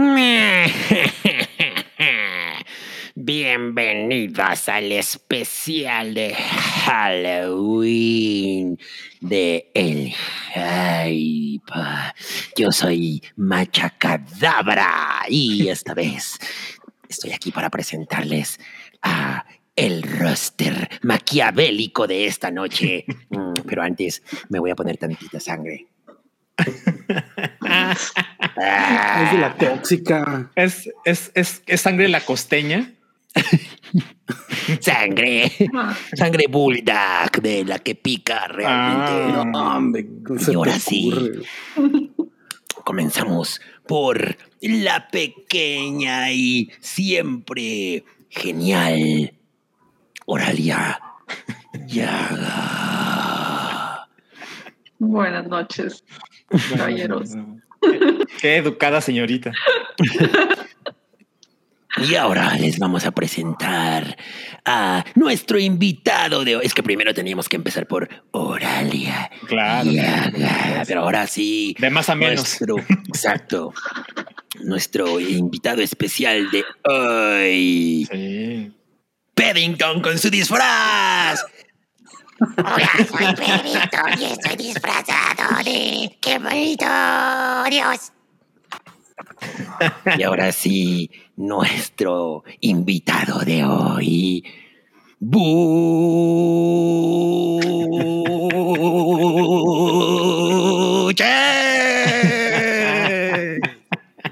[3.14, 6.34] Bienvenidos al especial de
[6.84, 8.78] Halloween
[9.20, 10.14] de El
[10.54, 11.72] Hype.
[12.56, 16.38] Yo soy Machacadabra y esta vez
[17.06, 18.58] estoy aquí para presentarles
[19.02, 19.44] a
[19.76, 23.04] el roster maquiavélico de esta noche.
[23.30, 25.86] Mm, Pero antes me voy a poner tantita sangre.
[27.70, 30.50] Es de la tóxica.
[30.54, 32.92] Es, es, es, es sangre la costeña.
[34.80, 35.50] Sangre,
[36.14, 39.12] sangre bulldog de la que pica realmente.
[39.12, 39.44] Ah.
[39.44, 41.12] No, hombre, ¿cómo se Y ahora sí.
[42.84, 49.32] Comenzamos por la pequeña y siempre genial
[50.26, 51.00] Oralia
[51.86, 52.99] Yaga.
[55.00, 56.04] Buenas noches,
[56.68, 57.30] caballeros.
[58.40, 59.52] Qué educada señorita.
[61.96, 64.16] Y ahora les vamos a presentar
[64.64, 66.64] a nuestro invitado de hoy.
[66.64, 69.90] Es que primero teníamos que empezar por Oralia Claro.
[70.86, 71.74] Pero ahora sí.
[71.78, 72.36] De más a menos.
[72.60, 72.76] Nuestro,
[73.08, 73.74] exacto.
[74.62, 78.08] Nuestro invitado especial de hoy.
[78.10, 78.72] Sí.
[79.34, 81.44] Paddington con su disfraz.
[82.40, 86.16] Hola, soy Pedrito y estoy disfrazado de...
[86.22, 86.86] ¡Qué bonito!
[87.68, 88.12] ¡Dios!
[90.16, 94.42] Y ahora sí, nuestro invitado de hoy.
[95.18, 95.50] Buche.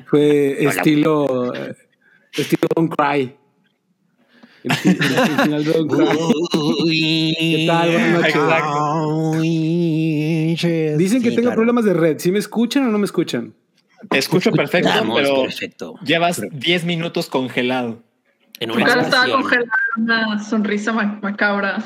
[0.06, 0.70] Fue Hola.
[0.70, 1.52] estilo.
[2.32, 3.36] Estilo Don't Cry.
[4.68, 4.96] El, fi- el
[5.42, 6.06] final de Don't Cry.
[7.38, 7.90] ¿Qué tal?
[7.90, 8.34] Buenas noches.
[10.98, 11.56] Dicen que Sí, tengo claro.
[11.56, 12.18] problemas de red.
[12.18, 13.54] ¿Sí me escuchan o no me escuchan?
[14.10, 15.94] Te escucho perfecto, Estamos pero perfecto.
[16.04, 18.02] llevas 10 minutos congelado.
[18.60, 19.42] En una cara estaba estación.
[19.42, 21.82] congelada, una sonrisa ma- macabra.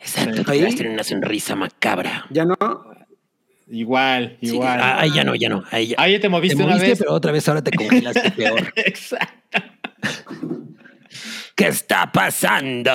[0.00, 0.42] Exacto,
[0.90, 2.26] una sonrisa macabra.
[2.30, 2.56] ¿Ya no?
[3.68, 4.78] Igual, Sí, igual.
[4.80, 5.64] ah, ahí ya no, ya no.
[5.72, 6.20] Ahí ya.
[6.20, 6.98] Te moviste Te una vez.
[7.00, 8.72] pero otra vez ahora te congelaste peor.
[8.76, 9.58] Exacto.
[11.54, 12.92] ¿Qué está pasando?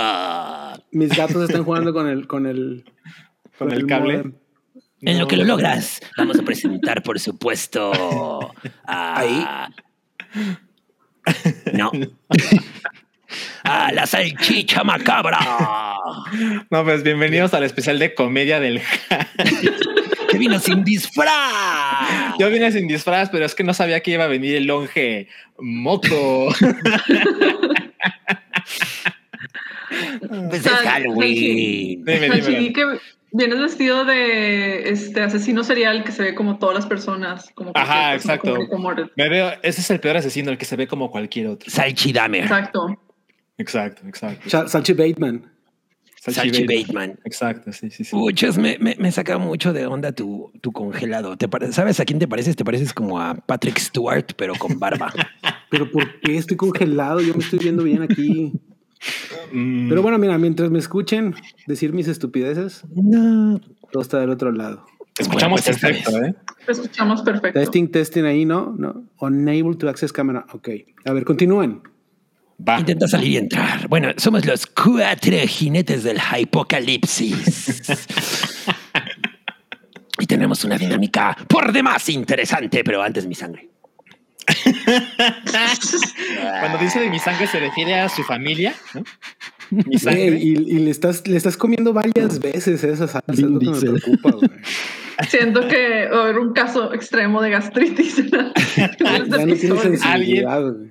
[0.91, 2.27] Mis gatos están jugando con el.
[2.27, 2.85] Con el,
[3.57, 4.17] Con el cable.
[4.17, 4.33] modem.
[5.03, 8.53] En lo que lo logras, vamos a presentar, por supuesto,
[8.85, 9.19] a...
[9.19, 9.45] Ahí.
[11.73, 11.91] No.
[13.63, 15.39] a la salchicha macabra.
[16.69, 18.79] No, pues bienvenidos al especial de comedia del
[20.31, 22.37] Que vino sin disfraz.
[22.39, 25.27] Yo vine sin disfraz, pero es que no sabía que iba a venir el longe
[25.57, 26.53] moco.
[30.49, 32.03] Pues es Halloween.
[32.05, 32.59] Dime, Salchi, dime.
[32.59, 32.85] vi que
[33.33, 37.49] vienes vestido de este asesino serial que se ve como todas las personas.
[37.55, 38.55] Como Ajá, exacto.
[38.69, 41.69] como- Me veo, ese es el peor asesino, el que se ve como cualquier otro.
[41.69, 42.43] Salchidamer.
[42.43, 42.99] Exacto.
[43.57, 44.49] Exacto, exacto.
[44.49, 45.51] Cha- Salchi Bateman.
[46.19, 47.19] Salchi Bateman.
[47.25, 48.11] Exacto, sí, sí, sí.
[48.11, 51.35] Puchas, me, me, me saca mucho de onda tu, tu congelado.
[51.37, 52.55] ¿Te pare- ¿Sabes a quién te pareces?
[52.55, 55.11] Te pareces como a Patrick Stewart, pero con barba.
[55.71, 57.21] Pero ¿por qué estoy congelado?
[57.21, 58.51] Yo me estoy viendo bien aquí.
[59.51, 61.35] Mm, Pero bueno, mira, mientras me escuchen
[61.67, 63.59] decir mis estupideces, no.
[63.91, 64.85] todo está del otro lado.
[65.13, 66.35] te escuchamos Bueno, pues perfecto, ¿eh?
[66.65, 67.59] Te escuchamos perfecto.
[67.59, 68.75] Testing, testing ahí, ¿no?
[68.77, 69.03] No.
[69.19, 70.45] Unable to access camera.
[70.53, 70.69] Ok.
[71.05, 71.81] A ver, continúen.
[72.67, 72.79] Va.
[72.79, 73.87] Intenta salir y entrar.
[73.87, 77.81] Bueno, somos los cuatro jinetes del apocalipsis.
[80.19, 83.70] y tenemos una dinámica por demás interesante, pero antes mi sangre.
[86.59, 89.03] Cuando dice de mi sangre se refiere a su familia, ¿no?
[89.71, 90.27] Mi sangre.
[90.27, 93.31] Ey, y, y le, estás, le estás comiendo varias veces esa salsa.
[93.31, 93.93] Es lo que me Diesel.
[94.01, 94.49] preocupa, güey.
[95.29, 98.19] Siento que va a haber un caso extremo de gastritis.
[98.19, 99.71] en el- en este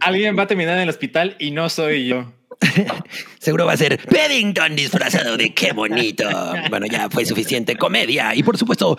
[0.00, 2.32] alguien va a terminar en el hospital y no soy yo.
[3.38, 6.28] Seguro va a ser Paddington disfrazado de qué bonito.
[6.68, 8.34] Bueno, ya fue suficiente comedia.
[8.34, 8.98] Y por supuesto,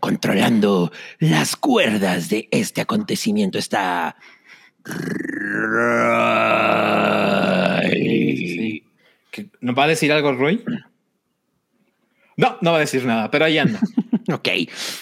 [0.00, 4.16] controlando las cuerdas de este acontecimiento está.
[9.30, 10.64] ¿Que- ¿No va a decir algo, Roy?
[12.36, 13.80] No, no va a decir nada, pero ahí anda.
[14.30, 14.46] Ok.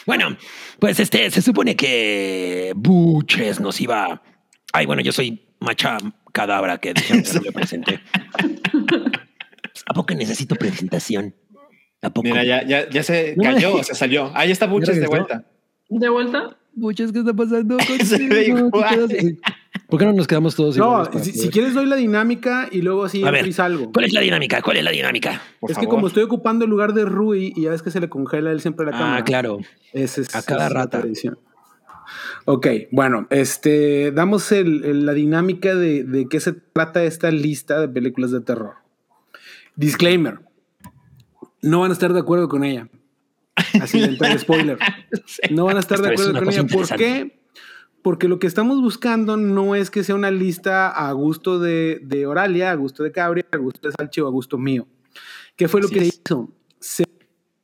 [0.07, 0.37] Bueno,
[0.79, 4.23] pues este se supone que Buches nos iba.
[4.73, 5.99] Ay, bueno, yo soy Macha
[6.33, 8.01] Cadabra que dijeron que no me presenté.
[9.87, 11.35] ¿A poco necesito presentación?
[12.03, 12.25] ¿A poco?
[12.29, 14.31] Mira, ya, ya, ya se No me- cayó o se salió.
[14.35, 15.45] Ahí está Buches de vuelta.
[15.89, 16.57] ¿De vuelta?
[16.75, 17.79] Buches, ¿qué está pasando?
[18.05, 19.09] Se ve igual.
[19.89, 22.83] ¿Por qué no nos quedamos todos No, iguales para si, quieres doy la dinámica y
[22.83, 23.93] luego así A ver, entro y salgo.
[23.93, 24.61] ¿Cuál es la dinámica?
[24.61, 25.41] ¿Cuál es la dinámica?
[25.59, 27.99] Por es que como estoy ocupando el lugar de Rui y ya ves que se
[28.01, 29.17] le congela él siempre la cámara.
[29.17, 29.59] Ah, claro.
[29.95, 31.01] Ese es, A cada es rata.
[31.01, 31.39] tradición.
[32.49, 37.81] Ok, bueno, este, damos el- el- la dinámica de, de qué se trata esta lista
[37.81, 38.75] de películas de terror.
[39.75, 40.39] Disclaimer,
[41.63, 42.89] no van a estar de acuerdo con ella.
[43.81, 44.79] Así de spoiler.
[45.51, 46.67] No van a estar de Esta acuerdo con ella.
[46.67, 47.41] ¿Por qué?
[48.03, 52.27] Porque lo que estamos buscando no es que sea una lista a gusto de, de
[52.27, 54.87] Oralia, a gusto de Cabri, a gusto de Salchi o a gusto mío.
[55.57, 56.21] ¿Qué fue lo Así que se es.
[56.25, 56.51] hizo?
[56.79, 57.05] Se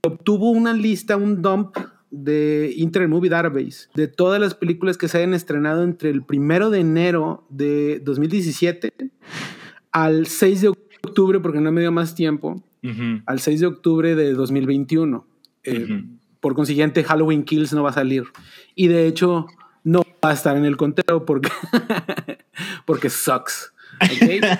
[0.04, 1.76] obtuvo una lista, un dump
[2.12, 6.70] de Internet Movie Database de todas las películas que se hayan estrenado entre el primero
[6.70, 8.92] de enero de 2017
[9.90, 12.62] al 6 de octubre, porque no me dio más tiempo,
[13.26, 15.26] al 6 de octubre de 2021.
[15.64, 16.02] Eh, Ujú.
[16.40, 18.24] Por consiguiente, Halloween Kills no va a salir.
[18.74, 19.46] Y de hecho,
[19.84, 21.50] no va a estar en el conteo porque,
[22.86, 23.72] porque sucks.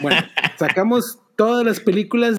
[0.00, 0.20] Bueno,
[0.56, 2.38] sacamos todas las películas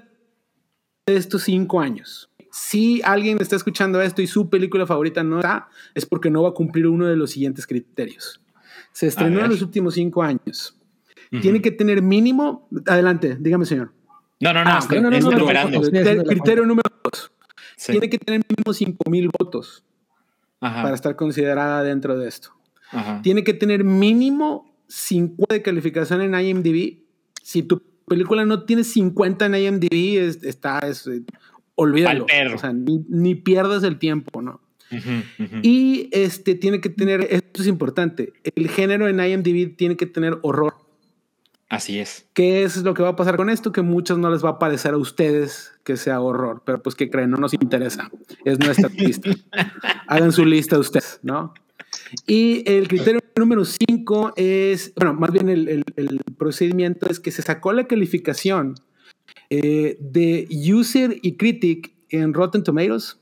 [1.06, 2.30] de estos cinco años.
[2.56, 6.50] Si alguien está escuchando esto y su película favorita no está, es porque no va
[6.50, 8.40] a cumplir uno de los siguientes criterios.
[8.92, 10.76] Se estrenó en los últimos cinco años.
[11.42, 12.68] Tiene que tener mínimo.
[12.86, 13.92] Adelante, dígame, señor.
[14.38, 15.18] No, no, no, Ah, estoy- no, la
[16.24, 17.32] Criterio número dos.
[17.76, 17.90] Sí.
[17.90, 19.82] Tiene que tener mínimo 5 mil votos
[20.60, 22.50] Ajá, para estar considerada dentro de esto.
[22.92, 23.20] ajá.
[23.22, 27.02] Tiene que tener mínimo 50 de calificación en IMDb.
[27.42, 31.22] Si tu película no tiene 50 en IMDb, es- está, es, eh,
[31.74, 32.26] olvídalo.
[32.26, 32.56] Perro.
[32.56, 34.60] O sea, ni, ni pierdas el tiempo, ¿no?
[35.62, 40.38] Y este tiene que tener, esto es importante, el género en IMDb tiene que tener
[40.42, 40.74] horror.
[41.68, 42.26] Así es.
[42.34, 43.72] ¿Qué es lo que va a pasar con esto?
[43.72, 46.94] Que a muchos no les va a parecer a ustedes que sea horror, pero pues
[46.94, 48.08] que creen, no nos interesa.
[48.44, 49.30] Es nuestra lista.
[50.06, 51.54] Hagan su lista ustedes, ¿no?
[52.28, 57.32] Y el criterio número 5 es, bueno, más bien el, el- el procedimiento es que
[57.32, 58.74] se sacó la calificación
[59.50, 63.18] eh, de user y critic en Rotten Tomatoes,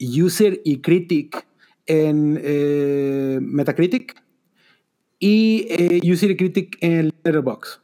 [0.00, 1.46] user y critic
[1.86, 4.14] en eh, Metacritic
[5.18, 7.80] y eh, user y critic en Letterboxd.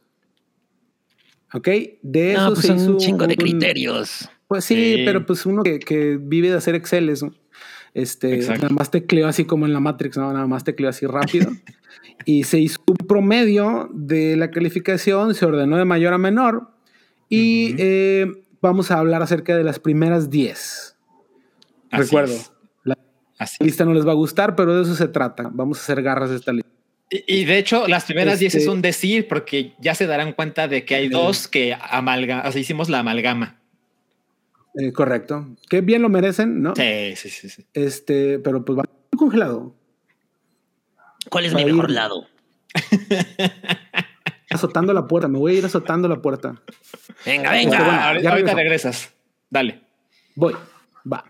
[1.52, 1.68] ¿Ok?
[2.02, 4.28] De eso No, pues se son hizo un chingo de criterios.
[4.46, 5.02] Pues sí, Sí.
[5.04, 7.32] pero pues uno que, que vive de hacer Exceles, ¿no?
[7.92, 8.62] Este, Exacto.
[8.62, 10.32] nada más tecleó así como en la Matrix, ¿no?
[10.32, 11.50] Nada más tecleó así rápido.
[12.24, 16.70] y se hizo un promedio de la calificación, se ordenó de mayor a menor.
[17.30, 18.26] Y eh,
[18.60, 20.96] vamos a hablar acerca de las primeras 10.
[21.92, 22.52] Así Recuerdo, es.
[22.84, 22.98] la
[23.38, 25.48] Así lista no les va a gustar, pero de eso se trata.
[25.52, 26.68] Vamos a hacer garras de esta lista.
[27.08, 30.32] Y, y de hecho, las primeras 10 es Este- un decir porque ya se darán
[30.34, 33.56] cuenta de que hay dos que amalga, o sea, hicimos la amalgama.
[34.76, 35.48] Eh, correcto.
[35.68, 36.74] Que bien lo merecen, ¿no?
[36.76, 37.48] Sí, sí, sí.
[37.48, 37.66] sí.
[37.74, 38.84] Este, pero pues va
[39.16, 39.74] congelado.
[41.28, 42.26] ¿Cuál es mi mejor ir- lado?
[44.50, 46.60] Azotando la puerta, me voy a ir azotando la puerta.
[47.24, 47.84] Venga, Este, venga.
[47.84, 48.88] bueno, Ah, ahorita ya ahorita regreso.
[48.88, 49.14] regresas.
[49.48, 49.80] Dale.
[50.34, 50.54] Voy,
[51.10, 51.24] va.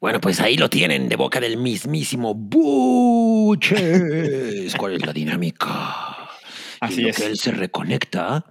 [0.00, 3.74] Bueno, pues ahí lo tienen de boca del mismísimo Buches.
[4.76, 6.28] ¿Cuál es la dinámica?
[6.80, 7.16] Así lo es.
[7.16, 8.44] que él se reconecta.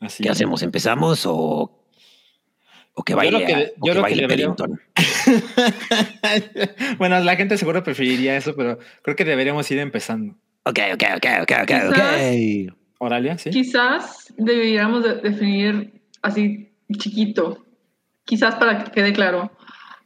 [0.00, 0.32] Así ¿Qué es.
[0.36, 0.62] hacemos?
[0.62, 1.84] ¿Empezamos o,
[2.94, 4.26] o que baile, creo que- yo o que baile
[6.98, 10.36] bueno, la gente seguro preferiría eso, pero creo que deberíamos ir empezando.
[10.70, 11.88] Ok, ok, ok, ok, ok, Quizás-
[12.70, 12.74] ok.
[12.98, 13.50] Oralia, ¿sí?
[13.50, 17.64] Quizás deberíamos de- definir así chiquito,
[18.24, 19.50] quizás para que quede claro,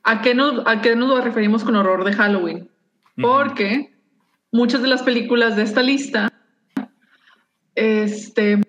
[0.05, 2.71] ¿a qué nos, a qué nos referimos con horror de Halloween?
[3.21, 3.95] Porque
[4.53, 6.33] muchas de las películas de esta lista,
[7.75, 8.61] este,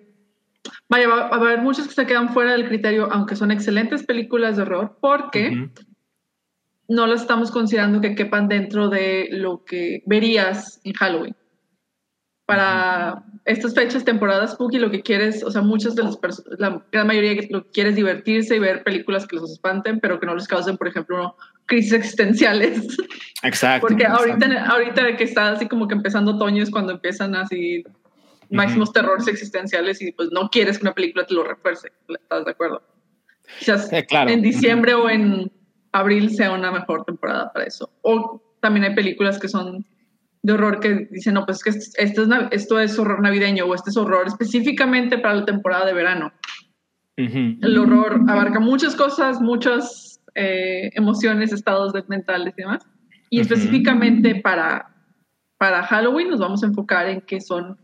[0.88, 4.56] vaya, va a haber muchas que se quedan fuera del criterio, aunque son excelentes películas
[4.56, 5.68] de horror, porque
[6.88, 11.36] no las estamos considerando que quepan dentro de lo que verías en Halloween.
[12.46, 16.82] Para estas fechas, temporadas spooky, lo que quieres, o sea, muchas de las personas, la
[16.92, 20.26] gran mayoría lo que quiere es divertirse y ver películas que los espanten, pero que
[20.26, 21.36] no les causen, por ejemplo,
[21.66, 22.86] crisis existenciales.
[23.42, 23.86] Exacto.
[23.88, 24.30] Porque exacto.
[24.30, 27.84] ahorita, ahorita que está así como que empezando otoño es cuando empiezan así
[28.50, 31.92] máximos terrores existenciales y pues no quieres que una película te lo refuerce.
[32.08, 32.82] ¿Estás de acuerdo?
[33.58, 34.30] Quizás Eh, claro.
[34.30, 35.50] en diciembre o en
[35.92, 37.90] abril sea una mejor temporada para eso.
[38.02, 39.84] O también hay películas que son
[40.42, 41.70] de horror que dicen, no, pues es que
[42.04, 45.92] esto es, esto es horror navideño o este es horror específicamente para la temporada de
[45.92, 46.32] verano.
[47.18, 47.56] Ujú.
[47.62, 52.86] El horror abarca muchas cosas, muchas eh, emociones, estados de- mentales y demás.
[53.30, 53.42] Y Ujú.
[53.54, 54.94] específicamente para,
[55.58, 57.78] para Halloween nos vamos a enfocar en que son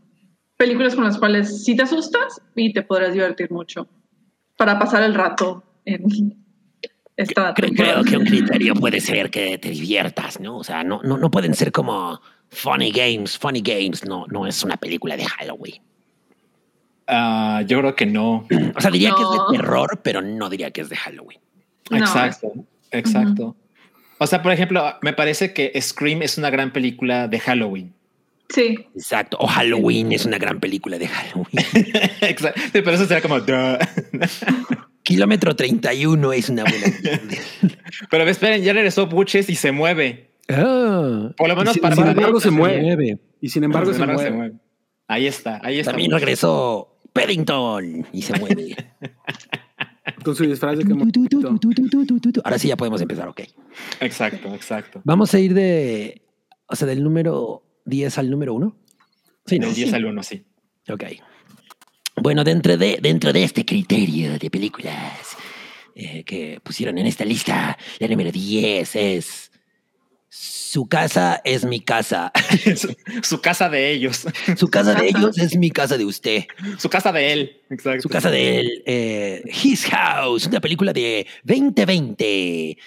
[0.55, 3.87] películas con las cuales sí te asustas y te podrás divertir mucho
[4.55, 6.03] para pasar el rato en
[7.17, 8.01] esta Creo, temporada.
[8.01, 10.57] creo que un criterio puede ser que te diviertas, ¿no?
[10.57, 12.21] O sea, no, no, no pueden ser como
[12.53, 13.37] funny games.
[13.37, 15.81] Funny games no, no es una película de Halloween.
[17.07, 18.47] Ah, yo creo que no.
[18.75, 21.39] O sea, diría que es de terror, pero no diría que es de Halloween.
[21.89, 22.53] No, exacto,
[22.91, 23.55] exacto.
[24.19, 27.93] O sea, por ejemplo, me parece que Scream es una gran película de Halloween.
[28.49, 29.37] Sí, Exacto.
[29.39, 31.47] O Halloween es una gran película de Halloween.
[32.21, 32.61] Exacto.
[32.71, 33.37] Pero eso será como.
[35.03, 36.87] Kilómetro 31 es una buena.
[38.09, 40.32] Pero esperen, ya regresó Buches y se mueve.
[40.49, 42.81] Ah, Por lo menos sin para embargo, para- se mueve.
[42.81, 43.19] mueve.
[43.41, 44.55] Y sin embargo, Sin se embargo, mueve.
[45.07, 45.91] Ahí está, ahí está.
[45.91, 48.75] También regresó Paddington y se mueve.
[50.23, 50.83] Con su disfraz de
[52.43, 53.41] Ahora sí ya podemos empezar, ok.
[54.01, 55.01] Exacto, exacto.
[55.03, 56.21] Vamos a ir de,
[56.67, 58.75] o sea, del número 10 al número 1.
[59.45, 59.67] Sí, ¿no?
[59.67, 60.45] Del 10 al 1, sí.
[60.89, 61.03] Ok.
[62.21, 65.35] Bueno, dentro de, dentro de este criterio de películas
[65.95, 69.51] eh, que pusieron en esta lista, la número 10 es
[70.35, 72.31] Su casa es mi casa.
[72.75, 74.25] su, su casa de ellos.
[74.57, 76.45] Su casa de ellos es mi casa de usted.
[76.79, 77.61] Su casa de él.
[77.69, 78.01] Exacto.
[78.01, 78.83] Su casa de él.
[78.87, 82.77] eh, His House, una película de 2020 eh,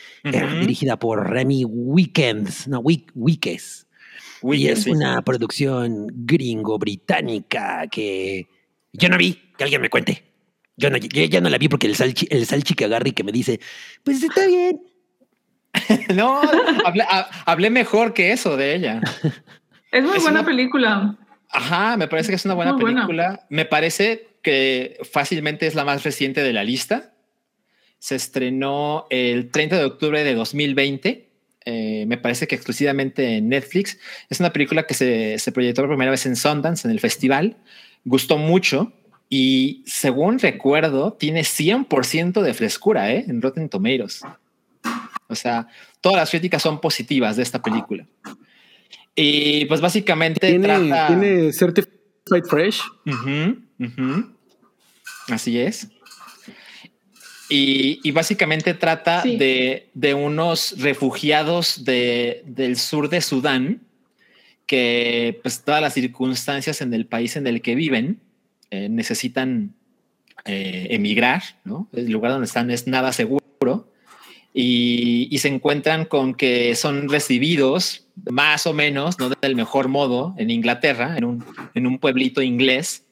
[0.61, 2.67] dirigida por Remy Weekends.
[2.67, 3.87] No, Wick, Wickes.
[4.43, 4.91] y es sí.
[4.91, 8.49] una producción gringo-británica que
[8.93, 10.25] yo no vi, que alguien me cuente.
[10.77, 13.13] Yo, no, yo ya no la vi porque el salchi, el salchi que agarra y
[13.13, 13.61] que me dice,
[14.03, 14.81] pues está bien.
[16.15, 16.41] No,
[16.85, 19.01] hablé, ha- hablé mejor que eso de ella.
[19.93, 21.17] es muy Es buena una- película.
[21.51, 23.01] Ajá, me parece que es una buena Muy buena.
[23.03, 23.47] película.
[23.51, 27.13] Me parece que fácilmente es la más reciente de la lista.
[27.99, 31.29] Se estrenó el 30 de octubre de 2020.
[31.65, 33.99] Eh, me parece que exclusivamente en Netflix.
[34.29, 37.57] Es una película que se, se proyectó por primera vez en Sundance, en el festival.
[38.05, 38.93] Gustó mucho
[39.29, 43.25] y según recuerdo, tiene 100% de frescura ¿eh?
[43.27, 44.23] en Rotten Tomatoes.
[45.29, 45.67] O sea,
[46.01, 48.07] todas las críticas son positivas de esta película.
[49.15, 51.07] Y pues básicamente Tiene, trata...
[51.09, 52.81] tiene Certified Fresh.
[55.29, 55.89] Así es.
[57.49, 59.37] Y, y básicamente trata Sí.
[59.37, 63.83] de, de unos refugiados de- del sur de Sudán
[64.67, 68.21] que, pues, todas las circunstancias en el país en el que viven
[68.71, 69.75] eh, necesitan
[70.45, 71.89] eh, emigrar, ¿no?
[71.93, 73.93] El lugar donde están es nada seguro
[74.59, 80.35] y, y se encuentran con que son recibidos más o menos, no del mejor modo,
[80.39, 81.45] en Inglaterra, en un,
[81.75, 83.05] en un pueblito inglés.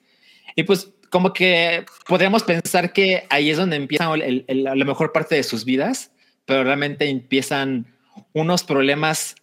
[0.57, 5.13] Y pues como que podríamos pensar que ahí es donde empieza el- el- la mejor
[5.13, 6.13] parte de sus vidas,
[6.47, 7.87] pero realmente empiezan
[8.33, 9.35] unos problemas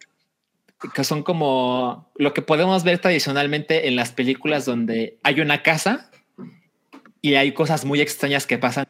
[0.94, 6.10] que son como lo que podemos ver tradicionalmente en las películas donde hay una casa
[7.20, 8.86] y hay cosas muy extrañas que pasan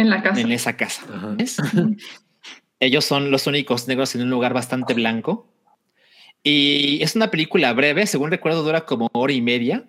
[0.00, 0.40] En la casa.
[0.40, 1.02] en esa casa.
[2.80, 5.46] Ellos son los únicos negros en un lugar bastante blanco.
[6.42, 9.84] Y es una película breve, según recuerdo, dura como hora y media.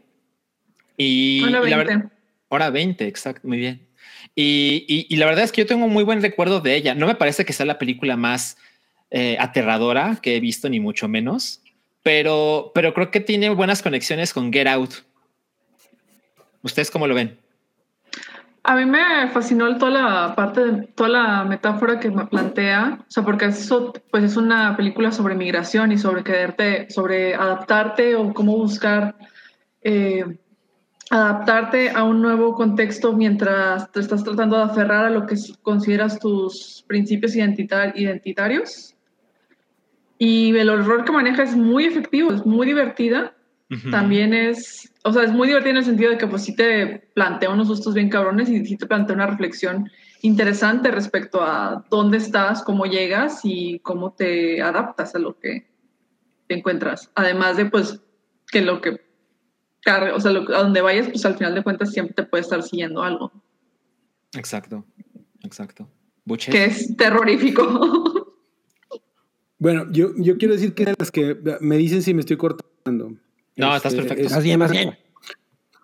[0.98, 1.76] Y, la 20.
[1.78, 2.12] verdad,
[2.50, 3.88] hora 20, exacto, muy bien.
[4.36, 6.94] Y, y- y la verdad es que yo tengo un muy buen recuerdo de ella.
[6.94, 8.58] No me parece que sea la película más
[9.10, 11.62] eh, aterradora que he visto, ni mucho menos,
[12.04, 14.94] pero, pero creo que tiene buenas conexiones con Get Out.
[16.62, 17.38] ¿Ustedes cómo lo ven?
[18.64, 23.12] A mí me fascinó toda la parte, de, toda la metáfora que me plantea, o
[23.12, 28.32] sea, porque eso pues es una película sobre migración y sobre quererte, sobre adaptarte o
[28.34, 29.16] cómo buscar
[29.82, 30.38] eh,
[31.10, 36.20] adaptarte a un nuevo contexto mientras te estás tratando de aferrar a lo que consideras
[36.20, 38.96] tus principios identitar identitarios.
[40.20, 43.34] Y el horror que maneja es muy efectivo, es muy divertida
[43.90, 47.10] también es, o sea, es muy divertido en el sentido de que pues sí te
[47.14, 49.90] plantea unos sustos bien cabrones y sí te plantea una reflexión
[50.22, 55.68] interesante respecto a dónde estás, cómo llegas y cómo te adaptas a lo que
[56.48, 57.10] te encuentras.
[57.16, 58.02] Además de pues
[58.48, 59.02] que lo que
[59.82, 62.42] cargue, o sea, lo, a donde vayas, pues al final de cuentas siempre te puede
[62.42, 63.32] estar siguiendo algo,
[64.34, 64.86] Exacto,
[65.44, 65.90] exacto.
[66.26, 66.54] Buches.
[66.54, 68.28] que es terrorífico.
[69.62, 73.14] Bueno, yo, yo quiero decir que de las que me dicen si me estoy cortando.
[73.58, 74.26] No, estás perfecto.
[74.26, 74.98] Es, Más bien, más bien.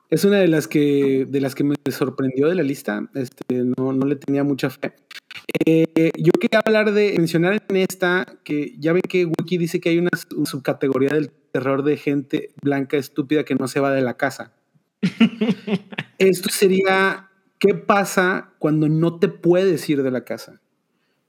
[0.09, 3.09] es una de las que de las que me sorprendió de la lista.
[3.13, 4.93] Este, no, no le tenía mucha fe.
[5.65, 9.89] Eh, yo quería hablar de mencionar en esta que ya ven que Wiki dice que
[9.89, 14.01] hay una, una subcategoría del terror de gente blanca estúpida que no se va de
[14.01, 14.53] la casa.
[16.17, 20.61] Esto sería qué pasa cuando no te puedes ir de la casa.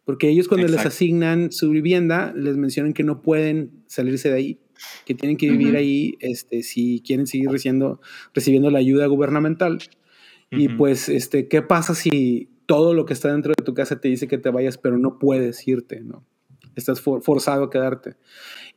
[0.05, 4.61] Porque ellos cuando les asignan su vivienda, les mencionan que no pueden salirse de ahí,
[5.05, 5.77] que tienen que vivir Ujú.
[5.79, 8.01] ahí este, si quieren seguir recibiendo,
[8.35, 9.79] recibiendo la ayuda gubernamental.
[10.51, 14.09] Y pues, este, ¿qué pasa si todo lo que está dentro de tu casa te
[14.09, 16.25] dice que te vayas, pero no puedes irte, ¿no?
[16.75, 18.17] Estás for- forzado a quedarte.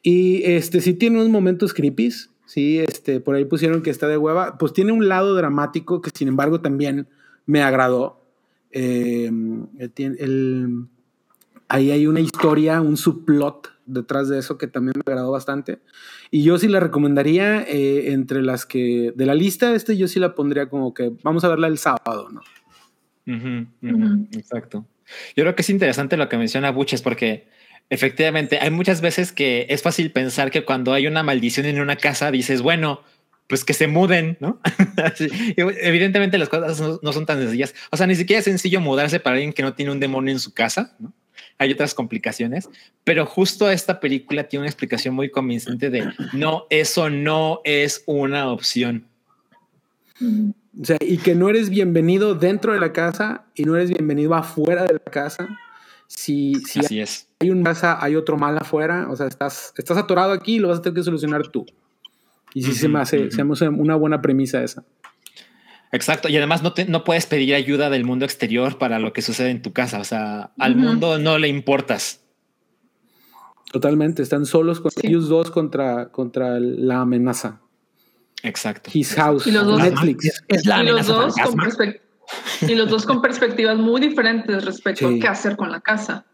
[0.01, 2.11] Y este, sí tiene unos momentos creepy,
[2.45, 4.57] sí, este, por ahí pusieron que está de hueva.
[4.57, 7.07] Pues tiene un lado dramático que, sin embargo, también
[7.45, 8.21] me agradó.
[8.71, 9.29] Eh,
[9.93, 10.85] tiene- el,
[11.67, 15.79] ahí hay una historia, un subplot detrás de eso que también me agradó bastante.
[16.29, 20.19] Y yo sí la recomendaría eh, entre las que de la lista, este yo sí
[20.19, 22.41] la pondría como que vamos a verla el sábado, ¿no?
[24.33, 24.85] Exacto.
[25.35, 27.47] Yo creo que es interesante lo que menciona Buches porque
[27.89, 31.97] efectivamente hay muchas veces que es fácil pensar que cuando hay una maldición en una
[31.97, 33.01] casa dices, bueno,
[33.47, 34.61] pues que se muden, ¿no?
[35.57, 37.75] Evidentemente las cosas no, no son tan sencillas.
[37.91, 40.39] O sea, ni siquiera es sencillo mudarse para alguien que no tiene un demonio en
[40.39, 41.13] su casa, ¿no?
[41.61, 42.67] Hay otras complicaciones,
[43.03, 48.51] pero justo esta película tiene una explicación muy convincente de no, eso no es una
[48.51, 49.05] opción.
[50.19, 54.33] O sea, y que no eres bienvenido dentro de la casa y no eres bienvenido
[54.33, 55.49] afuera de la casa.
[56.07, 57.27] Si, si Así es.
[57.39, 59.07] hay una casa, hay otro mal afuera.
[59.11, 61.63] O sea, estás, estás atorado aquí y lo vas a tener que solucionar tú.
[62.55, 63.31] Y sí se me Ujú, hace, ujú.
[63.35, 64.83] se me hace una buena premisa esa.
[65.91, 66.29] Exacto.
[66.29, 69.49] Y además no, te- no puedes pedir ayuda del mundo exterior para lo que sucede
[69.49, 69.99] en tu casa.
[69.99, 72.21] O sea, al mundo no le importas.
[73.71, 74.21] Totalmente.
[74.21, 75.07] Están solos con Sí.
[75.07, 77.61] ellos dos contra, contra la amenaza.
[78.43, 78.89] Exacto.
[78.93, 79.47] His House.
[79.47, 80.43] Y los dos- Netflix.
[80.47, 81.59] Es la y, los dos con
[82.69, 85.17] y los dos con perspectivas muy diferentes respecto Sí.
[85.17, 86.25] a qué hacer con la casa,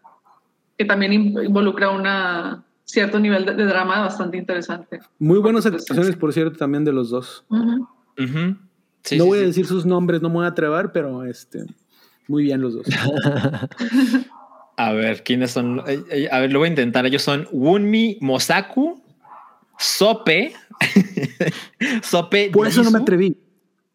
[0.78, 5.00] que también in- involucra una cierto nivel de, de drama bastante interesante.
[5.20, 7.44] Muy buenas actuaciones, por cierto, también de los dos.
[7.50, 7.88] Ujú.
[9.04, 11.64] Sí, no sí, voy a decir sus nombres, no me voy a atrever, pero este,
[12.28, 12.86] muy bien los dos.
[14.80, 15.80] A ver, ¿quiénes son?
[15.80, 17.04] A ver, lo voy a intentar.
[17.08, 19.02] Ellos son Wunmi Mosaku,
[19.80, 20.54] Sope,
[22.04, 22.52] Sope.
[22.52, 23.36] Por eso no me atreví.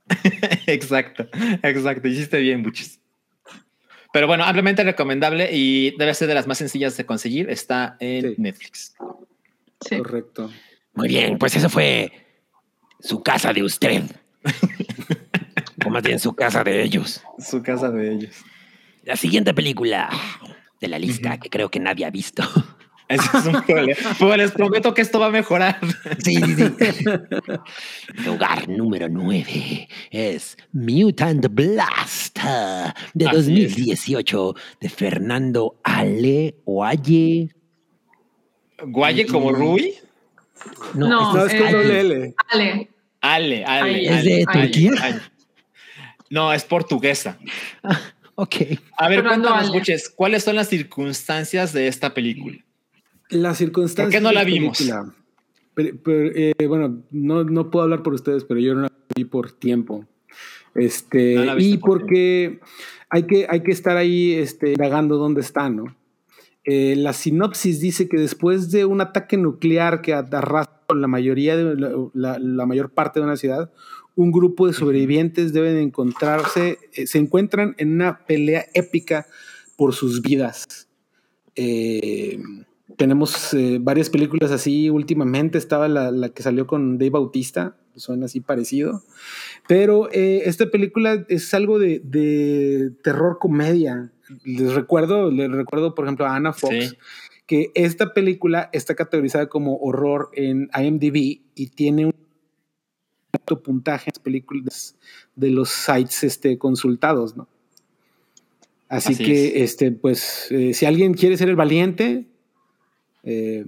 [0.66, 1.28] exacto,
[1.62, 2.08] exacto.
[2.08, 2.98] Hiciste bien, Buchis.
[4.12, 7.48] Pero bueno, ampliamente recomendable y debe ser de las más sencillas de conseguir.
[7.48, 8.34] Está en Sí.
[8.38, 8.94] Netflix.
[9.88, 9.98] Sí.
[9.98, 10.50] Correcto.
[10.94, 12.10] Muy bien, pues eso fue
[12.98, 14.02] su casa de usted.
[15.92, 17.22] Más bien su casa de ellos.
[17.38, 18.34] Su casa de ellos.
[19.04, 20.10] La siguiente película
[20.80, 22.42] de la lista que creo que nadie ha visto.
[23.08, 24.16] Ese es un problema.
[24.18, 25.78] Pues les prometo que esto va a mejorar.
[26.18, 27.04] Sí, sí, sí.
[28.24, 37.50] Lugar número 9 es Mutant Blast ah, de Así 2018 de Fernando Ale o Aye.
[38.86, 39.94] Guaye como Rui.
[40.94, 42.34] No, No, No, es con doble L.
[42.48, 42.90] Ale,
[43.20, 44.04] Ale, Ale.
[44.06, 44.92] ¿Es de Ale, Turquía?
[45.02, 45.31] Ale.
[46.32, 47.38] No, es portuguesa.
[48.34, 48.54] ok.
[48.96, 49.78] A ver, Fernando cuéntanos, Ale.
[49.78, 52.56] Buches, ¿cuáles son las circunstancias de esta película?
[53.28, 54.06] Las circunstancias.
[54.06, 54.78] ¿Por qué no de la vimos?
[54.78, 55.14] película.
[55.74, 59.24] Pero- pero, eh, bueno, no, no puedo hablar por ustedes, pero yo no la vi
[59.24, 60.06] por tiempo.
[60.74, 62.60] Este, No la viste y por porque
[63.10, 65.94] hay que, hay que estar ahí este, indagando dónde está, ¿no?
[66.64, 71.74] Eh, la sinopsis dice que después de un ataque nuclear que arrasó la mayoría de
[71.74, 73.70] la, la- la mayor parte de una ciudad,
[74.14, 79.26] un grupo de sobrevivientes deben encontrarse, eh, se encuentran en una pelea épica
[79.76, 80.88] por sus vidas.
[81.54, 82.38] Eh,
[82.96, 85.58] tenemos eh, varias películas así últimamente.
[85.58, 89.02] Estaba la, la que salió con Dave Bautista, suena así parecido.
[89.66, 94.12] Pero esta película es algo de, de terror comedia.
[94.44, 96.96] Les recuerdo, les recuerdo, por ejemplo, a Anna Fox, Sí.
[97.46, 102.14] que esta película está categorizada como horror en IMDb y tiene un
[103.42, 104.96] alto puntaje en las películas
[105.36, 107.48] de los sites este, consultados, ¿no?
[108.88, 109.70] Así, Así que, es.
[109.70, 112.26] este, pues, eh, si alguien quiere ser el valiente
[113.24, 113.64] eh,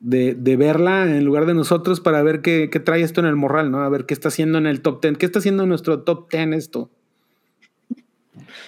[0.00, 3.36] de, de verla en lugar de nosotros para ver qué, qué trae esto en el
[3.36, 3.80] morral, ¿no?
[3.80, 5.18] A ver qué está haciendo en el top 10.
[5.18, 6.90] ¿Qué está haciendo en nuestro top 10 esto?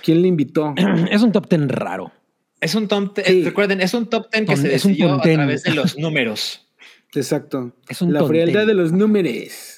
[0.03, 0.75] ¿Quién le invitó?
[1.11, 2.13] Es un top ten raro.
[2.61, 3.45] Es un top ten- Sí.
[3.45, 5.35] recuerden, es un top ten que Ton- se es un decidió a ten.
[5.35, 6.67] través de los números.
[7.15, 7.73] Exacto.
[7.89, 8.67] Es un La frialdad 10.
[8.67, 9.74] de los números.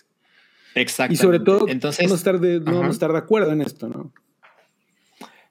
[0.77, 1.13] Exacto.
[1.13, 2.73] Y sobre todo, entonces, vamos a estar de, no Ajá.
[2.73, 4.13] vamos a estar de acuerdo en esto, ¿no?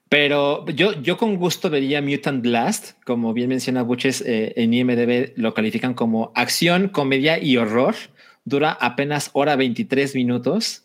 [0.08, 5.32] Pero yo, yo con gusto vería Mutant Blast, como bien menciona Buches, eh, en IMDB
[5.36, 7.96] lo califican como acción, comedia y horror.
[8.44, 10.84] Dura apenas hora 23 minutos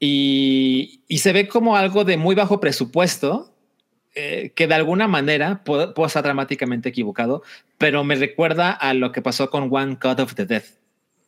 [0.00, 3.54] y, y se ve como algo de muy bajo presupuesto,
[4.14, 7.42] eh, que de alguna manera puedo, puedo estar dramáticamente equivocado,
[7.78, 10.64] pero me recuerda a lo que pasó con One Cut of the Dead,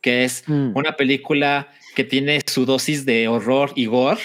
[0.01, 0.71] que es Mm.
[0.75, 4.21] una película que tiene su dosis de horror y gore,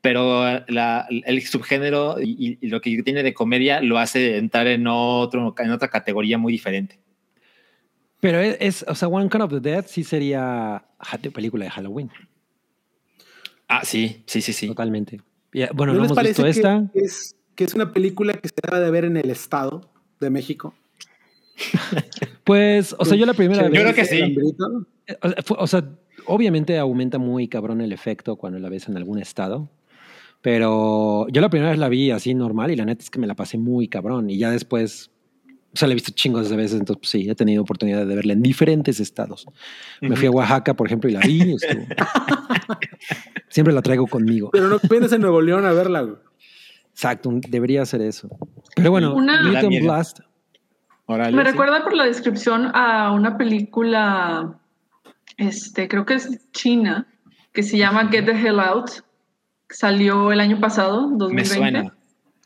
[0.00, 4.86] pero la- el subgénero y, y lo que tiene de comedia lo hace entrar en,
[4.86, 6.98] otro, en otra categoría muy diferente.
[8.20, 10.84] Pero es, es- o sea, One Cut of the Dead sí sería
[11.32, 12.10] película de Halloween,
[13.66, 14.66] Ah, sí, sí, sí, sí.
[14.66, 15.20] totalmente.
[15.52, 16.90] Y, bueno, ¿No no, les hemos parece visto que esta.
[16.94, 20.74] es, que es una película que se debe de ver en el Estado de México?
[22.44, 23.80] Pues, o sea, yo la primera Yo vez.
[23.80, 24.36] creo que sí.
[25.56, 25.88] O sea,
[26.26, 29.70] obviamente aumenta muy cabrón el efecto cuando la ves en algún estado.
[30.42, 33.26] Pero yo la primera vez la vi así normal y la neta es que me
[33.26, 34.28] la pasé muy cabrón.
[34.28, 35.10] Y ya después
[35.72, 38.14] O sea, la he visto chingos de veces, entonces pues, sí, he tenido oportunidad de
[38.14, 39.46] verla en diferentes estados.
[40.02, 41.56] Me fui a Oaxaca, por ejemplo, y la vi.
[43.48, 44.50] Siempre la traigo conmigo.
[44.52, 46.16] Pero no vienes en Nuevo León a verla, güey.
[46.90, 48.28] Exacto, debería hacer eso.
[48.76, 49.50] Pero bueno, Una-.
[49.82, 50.20] Blast.
[51.06, 51.50] Me sí.
[51.50, 54.58] recuerda por la descripción a una película,
[55.36, 57.06] este, creo que es china,
[57.52, 58.90] que se llama Get the Hell Out.
[59.68, 61.34] Salió el año pasado, 2020.
[61.34, 61.94] Me suena.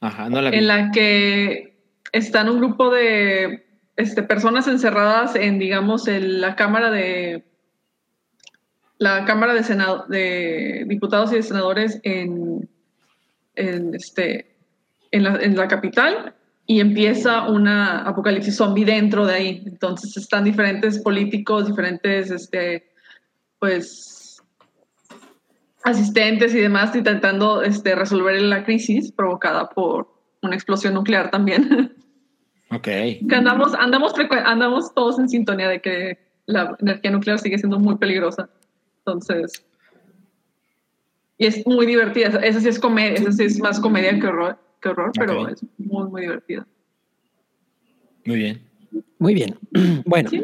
[0.01, 0.59] Ajá, no la vi.
[0.59, 1.77] en la que
[2.12, 3.66] están un grupo de
[3.97, 7.44] este, personas encerradas en, digamos, el- la Cámara de
[8.99, 12.68] la Cámara de, Senado, de Diputados y de Senadores en,
[13.55, 14.57] en, este,
[15.12, 16.35] en, la, en la capital
[16.71, 19.63] y empieza una apocalipsis zombie dentro de ahí.
[19.65, 22.93] Entonces están diferentes políticos, diferentes, este,
[23.59, 24.43] pues,
[25.83, 31.97] asistentes y demás intentando este, resolver la crisis provocada por una explosión nuclear también.
[32.71, 32.83] Ok.
[32.85, 34.13] que andamos, andamos,
[34.45, 38.51] andamos todos en sintonía de que la energía nuclear sigue siendo muy peligrosa.
[38.99, 39.65] Entonces,
[41.39, 42.41] y es muy divertida.
[42.41, 45.64] Esa sí es comedia, esa sí es más comedia que horror, que horror pero es
[45.79, 46.67] muy, muy divertida.
[48.25, 48.62] Muy bien.
[49.19, 49.59] Muy bien.
[50.05, 50.43] Bueno, Sí.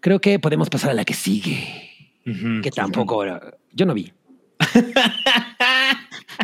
[0.00, 1.84] creo que podemos pasar a la que sigue.
[2.62, 3.24] Que tampoco.
[3.72, 4.12] Yo no vi.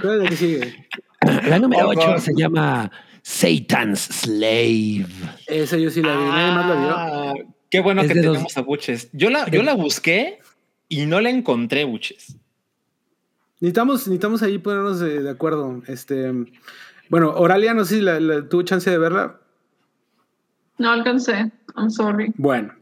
[0.01, 0.87] ¿Cuál es la que sigue?
[1.49, 2.14] La número Horror.
[2.17, 2.90] 8 se llama
[3.23, 5.07] Satan's Slave.
[5.47, 6.25] Esa yo sí la vi.
[6.25, 6.90] Nadie más la vio.
[6.97, 7.35] Ah,
[7.71, 9.09] Qué bueno Es que dos- tenemos a Buches.
[9.12, 10.38] Yo la, yo la busqué
[10.88, 12.37] y no la encontré, Buches.
[13.64, 15.83] Necesitamos, necesitamos ahí ponernos de, de acuerdo.
[15.87, 16.31] Este,
[17.09, 19.40] bueno, Oralia, no sé si la, la- tuvo chance de verla.
[20.77, 21.50] No alcancé.
[21.74, 22.35] I'm sorry.
[22.37, 22.74] Bueno,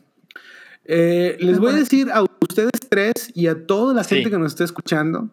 [0.85, 4.17] eh, les voy a decir a ustedes tres y a toda la Sí.
[4.17, 5.31] gente que nos está escuchando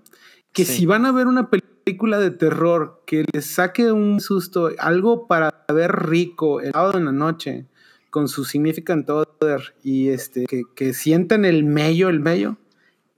[0.53, 0.73] que Sí.
[0.81, 5.65] si van a ver una película de terror que les saque un susto, algo para
[5.73, 7.65] ver rico el sábado en la noche
[8.12, 12.57] con su significant other y este que, que sientan el mello, el mello,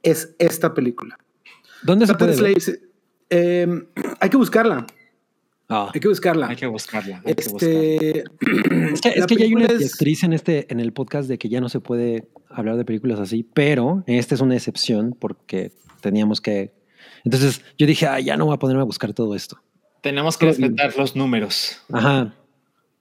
[0.01, 1.17] es esta película.
[1.83, 2.57] ¿Dónde se puede ver?
[3.29, 3.67] Eh,
[4.19, 4.85] hay que buscarla,
[5.69, 5.89] Ah.
[5.93, 6.47] hay que buscarla.
[6.49, 7.21] Hay que buscarla.
[7.25, 7.75] Hay que buscarla.
[7.79, 8.23] Este,
[8.93, 11.37] Es que, es que ya hay una es- actriz en este en el podcast de
[11.37, 15.71] que ya no se puede hablar de películas así, pero esta es una excepción porque
[16.01, 16.73] teníamos que.
[17.23, 19.61] Entonces yo dije, ah, ya no voy a ponerme a buscar todo esto.
[20.01, 21.77] Tenemos que respetar los números.
[21.91, 22.33] Ajá.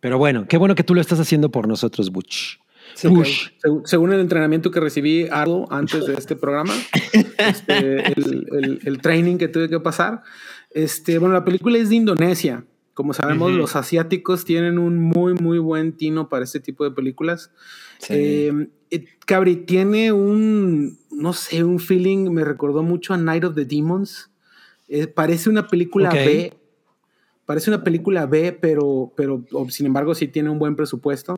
[0.00, 2.58] Pero bueno, qué bueno que tú lo estás haciendo por nosotros, Butch.
[2.94, 3.48] Sí, Bush.
[3.62, 6.72] que seg- según el entrenamiento que recibí Arlo antes de este programa,
[7.38, 10.22] este, el, el- el training que tuve que pasar,
[10.70, 12.64] este, bueno, la película es de Indonesia.
[12.94, 13.58] Como sabemos, Ujú.
[13.58, 17.50] los asiáticos tienen un muy, muy buen tino para este tipo de películas.
[17.98, 18.14] Sí.
[18.14, 23.64] Eh, Cabri, tiene un, no sé, un feeling, me recordó mucho a Night of the
[23.64, 24.30] Demons.
[24.88, 26.14] Eh, parece una película Ok.
[26.16, 26.52] B.
[27.46, 31.36] Parece una película B, pero, pero sin embargo sí tiene un buen presupuesto.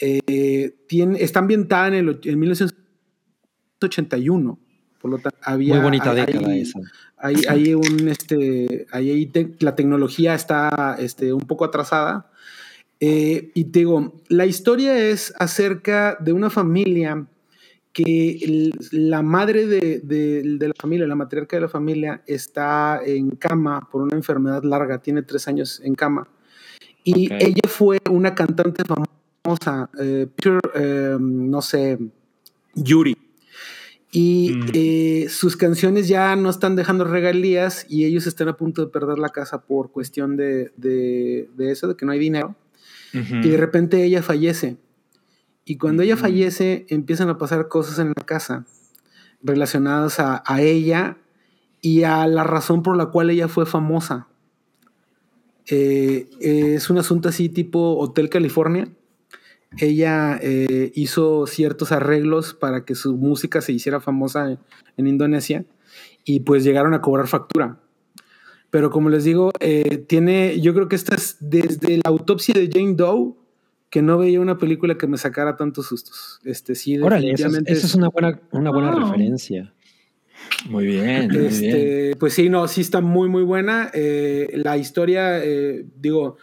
[0.00, 4.58] Eh, tiene, está ambientada en, el, en 1981.
[5.00, 5.74] Por lo tanto, había.
[5.74, 6.80] Muy bonita hay- década hay- esa.
[7.18, 8.86] Hay, hay un, este,
[9.32, 12.30] te- la tecnología está este, un poco atrasada.
[13.00, 17.26] Eh, y te digo, la historia es acerca de una familia
[17.92, 23.00] que el- la madre de, de- de la familia, la matriarca de la familia, está
[23.04, 26.28] en cama por una enfermedad larga, tiene tres años en cama.
[27.04, 27.38] Y Ok.
[27.40, 29.10] ella fue una cantante famosa,
[30.00, 31.98] eh, Pure, eh, no sé,
[32.74, 33.16] Yuri.
[34.12, 34.66] Y Mm.
[34.72, 39.18] eh, sus canciones ya no están dejando regalías y ellos están a punto de perder
[39.18, 42.54] la casa por cuestión de, de- de eso, de que no hay dinero.
[43.12, 44.76] Y de repente ella fallece.
[45.64, 46.22] Y cuando ella Ujú.
[46.22, 48.66] fallece, empiezan a pasar cosas en la casa
[49.42, 51.16] relacionadas a, a ella
[51.80, 54.28] y a la razón por la cual ella fue famosa.
[55.68, 58.88] Eh, es un asunto así tipo Hotel California.
[59.78, 64.58] Ella eh, hizo ciertos arreglos para que su música se hiciera famosa en,
[64.96, 65.64] en Indonesia
[66.24, 67.80] y pues llegaron a cobrar factura.
[68.70, 72.68] Pero como les digo, eh, tiene, yo creo que esta es desde la autopsia de
[72.72, 73.34] Jane Doe
[73.90, 76.40] que no veía una película que me sacara tantos sustos.
[76.44, 79.00] Este sí, Órale, esa es, es una buena, una buena Wow.
[79.12, 79.72] referencia.
[80.68, 81.44] Muy bien, muy bien.
[81.46, 83.90] Este, pues sí, no, sí está muy, muy buena.
[83.94, 85.40] Eh, la historia,
[85.96, 86.36] digo,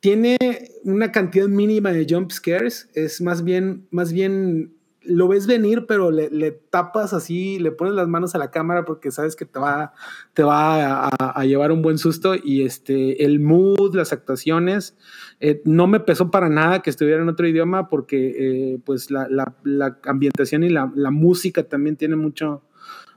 [0.00, 0.36] tiene
[0.84, 2.88] una cantidad mínima de jump scares.
[2.94, 7.94] Es más bien, más bien, lo ves venir, pero le, le tapas así, le pones
[7.94, 9.92] las manos a la cámara porque sabes que te va,
[10.34, 12.34] te va a, llevar un buen susto.
[12.34, 14.96] Y este, el mood, las actuaciones,
[15.40, 19.28] eh, no me pesó para nada que estuviera en otro idioma porque, eh, pues, la,
[19.28, 22.62] la- ambientación y la, la música también tiene mucho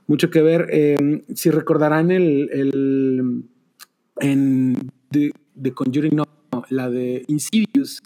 [0.06, 0.66] mucho que ver.
[0.72, 3.44] Eh, si recordarán el, el
[4.16, 6.24] en The, The Conjuring, no,
[6.68, 8.02] la de Insidious,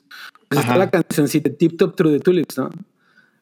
[0.49, 2.71] pues está la cancioncita Tip Top Through the Tulips, ¿no?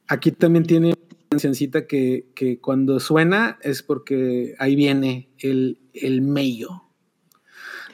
[0.08, 0.96] Aquí también tiene una
[1.30, 6.82] cancioncita que, que cuando suena es porque ahí viene el, el mello.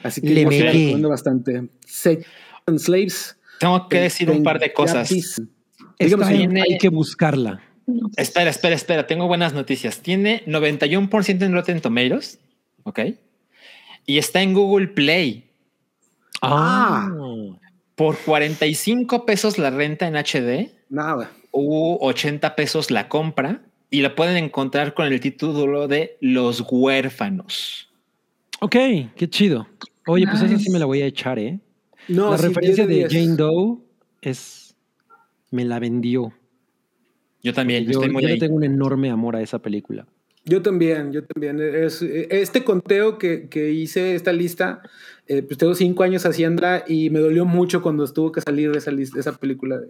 [0.03, 1.69] Así que Le recomiendo bastante.
[1.85, 2.25] Sex
[2.65, 3.37] and Slaves.
[3.59, 5.09] Tengo que decir un par de cosas.
[6.37, 7.61] Viene- hay que buscarla.
[8.15, 9.07] Espera, espera, espera.
[9.07, 10.01] Tengo buenas noticias.
[10.01, 12.39] Tiene 91% en Rotten Tomatoes.
[12.83, 12.99] Ok.
[14.05, 15.48] Y está en Google Play.
[16.41, 17.09] Ah.
[17.95, 21.31] Por 45 pesos la renta en HD Nada.
[21.51, 23.61] u 80 pesos la compra.
[23.91, 27.89] Y la pueden encontrar con el título de Los Huérfanos.
[28.61, 28.75] Ok,
[29.15, 29.67] qué chido.
[30.05, 31.59] Oye, pues esa sí me la voy a echar, ¿eh?
[32.07, 33.11] No, la sí, referencia 10 de 10.
[33.25, 33.77] Jane Doe
[34.21, 34.75] es.
[35.49, 36.33] Me la vendió.
[37.41, 38.39] Yo también Yo, estoy muy yo le ahí.
[38.39, 40.05] tengo un enorme amor a esa película.
[40.45, 41.59] Yo también, yo también.
[41.59, 44.81] Es, este conteo que, que hice, esta lista,
[45.29, 48.79] eh, pues tengo cinco años haciéndola y me dolió mucho cuando estuvo que salir de
[48.79, 49.87] esa, lista, esa película de,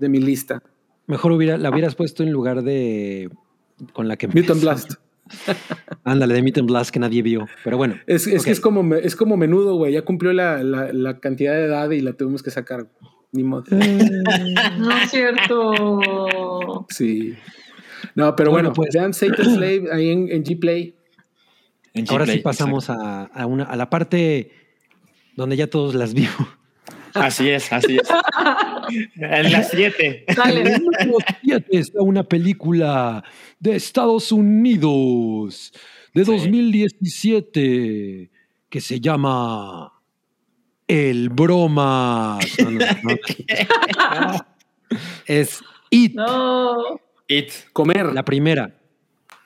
[0.00, 0.60] de mi lista.
[1.06, 3.30] Mejor hubiera, la hubieras puesto en lugar de.
[3.92, 4.60] con la que Mutant empezó.
[4.62, 4.92] Blast.
[6.04, 7.46] Ándale, de Meet and Blast que nadie vio.
[7.64, 7.94] Pero bueno.
[8.06, 9.92] Es, es que es como, me- es como menudo, güey.
[9.92, 12.86] Ya cumplió la, la, la cantidad de edad y la tuvimos que sacar.
[13.30, 13.64] Ni modo.
[13.70, 16.86] No es cierto.
[16.90, 17.34] Sí.
[18.14, 18.90] No, pero Bueno, bueno, pues.
[18.94, 20.94] vean Satan Slave ahí en, en G-Play.
[21.94, 24.50] En Ahora sí pasamos a, a una, a la parte
[25.36, 26.34] donde ya todos las vimos.
[27.14, 28.08] Así es, así es.
[29.16, 30.24] en las 7.
[30.34, 30.78] Dale.
[30.78, 33.22] Número siete está una película
[33.60, 35.72] de Estados Unidos
[36.14, 36.30] de Sí.
[36.32, 38.30] 2017
[38.70, 39.92] que se llama
[40.88, 42.46] El Bromas.
[42.60, 43.16] No, no, no.
[45.26, 48.12] Es It, No, It, Comer.
[48.12, 48.74] la primera.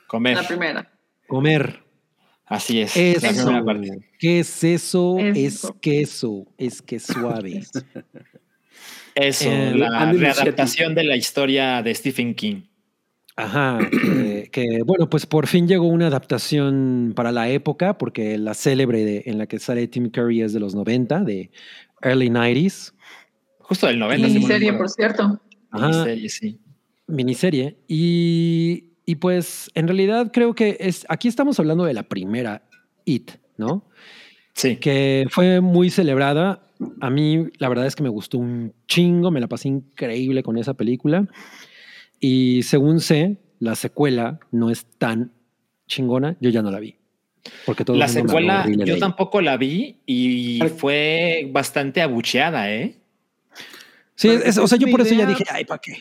[0.06, 0.36] comer.
[0.36, 0.92] la primera.
[1.28, 1.82] Comer.
[2.46, 2.94] Así es.
[2.96, 3.64] la Eso.
[3.64, 3.98] parte.
[4.18, 5.18] ¿Qué es eso?
[5.18, 5.76] Es Eso.
[5.80, 6.46] queso.
[6.56, 7.64] Es que suave.
[9.14, 12.62] Eso, Eh, la readaptación de la historia de Stephen King.
[13.38, 18.54] Ajá, que, que, bueno, pues por fin llegó una adaptación para la época, porque la
[18.54, 21.50] célebre de- en la que sale Tim Curry es de los 90, de
[22.02, 22.94] early 90s.
[23.58, 24.28] Justo del 90.
[24.28, 24.78] Y según serie, recuerdo.
[24.78, 25.42] por cierto.
[25.70, 25.88] Ajá.
[25.88, 26.60] Miniserie, sí.
[27.08, 27.76] miniserie.
[27.88, 32.62] Y, y pues en realidad creo que es, aquí estamos hablando de la primera
[33.04, 33.84] It, ¿no?
[34.52, 34.76] Sí.
[34.76, 36.62] Que fue muy celebrada.
[37.00, 40.58] A mí la verdad es que me gustó un chingo, me la pasé increíble con
[40.58, 41.26] esa película.
[42.20, 45.32] Y según sé, la secuela no es tan
[45.86, 46.96] chingona, yo ya no la vi.
[47.64, 52.96] Porque todo el La secuela yo tampoco la vi y fue bastante abucheada, ¿eh?
[54.16, 55.98] Sí, es- o sea, yo por eso ya dije, ay, ¿para qué?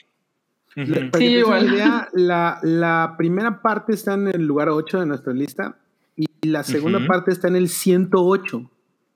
[0.76, 1.74] Para que Sí, una igual.
[1.74, 5.78] idea, la, la primera parte está en el lugar 8 de nuestra lista
[6.18, 7.08] y la segunda Ujú.
[7.08, 8.70] parte está en el 108.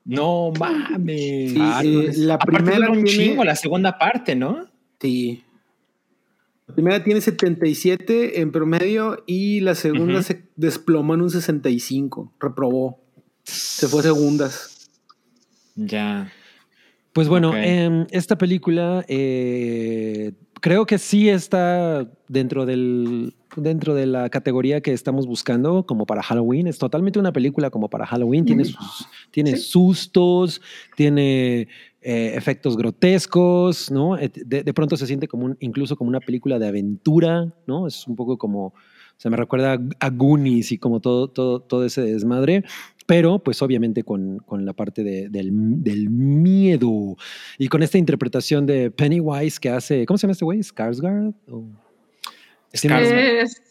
[0.06, 1.52] No mames.
[1.52, 4.66] Sí, Ah, eh, no la Aparte primera un tiene, chingo la segunda parte, ¿no?
[5.00, 5.44] sí.
[6.66, 10.22] La primera tiene 77 en promedio y la segunda Ujú.
[10.22, 12.32] se desplomó en un 65.
[12.38, 13.00] Reprobó.
[13.42, 14.88] Se fue a segundas.
[15.74, 16.30] Ya.
[17.12, 17.56] Pues bueno, Ok.
[17.58, 24.92] em, esta película eh, creo que sí está dentro del dentro de la categoría que
[24.92, 26.68] estamos buscando como para Halloween.
[26.68, 28.44] Es totalmente una película como para Halloween.
[28.44, 29.62] Tiene, sus, tiene Sí.
[29.70, 30.60] sustos,
[30.96, 31.66] tiene
[32.02, 34.16] eh, efectos grotescos, ¿no?
[34.16, 37.86] Et- De, de pronto se siente como un- incluso como una película de aventura, ¿no?
[37.88, 38.72] Es un poco como,
[39.16, 42.64] se me recuerda a- a Goonies y como todo, todo, todo ese desmadre
[43.10, 45.50] pero pues obviamente con, con la parte de- del,
[45.82, 47.16] del miedo
[47.58, 50.60] y con esta interpretación de Pennywise que hace, ¿cómo se llama este güey?
[50.60, 51.34] ¿Skarsgård?
[51.50, 51.64] ¿O-
[52.70, 53.42] Tiene- Skarsgård.
[53.42, 53.62] Es...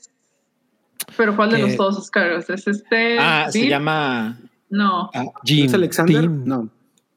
[1.16, 2.50] Pero ¿cuál de los dos Oscars?
[2.50, 3.18] ¿Es este?
[3.18, 4.38] Ah, se llama
[4.70, 5.10] No.
[5.46, 6.20] Jim, ¿Es Alexander?
[6.22, 6.70] Tim, No.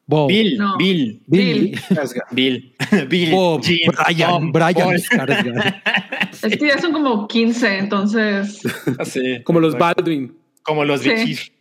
[0.07, 0.77] Bob, Bill, No.
[0.79, 1.81] Bill, Bill, Bill.
[1.91, 2.27] Skarsgård.
[2.31, 2.75] Bill,
[3.09, 4.95] Bill, Bob, Jim, Brian, Tom, Brian Paul.
[4.97, 5.75] Skarsgård.
[6.43, 8.61] Es que ya son como 15, entonces.
[9.07, 9.77] Sí, Como los.
[9.77, 10.37] Baldwin.
[10.63, 11.11] Como los Sí.
[11.11, 11.53] Bichir.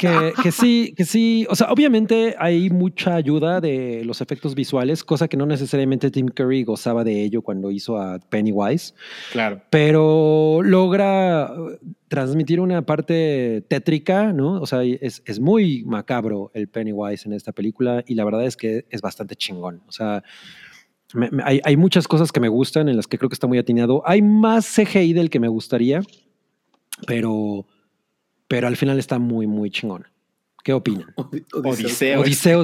[0.00, 1.46] Que, que sí, que sí.
[1.50, 6.28] O sea, obviamente hay mucha ayuda de los efectos visuales, cosa que no necesariamente Tim
[6.28, 8.94] Curry gozaba de ello cuando hizo a Pennywise.
[9.32, 9.60] Claro.
[9.68, 11.52] pero logra
[12.08, 14.60] transmitir una parte tétrica, ¿no?
[14.60, 18.56] O sea, es, es muy macabro el Pennywise en esta película y la verdad es
[18.56, 19.82] que es bastante chingón.
[19.86, 20.24] O sea,
[21.12, 23.46] me- me- hay, hay muchas cosas que me gustan en las que creo que está
[23.46, 24.02] muy atinado.
[24.06, 26.00] Hay más CGI del que me gustaría,
[27.06, 27.66] pero,
[28.50, 30.08] pero al final está muy, muy chingón.
[30.64, 31.06] ¿Qué opinan?
[31.14, 32.20] Od- Odiseo.
[32.20, 32.62] Odiseo.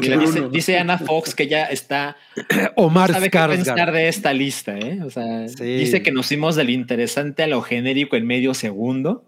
[0.00, 0.16] Que
[0.52, 2.16] dice, Ana Fox que ya está.
[2.76, 5.00] Omar sabe qué pensar de esta lista, ¿eh?
[5.04, 5.64] O sea, Sí.
[5.64, 9.24] dice que nos fuimos del interesante a lo genérico en medio segundo.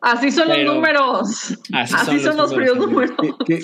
[0.00, 1.58] Así son Pero- los números.
[1.72, 3.38] Así Así, son son, los fríos números, números.
[3.46, 3.60] Que,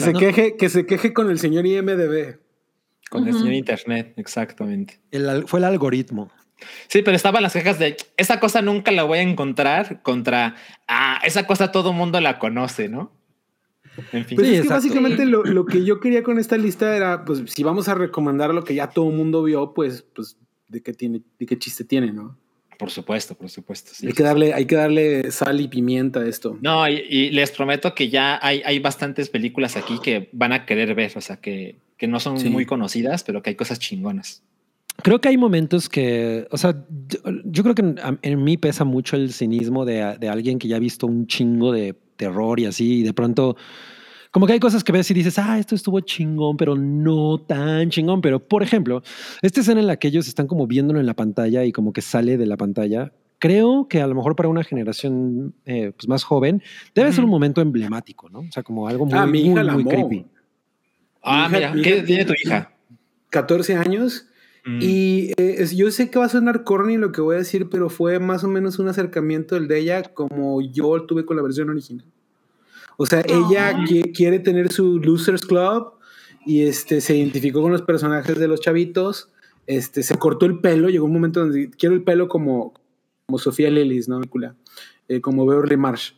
[0.00, 0.18] se ¿no?
[0.18, 2.38] queje, que se queje con el señor IMDB.
[3.08, 5.00] Con el señor Internet, exactamente.
[5.10, 6.30] El fue el algoritmo.
[6.88, 10.56] Sí, pero estaban las quejas de esa cosa nunca la voy a encontrar contra
[10.88, 13.12] ah, esa cosa todo mundo la conoce, ¿no?
[14.12, 14.36] En fin.
[14.36, 17.42] Pues Sí, es que básicamente lo, lo que yo quería con esta lista era, pues,
[17.46, 20.36] si vamos a recomendar lo que ya todo el mundo vio, pues, pues,
[20.68, 22.38] de qué tiene, de qué chiste tiene, ¿no?
[22.78, 23.90] Por supuesto, por supuesto.
[23.92, 24.06] sí.
[24.06, 26.56] Hay que darle, hay que darle sal y pimienta a esto.
[26.60, 30.64] No, y, y les prometo que ya hay, hay bastantes películas aquí que van a
[30.64, 32.50] querer ver, o sea, que, que no son Sí.
[32.50, 34.44] muy conocidas, pero que hay cosas chingonas.
[35.02, 38.84] Creo que hay momentos que, o sea, yo, yo creo que en, en mí pesa
[38.84, 42.66] mucho el cinismo de, de alguien que ya ha visto un chingo de terror y
[42.66, 43.56] así, y de pronto,
[44.32, 47.90] como que hay cosas que ves y dices, ah, esto estuvo chingón, pero no tan
[47.90, 48.20] chingón.
[48.20, 49.02] Pero, por ejemplo,
[49.40, 52.02] esta escena en la que ellos están como viéndolo en la pantalla y como que
[52.02, 56.24] sale de la pantalla, creo que a lo mejor para una generación eh, pues más
[56.24, 56.60] joven
[56.94, 58.40] debe ser un momento emblemático, ¿no?
[58.40, 60.26] O sea, como algo muy, Ah, mi hija muy, la muy creepy.
[61.22, 62.72] Ah, hija- mira, mi ¿qué tiene tu hija?
[63.30, 64.27] 14 años.
[64.68, 64.78] Mm.
[64.82, 67.88] Y eh, yo sé que va a sonar corny lo que voy a decir, pero
[67.88, 71.70] fue más o menos un acercamiento el de ella como yo tuve con la versión
[71.70, 72.04] original.
[72.96, 73.84] O sea, ella Ah.
[73.86, 75.92] qui- quiere tener su Losers Club
[76.44, 79.30] y este, se identificó con los personajes de los chavitos.
[79.66, 82.74] Este, se cortó el pelo, llegó un momento donde quiero el pelo como,
[83.26, 84.20] como Sofía Lillis, ¿no?
[85.08, 86.12] Eh, como Beverly Marsh.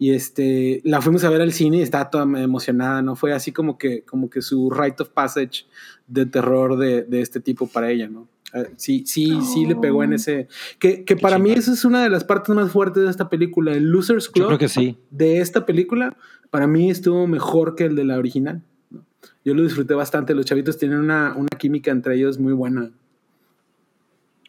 [0.00, 3.16] Y este, la fuimos a ver al cine y estaba toda emocionada, ¿no?
[3.16, 5.66] Fue así como que, como que su rite of passage
[6.06, 8.26] de terror de, de este tipo para ella, ¿no?
[8.54, 10.48] Eh, Sí, sí, sí le pegó en ese...
[10.78, 13.72] Que, que para mí esa es una de las partes más fuertes de esta película.
[13.72, 14.96] El Losers Yo Club creo que sí.
[15.10, 16.16] de esta película,
[16.48, 18.62] para mí estuvo mejor que el de la original.
[18.88, 19.04] ¿no?
[19.44, 20.34] Yo lo disfruté bastante.
[20.34, 22.90] Los chavitos tienen una, una química entre ellos muy buena.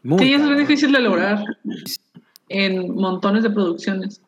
[0.02, 1.44] Muy Sí, es difícil de lograr
[2.48, 4.22] en montones de producciones.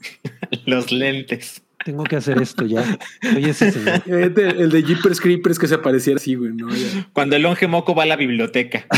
[0.66, 1.62] Los lentes.
[1.84, 2.98] Tengo que hacer esto ya.
[3.22, 4.02] Soy ese señor.
[4.06, 6.68] Imagínate El de Jeepers Creepers que se pareciera así, güey, ¿no?
[6.68, 7.08] Ya.
[7.14, 8.86] Cuando el longe moco va a la biblioteca.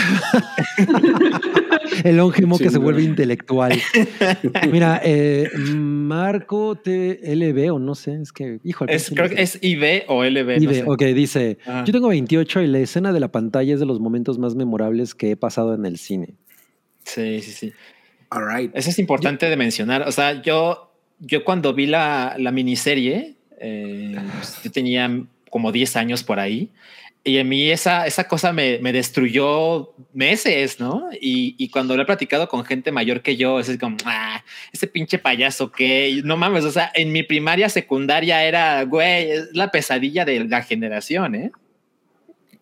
[2.04, 2.80] El que Sí, se no.
[2.80, 3.78] vuelve intelectual.
[4.70, 10.04] Mira, eh, Marco TLB o no sé, es que, hijo, Es, creo que es IB
[10.08, 10.60] o LB.
[10.62, 10.84] no sé.
[10.86, 14.38] Ok, dice, yo tengo 28 y la escena de la pantalla es de los momentos
[14.38, 16.34] más memorables que he pasado en el cine.
[17.04, 17.72] Sí, sí, sí.
[18.30, 18.70] All right.
[18.74, 20.08] Eso es importante de mencionar.
[20.08, 20.91] O sea, yo,
[21.22, 25.08] yo cuando vi la, la miniserie, eh, pues, yo tenía
[25.50, 26.70] como 10 años por ahí.
[27.24, 31.08] Y a mí esa, esa cosa me, me destruyó meses, ¿no?
[31.20, 34.88] Y, y cuando lo he platicado con gente mayor que yo, es como, ah, ese
[34.88, 39.70] pinche payaso que no mames, o sea, en mi primaria, secundaria era, güey, es la
[39.70, 41.52] pesadilla de la generación, ¿eh?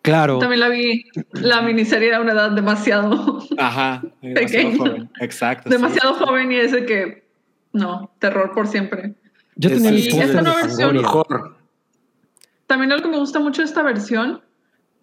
[0.03, 4.01] Claro, También la vi, la miniserie era una edad demasiado, Ajá.
[4.21, 4.77] demasiado Pequeño.
[4.77, 5.09] joven.
[5.19, 5.69] Exacto.
[5.69, 5.75] sí.
[5.75, 7.20] demasiado joven y ese que,
[7.73, 9.15] no, terror por siempre.
[9.55, 10.95] yo tenía Sí, mis nueva versión-.
[10.97, 11.57] Mejor.
[12.67, 14.41] También algo que me gusta mucho de esta versión,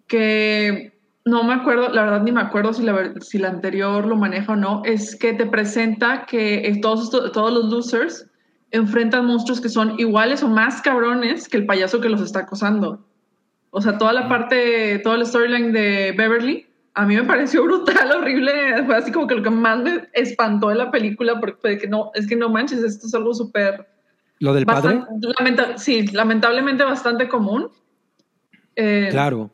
[0.07, 4.05] que no me acuerdo, la verdad ni me acuerdo si la, ver- si la anterior
[4.05, 8.25] lo maneja o no, es que te presenta que eh, todos, estos- todos los losers
[8.71, 13.05] enfrentan monstruos que son iguales o más cabrones que el payaso que los está acosando.
[13.71, 16.65] O sea, toda la parte, todo el storyline de Beverly,
[17.01, 18.83] a mí me pareció brutal, horrible.
[18.85, 21.87] Fue así como que lo que más me espantó de la película, porque fue que
[21.87, 23.87] no, es que no manches, esto es algo súper
[24.39, 27.69] Lo del padre, Bastan- lamenta- sí, lamentablemente bastante común.
[28.75, 29.49] Eh, claro.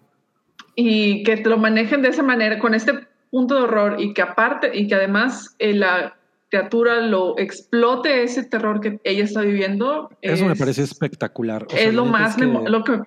[0.75, 2.93] Y que te lo manejen de esa manera, con este
[3.31, 6.17] punto de horror, y que aparte, y que además eh, la
[6.49, 10.09] criatura lo explote ese terror que ella está viviendo.
[10.21, 11.65] Eso me es- pareció espectacular.
[11.65, 12.99] O sea, Es lo más es que- lo que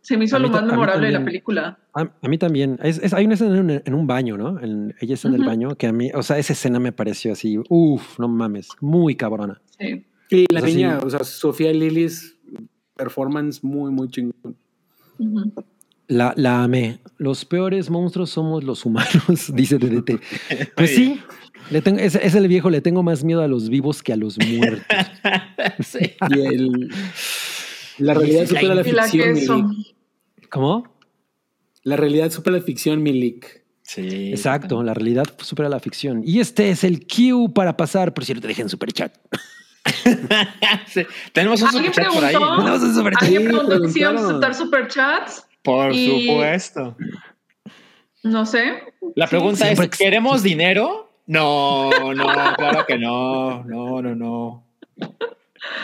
[0.00, 1.78] se me hizo A lo más memorable de la película.
[1.94, 2.78] A, a mí también.
[2.82, 4.58] Es, es- hay una escena en, en un baño, ¿no?
[4.60, 7.32] En- ella está en el baño, que a mí, o sea, esa escena me pareció
[7.32, 9.60] así, uff, no mames, muy cabrona.
[9.78, 10.04] Sí.
[10.30, 10.74] Y la O sea, sí.
[10.76, 12.36] niña, o sea, Sofía Lillis,
[12.96, 14.56] performance muy, muy chingón.
[16.08, 16.98] La, la amé.
[17.18, 20.20] Los peores monstruos somos los humanos, dice DDT.
[20.76, 21.20] Pues sí,
[21.70, 24.16] le tengo, es, es el viejo, le tengo más miedo a los vivos que a
[24.16, 24.84] los muertos.
[25.80, 26.12] sí.
[26.30, 26.90] Y el,
[27.98, 29.34] la realidad supera la ficción.
[29.68, 29.94] Milik.
[30.50, 30.88] ¿Cómo?
[31.82, 33.62] La realidad supera la ficción, Milik.
[33.82, 34.30] Sí.
[34.30, 36.22] Exacto, la realidad supera la ficción.
[36.24, 39.14] Y este es el cue para pasar, por cierto, dejen super chat.
[40.86, 41.02] Sí.
[41.34, 42.32] Tenemos un ¿Alguien superchat por ahí.
[42.34, 43.22] Tenemos un superchat.
[43.22, 45.46] Alguien preguntó si íbamos a aceptar superchats.
[45.62, 46.96] Por Y- supuesto.
[48.22, 48.82] No sé.
[49.14, 51.10] La pregunta es, ex- ¿queremos dinero?
[51.26, 52.24] No, no,
[52.56, 53.62] claro que no.
[53.64, 54.66] No, no, no.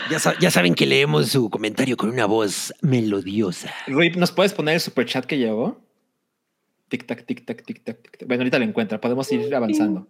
[0.09, 3.73] Ya, ya saben que leemos su comentario con una voz melodiosa.
[3.87, 5.79] Rip, ¿nos puedes poner el superchat que llegó?
[6.89, 8.27] Tic tac, tic tac, tic tac, tic tac.
[8.27, 8.99] Bueno, ahorita lo encuentra.
[8.99, 10.07] Podemos ir avanzando.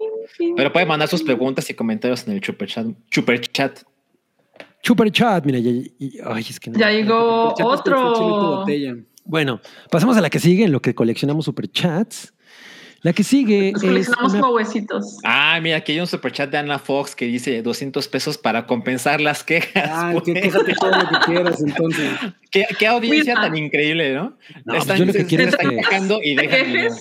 [0.56, 2.88] Pero puede mandar sus preguntas y comentarios en el super chat.
[3.12, 3.80] Super chat.
[4.84, 6.80] Super chat, mira, ya, ya- ay, es que no.
[6.80, 8.66] Ya llegó otro.
[9.24, 9.62] Bueno,
[9.92, 12.34] pasamos a la que sigue en lo que coleccionamos superchats.
[13.04, 15.18] La que sigue Nos coleccionamos una- como huesitos.
[15.24, 18.68] Ah, mira, aquí hay un super chat de Ana Fox que dice 200 pesos para
[18.68, 19.90] compensar las quejas.
[19.92, 20.44] Ah, que güey.
[20.44, 22.10] quéjate todo lo que quieras, entonces.
[22.52, 23.48] ¿Qué, qué audiencia Mira.
[23.48, 24.38] tan increíble, ¿no?
[24.66, 26.94] No, pues yo lo que quiero es están que- quejando y ¿Te dejan?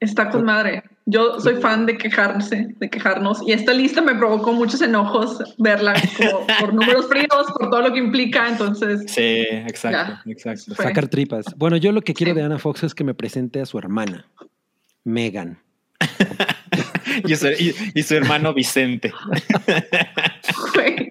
[0.00, 0.82] Está con madre.
[1.06, 3.40] Yo soy fan de quejarse, de quejarnos.
[3.46, 7.92] Y esta lista me provocó muchos enojos verla como por números fríos, por todo lo
[7.92, 8.48] que implica.
[8.48, 10.30] Entonces, Sí, exacto, Ya.
[10.30, 10.74] exacto.
[10.74, 10.84] Fue.
[10.84, 11.46] sacar tripas.
[11.56, 12.38] Bueno, yo lo que quiero Sí.
[12.38, 14.26] de Ana Fox es que me presente a su hermana,
[15.04, 15.58] Megan.
[17.28, 19.12] Y su, y- y su hermano Vicente.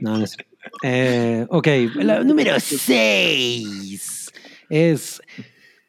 [0.02, 0.46] No, no sé.
[0.84, 4.32] Eh, ok, la número 6
[4.70, 5.22] es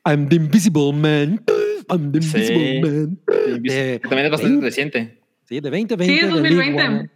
[0.07, 1.43] I'm the Invisible Man.
[1.91, 2.29] I'm the Sí.
[2.39, 3.19] Invisible Man.
[3.63, 5.21] De También es bastante 20, reciente.
[5.49, 6.05] Sí, de 2020.
[6.07, 6.83] sí, es de Lee 2020.
[6.83, 7.11] Warner.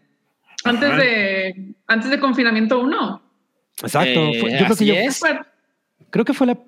[0.64, 0.99] Antes Ajá.
[1.01, 3.22] de, antes de confinamiento 1.
[3.82, 4.20] Exacto.
[4.20, 5.41] Eh, fue- yo creo así que yo,
[6.11, 6.59] creo que fue la.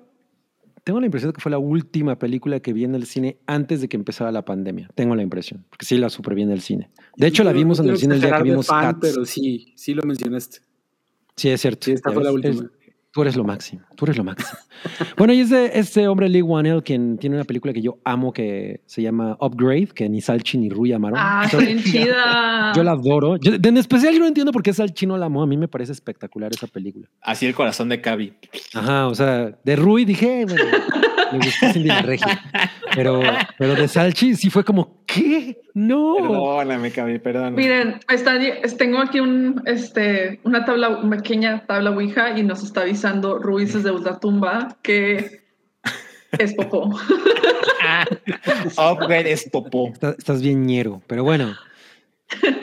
[0.83, 3.81] Tengo la impresión de que fue la última película que vi en el cine antes
[3.81, 4.89] de que empezara la pandemia.
[4.95, 6.89] Tengo la impresión, porque sí la super vi en el cine.
[7.15, 8.99] De hecho, la vimos en el cine el día que vimos Cats.
[8.99, 10.59] Pero sí, sí lo mencionaste.
[11.35, 11.85] Sí, es cierto.
[11.85, 12.69] Sí, esta fue la última.
[13.11, 13.81] Tú eres lo máximo.
[13.95, 14.59] Tú eres lo máximo.
[15.17, 18.31] bueno, y es de este hombre Lee Wanell, quien tiene una película que yo amo
[18.33, 21.19] que se llama Upgrade, que ni Salchi ni Rui amaron.
[21.21, 22.71] Ah, bien chida.
[22.75, 23.37] Yo la adoro.
[23.37, 25.43] Yo- en especial yo no entiendo por qué Salchi no la amó.
[25.43, 27.07] A mí me parece espectacular esa película.
[27.21, 28.33] Así el corazón de Cavi.
[28.73, 30.63] Ajá, o sea, de Rui dije, "Eh, bueno,
[31.31, 32.41] me gustó Cindy la Regia.
[32.93, 33.21] Pero,
[33.57, 35.61] pero de Salchi sí fue como, ¿qué?
[35.73, 36.15] No.
[36.17, 37.55] Perdóname, Cavi, perdón.
[37.55, 42.63] Miren, está, es- tengo aquí un, este, una tabla, una pequeña tabla Ouija y nos
[42.63, 45.39] está avisando Ruiz desde Ultratumba que
[46.37, 46.89] es popó.
[48.77, 49.87] Upgrade es popó.
[49.93, 51.55] Está- estás bien ñero, pero bueno.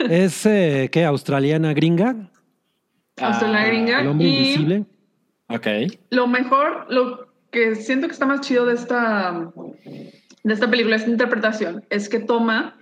[0.09, 1.05] Es, eh, ¿qué?
[1.05, 2.15] Australiana gringa,
[3.19, 4.01] Australia gringa.
[4.01, 4.85] el hombre y invisible.
[5.47, 5.67] Ok.
[6.11, 9.51] lo mejor, lo que siento que está más chido de esta,
[10.43, 12.79] de esta película, esta interpretación, es que toma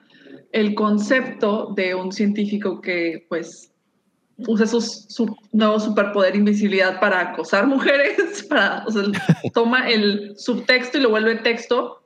[0.51, 3.73] el concepto de un científico que pues
[4.47, 9.03] usa sus- su nuevo superpoder invisibilidad para acosar mujeres, para, o sea,
[9.53, 12.03] toma el subtexto y lo vuelve texto,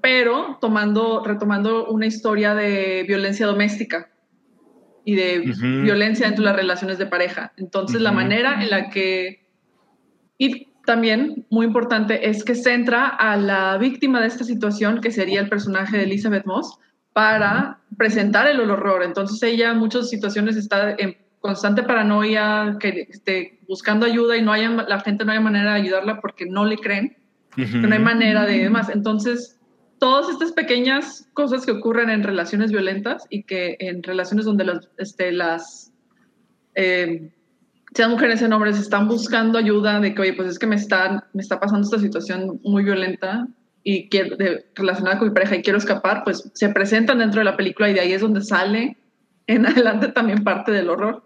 [0.00, 4.10] pero tomando, retomando una historia de violencia doméstica
[5.04, 5.82] y de Ujú.
[5.84, 7.52] violencia dentro de las relaciones de pareja.
[7.56, 8.16] Entonces, la Ujú.
[8.16, 9.46] manera en la que...
[10.38, 15.40] Y también, muy importante, es que centra a la víctima de esta situación, que sería
[15.40, 16.78] el personaje de Elizabeth Moss,
[17.12, 19.02] para presentar el horror.
[19.02, 24.52] Entonces ella en muchas situaciones está en constante paranoia, que esté buscando ayuda y no
[24.52, 27.16] haya, la gente no hay manera de ayudarla porque no le creen,
[27.54, 28.88] que no hay manera de demás.
[28.88, 29.60] Entonces,
[29.98, 34.88] todas estas pequeñas cosas que ocurren en relaciones violentas y que en relaciones donde las,
[34.96, 35.92] este, las
[36.74, 37.30] eh,
[37.94, 41.24] sean mujeres sean hombres, están buscando ayuda de que, oye, pues es que me, están,
[41.32, 43.46] me está pasando esta situación muy violenta
[43.84, 47.44] y quiero, de, relacionada con mi pareja y quiero escapar, pues se presentan dentro de
[47.44, 48.96] la película y de ahí es donde sale
[49.46, 51.24] en adelante también parte del horror.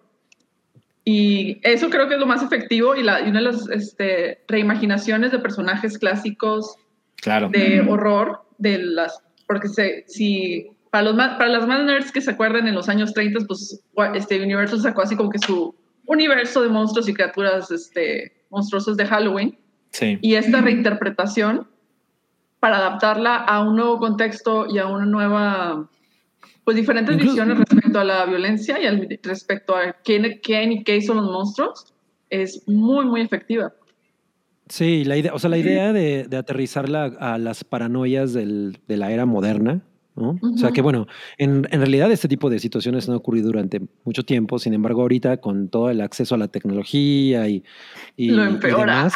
[1.05, 4.43] Y eso creo que es lo más efectivo y, la, y una de las este,
[4.49, 6.77] reimaginaciones de personajes clásicos
[7.23, 7.49] Claro.
[7.49, 12.21] de horror de las porque se, si para los más, para las más nerds que
[12.21, 13.83] se acuerdan en los años 30 pues
[14.15, 15.75] este Universal sacó así como que su
[16.07, 19.59] universo de monstruos y criaturas este monstruosas de Halloween.
[19.91, 20.19] Sí.
[20.21, 21.69] y esta reinterpretación
[22.61, 25.89] para adaptarla a un nuevo contexto y a una nueva
[26.65, 30.85] pues diferentes Incluso- visiones respecto a la violencia y al, respecto a quién, quién y
[30.85, 31.95] qué son los monstruos
[32.29, 33.73] es muy muy efectiva.
[34.69, 38.97] Sí, la idea, o sea, la idea de, de aterrizarla a las paranoias del- de
[38.97, 39.81] la era moderna,
[40.17, 40.39] ¿no?
[40.43, 41.07] O sea que bueno,
[41.39, 45.37] en, en realidad este tipo de situaciones han ocurrido durante mucho tiempo, sin embargo ahorita
[45.39, 47.63] con todo el acceso a la tecnología y,
[48.17, 48.81] y- Lo y empeora.
[48.81, 49.15] demás,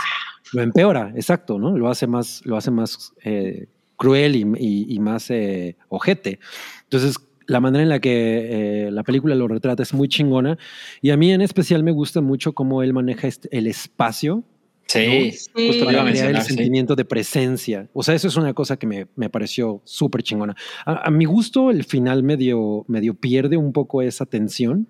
[0.53, 1.77] lo empeora, exacto, ¿no?
[1.77, 6.39] Lo hace más, lo hace más eh, cruel y, y- y más eh, ojete.
[6.85, 10.57] Entonces, la manera en la que eh, la película lo retrata es muy chingona
[11.03, 14.45] y a mí en especial me gusta mucho cómo él maneja este- el espacio
[14.91, 15.31] Sí.
[15.31, 15.69] Sí.
[15.69, 16.55] Justo lo iba a para crear el sí.
[16.55, 17.89] sentimiento de presencia.
[17.93, 20.57] O sea, eso es una cosa que me, me pareció súper chingona.
[20.85, 24.89] A, a mi gusto, el final medio, medio pierde un poco esa tensión,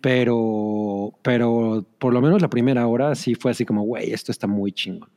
[0.00, 4.48] pero, pero por lo menos la primera hora sí fue así como, güey, esto está
[4.48, 5.08] muy chingón.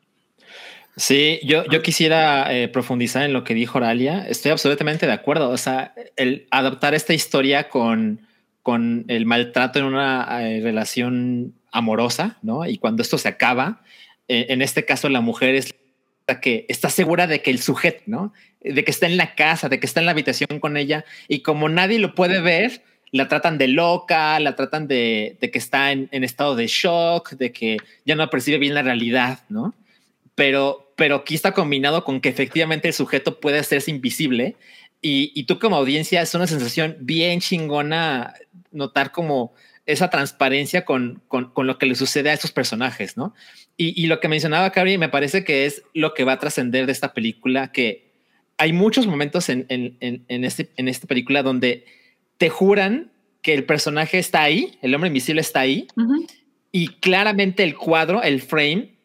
[0.95, 4.27] Sí, yo, yo quisiera eh, profundizar en lo que dijo Oralia.
[4.27, 5.49] Estoy absolutamente de acuerdo.
[5.49, 8.21] O sea, el adaptar esta historia con,
[8.61, 12.65] con el maltrato en una eh, relación amorosa, ¿no?
[12.65, 13.81] Y cuando esto se acaba,
[14.27, 15.73] eh, en este caso la mujer es
[16.41, 18.33] que está segura de que el sujeto, ¿no?
[18.61, 21.41] De que está en la casa, de que está en la habitación con ella y
[21.41, 25.91] como nadie lo puede ver, la tratan de loca, la tratan de, de que está
[25.91, 29.73] en, en, estado de shock, de que ya no percibe bien la realidad, ¿no?
[30.35, 34.55] Pero, pero aquí está combinado con que efectivamente el sujeto puede hacerse invisible
[35.01, 38.35] y, y tú como audiencia es una sensación bien chingona
[38.71, 39.53] notar como
[39.91, 43.33] esa transparencia con, con, con, lo que le sucede a estos personajes, ¿no?
[43.75, 46.85] Y, y lo que mencionaba Carrie me parece que es lo que va a trascender
[46.85, 48.09] de esta película, que
[48.57, 51.85] hay muchos momentos en, en, en, este, en esta película donde
[52.37, 53.11] te juran
[53.41, 56.27] que el personaje está ahí, el hombre invisible está ahí, uh -huh.
[56.71, 58.95] y claramente el cuadro, el frame,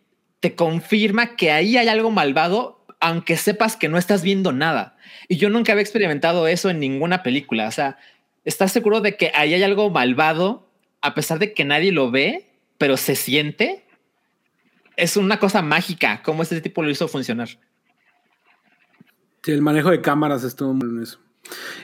[0.40, 4.96] te confirma que ahí hay algo malvado, aunque sepas que no estás viendo nada.
[5.28, 7.68] Y yo nunca había experimentado eso en ninguna película.
[7.68, 7.96] O sea,
[8.44, 10.63] estás seguro de que ahí hay algo malvado,
[11.04, 12.46] a pesar de que nadie lo ve,
[12.78, 13.84] pero se siente.
[14.96, 17.48] Es una cosa mágica cómo este tipo lo hizo funcionar.
[19.42, 21.18] Sí, el manejo de cámaras estuvo muy en eso.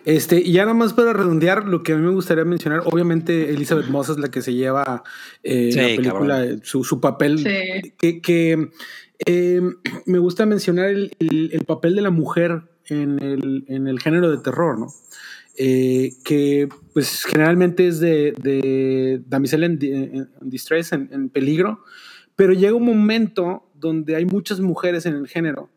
[0.07, 3.51] Este, y ya nada más para redondear, lo que a mí me gustaría mencionar, obviamente
[3.51, 5.05] Elizabeth Moss es la que se lleva
[5.43, 7.93] eh, sí, la película, su, su, papel, sí.
[7.99, 8.71] que, que
[9.27, 9.61] eh,
[10.07, 14.31] me gusta mencionar el, el, el, papel de la mujer en el, en el género
[14.31, 14.87] de terror, ¿no?
[15.63, 19.79] Eh, que pues generalmente es de, de damisela en,
[20.41, 21.85] distress, en, peligro,
[22.35, 25.69] pero llega un momento donde hay muchas mujeres en el género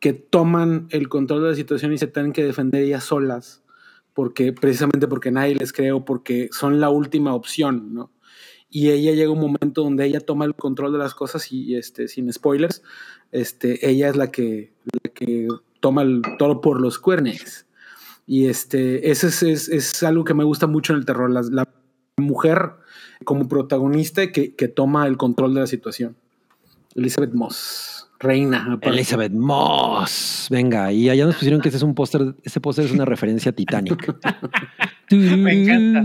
[0.00, 3.62] que toman el control de la situación y se tienen que defender ellas solas,
[4.12, 8.12] porque precisamente porque nadie les cree o porque son la última opción, ¿no?
[8.68, 12.06] Y ella llega un momento donde ella toma el control de las cosas y, este,
[12.06, 12.82] sin spoilers,
[13.30, 14.74] este, ella es la que,
[15.14, 15.48] que
[15.80, 17.64] toma el toro por los cuernos.
[18.26, 21.42] Y este, eso es, es, es, algo que me gusta mucho en el terror, la,
[21.42, 21.68] la
[22.16, 22.72] mujer
[23.24, 26.16] como protagonista que, que toma el control de la situación.
[26.94, 28.64] Elizabeth Moss reina.
[28.64, 28.88] Aparte.
[28.88, 30.46] Elizabeth Moss.
[30.50, 33.50] Venga, y allá nos pusieron que ese es un póster, ese póster es una referencia
[33.50, 34.14] a Titanic.
[35.10, 36.00] Me encanta.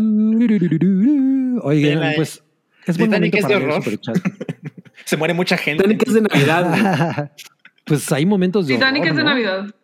[1.63, 2.43] Oigan, pues
[2.85, 3.83] es Titanic es de horror.
[5.05, 5.83] Se muere mucha gente.
[5.83, 7.31] Titanic es de Navidad.
[7.85, 9.29] pues hay momentos de Titanic horror, es de ¿no?
[9.29, 9.75] Navidad.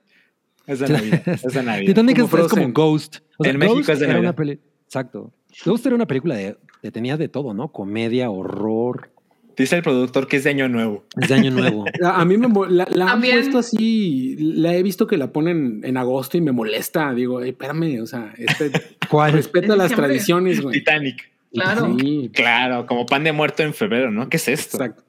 [0.66, 1.28] Es de Navidad.
[1.28, 1.88] Es de Navidad.
[1.88, 3.18] Titanic es, es, como Ghost.
[3.38, 4.30] O sea, en México es de era Navidad.
[4.30, 5.34] Una peli Exacto.
[5.66, 7.72] Ghost era una película de, de tenía de todo, ¿no?
[7.72, 9.14] Comedia, horror,
[9.56, 11.06] Dice el productor que es de año nuevo.
[11.22, 11.86] Es de año nuevo.
[12.04, 15.98] a mí me la, la han puesto así, la he visto que la ponen en
[15.98, 17.14] agosto y me molesta.
[17.14, 18.72] Digo, hey, espérame, o sea, este,
[19.10, 19.34] ¿Cuál?
[19.34, 20.80] respeta las tradiciones, güey.
[20.80, 21.32] Titanic.
[21.52, 21.96] Claro.
[22.00, 22.32] Sí.
[22.34, 24.28] Claro, como pan de muerto en febrero, ¿no?
[24.28, 24.78] ¿Qué es esto?
[24.78, 25.04] Exacto.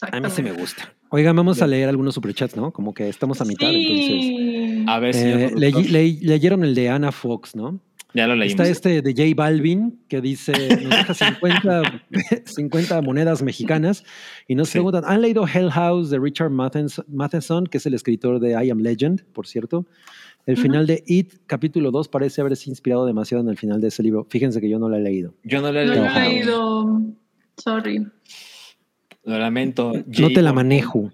[0.00, 0.94] A mí sí me gusta.
[1.14, 2.72] Oigan, vamos a leer algunos superchats, ¿no?
[2.72, 3.86] Como que estamos a mitad, sí.
[3.86, 4.88] entonces.
[4.88, 5.26] A ver si.
[5.26, 7.80] Eh, le, le, leyeron el de Ana Fox, ¿no?
[8.14, 8.66] Ya lo leímos.
[8.66, 10.52] Está este de J Balvin que dice,
[10.82, 11.82] nos deja 50,
[12.46, 14.04] 50 monedas mexicanas
[14.48, 14.72] y nos sí.
[14.72, 18.78] preguntan, ¿han leído Hell House de Richard Matheson, que es el escritor de I Am
[18.78, 19.86] Legend, por cierto?
[20.46, 20.62] El uh -huh.
[20.62, 24.26] final de It, capítulo 2, parece haberse inspirado demasiado en el final de ese libro.
[24.30, 25.34] Fíjense que yo no lo he leído.
[25.44, 26.04] Yo no lo he leído.
[26.04, 27.02] No lo he leído.
[27.58, 28.06] Sorry.
[29.24, 29.92] Lo lamento.
[30.06, 31.12] No te la manejo.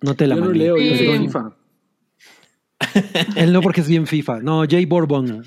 [0.00, 0.58] No te la yo manejo.
[0.58, 1.56] No leo, yo soy FIFA.
[3.36, 4.40] Él no porque es bien FIFA.
[4.40, 5.44] No, Jay Bourbon.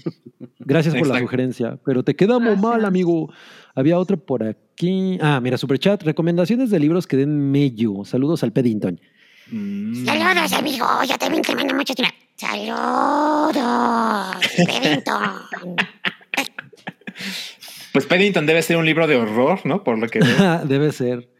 [0.60, 1.14] Gracias por Exacto.
[1.14, 1.80] la sugerencia.
[1.86, 2.62] Pero te quedamos Gracias.
[2.62, 3.32] mal, amigo.
[3.74, 5.18] Había otro por aquí.
[5.22, 6.04] Ah, mira, Superchat.
[6.04, 8.04] Recomendaciones de libros que den mello.
[8.06, 9.00] Saludos al Peddington.
[9.50, 10.06] Mm.
[10.06, 10.86] Saludos, amigo.
[11.08, 11.96] Yo también te mando muchos
[12.42, 13.56] Saludos,
[14.58, 15.76] Peddington.
[17.94, 19.84] pues Peddington debe ser un libro de horror, ¿no?
[19.84, 20.20] Por lo que
[20.66, 21.31] debe ser.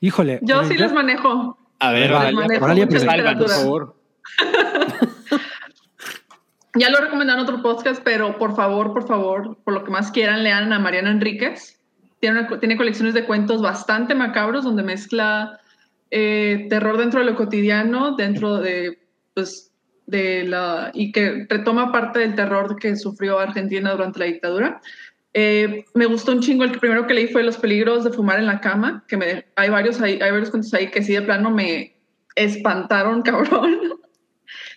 [0.00, 0.40] Híjole.
[0.42, 1.58] Yo sí les manejo.
[1.80, 3.94] A ver, Oralia, por por favor.
[6.74, 10.10] ya lo recomendaron en otro podcast, pero por favor, por favor, por lo que más
[10.10, 11.80] quieran, lean a Mariana Enríquez.
[12.20, 15.60] Tiene, una, tiene colecciones de cuentos bastante macabros donde mezcla
[16.10, 18.98] eh, terror dentro de lo cotidiano, dentro de,
[19.34, 19.72] pues,
[20.06, 20.90] de la.
[20.94, 24.80] y que retoma parte del terror que sufrió Argentina durante la dictadura.
[25.40, 26.64] Eh, me gustó un chingo.
[26.64, 30.00] El primero que leí fue Los peligros de fumar en la cama, que hay, varios,
[30.00, 31.96] hay, hay varios cuentos ahí que sí de plano me
[32.34, 33.78] espantaron, cabrón.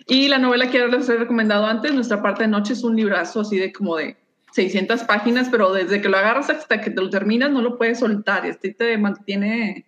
[0.06, 3.40] Y la novela que les he recomendado antes, Nuestra parte de noche, es un librazo
[3.40, 4.18] así de como de
[4.52, 7.98] 600 páginas, pero desde que lo agarras hasta que te lo terminas no lo puedes
[7.98, 8.46] soltar.
[8.46, 9.88] Este te mantiene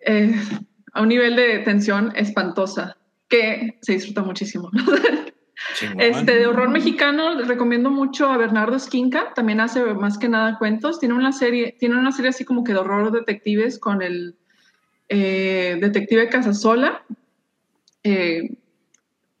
[0.00, 0.34] eh,
[0.92, 2.98] a un nivel de tensión espantosa
[3.30, 4.70] que se disfruta muchísimo.
[5.98, 10.58] Este, de horror mexicano, les recomiendo mucho a Bernardo Esquinca, también hace más que nada
[10.58, 10.98] cuentos.
[10.98, 14.36] Tiene una serie, tiene una serie así como que de horror detectives con el
[15.08, 17.04] eh, detective Casasola.
[18.02, 18.56] Eh,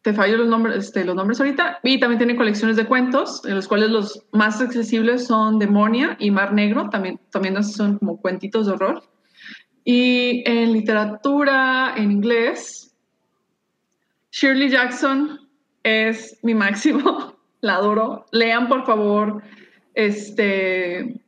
[0.02, 1.80] te fallo los nombres, este, los nombres ahorita.
[1.82, 6.30] Y también tiene colecciones de cuentos, en los cuales los más accesibles son Demonia y
[6.30, 9.02] Mar Negro, también, también son como cuentitos de horror.
[9.82, 12.94] Y en literatura, en inglés,
[14.30, 15.45] Shirley Jackson
[15.86, 18.26] es mi máximo, la adoro.
[18.32, 19.42] Lean, por favor,
[19.94, 21.20] este,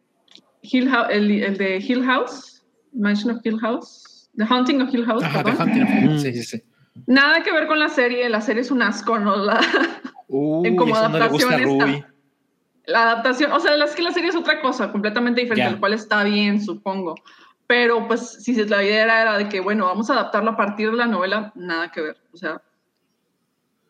[0.63, 5.05] Hill House, el, el de Hill House, Mansion of Hill House, The Haunting of Hill
[5.07, 5.23] House.
[5.23, 5.69] Ajá, de perdón.
[5.69, 6.11] Hunting of Hill.
[6.15, 6.19] Mm.
[6.19, 6.63] Sí, sí, sí.
[7.07, 9.37] Nada que ver con la serie, la serie es un asco, ¿no?
[9.37, 9.61] La,
[10.29, 12.09] Uy, como eso no le gusta a adaptación está-
[12.87, 15.75] la adaptación, o sea, es que la serie es otra cosa, completamente diferente, Ya.
[15.75, 17.15] lo cual está bien, supongo.
[17.67, 20.91] Pero pues si la idea era, era de que, bueno, vamos a adaptarlo a partir
[20.91, 22.17] de la novela, nada que ver.
[22.33, 22.63] O sea,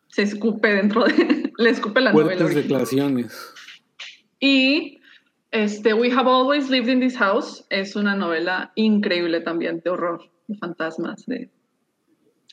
[0.09, 2.27] se escupe dentro de, le escupe la novela.
[2.27, 2.63] Fuertes original.
[2.63, 3.53] declaraciones.
[4.39, 4.99] Y
[5.51, 10.21] este, We Have Always Lived in This House es una novela increíble también de horror,
[10.47, 11.49] de fantasmas, de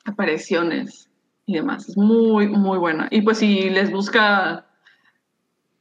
[0.05, 1.11] apariciones
[1.47, 1.89] y demás.
[1.89, 3.09] Es muy, muy buena.
[3.11, 4.67] Y pues si les busca,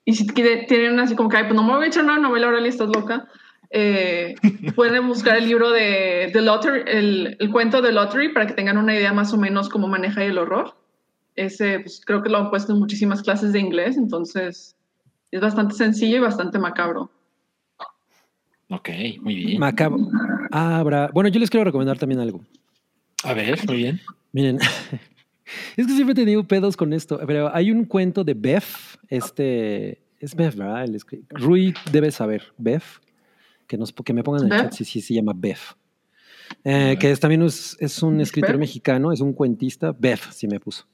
[0.04, 2.70] y si tienen así como que, pues no me voy a echar una novela, Aurelia,
[2.70, 3.28] estás loca.
[3.72, 4.36] eh,
[4.76, 8.78] pueden buscar el libro de The Lottery, el, el cuento de Lottery para que tengan
[8.78, 10.76] una idea más o menos cómo maneja el horror.
[11.36, 14.76] Ese, pues, creo que lo han puesto en muchísimas clases de inglés, entonces
[15.32, 17.12] es bastante sencillo y bastante macabro.
[18.70, 18.90] Ok,
[19.22, 19.60] muy bien.
[19.60, 20.10] Macabro.
[20.52, 21.10] Abra.
[21.14, 22.42] Bueno, yo les quiero recomendar también algo.
[23.24, 24.02] A ver, muy bien.
[24.32, 24.60] Miren,
[25.78, 28.64] es que siempre he tenido pedos con esto, pero hay un cuento de Beth,
[29.10, 30.84] este, es Beth, ¿verdad?
[30.84, 32.84] El Rui debe saber, Beth,
[33.68, 35.76] que, nos, que me pongan en el chat si sí se llama Beth.
[36.64, 40.60] Eh, que es, también es, es un escritor mexicano, es un cuentista, Beth, sí me
[40.60, 40.86] puso.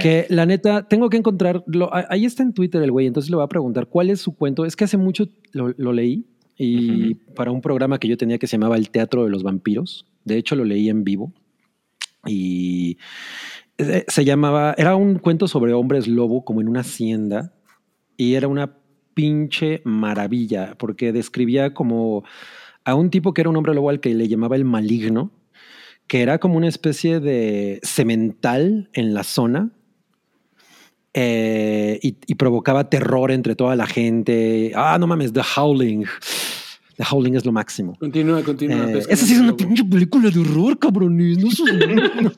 [0.00, 3.30] Que la neta, tengo que encontrar, lo- a- ahí está en Twitter el güey, entonces
[3.30, 4.64] le voy a preguntar cuál es su cuento.
[4.64, 6.24] Es que hace mucho lo, lo leí
[6.58, 10.06] y para un programa que yo tenía que se llamaba El Teatro de los Vampiros.
[10.24, 11.32] De hecho, lo leí en vivo
[12.26, 12.98] y
[13.78, 17.52] eh, se llamaba, era un cuento sobre hombres lobo como en una hacienda
[18.16, 18.76] y era una
[19.14, 22.24] pinche maravilla porque describía como
[22.84, 25.30] a un tipo que era un hombre lobo al que le llamaba el maligno,
[26.06, 29.70] que era como una especie de cemental en la zona
[31.14, 34.72] eh, y, y provocaba terror entre toda la gente.
[34.74, 36.04] Ah, no mames, The Howling.
[36.96, 37.94] The Howling es lo máximo.
[37.98, 38.90] Continúa, continúa.
[38.90, 41.38] Eh, esa sí es una pinche película de horror, cabrones.
[41.38, 41.48] No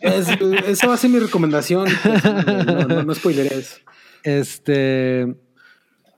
[0.01, 0.29] Es-
[0.67, 1.87] esa va a ser mi recomendación.
[2.03, 3.81] pues, no, no, no spoileres.
[4.25, 5.35] Este.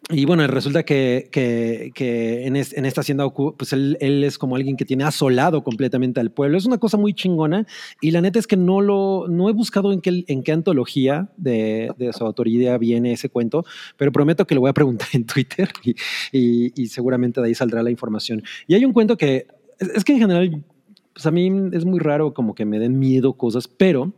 [0.08, 4.38] Y bueno, resulta que, que, que en, es- en esta hacienda, pues él, él es
[4.38, 6.56] como alguien que tiene asolado completamente al pueblo.
[6.58, 7.66] Es una cosa muy chingona.
[8.00, 11.30] Y la neta es que no lo no he buscado en qué, en qué antología
[11.36, 13.64] de, de su autoría viene ese cuento,
[13.96, 15.94] pero prometo que lo voy a preguntar en Twitter y,
[16.32, 18.42] y- y seguramente de ahí saldrá la información.
[18.66, 19.46] Y hay un cuento que
[19.78, 20.64] es, es que en general,
[21.12, 24.12] pues a mí es muy raro como que me den miedo cosas, pero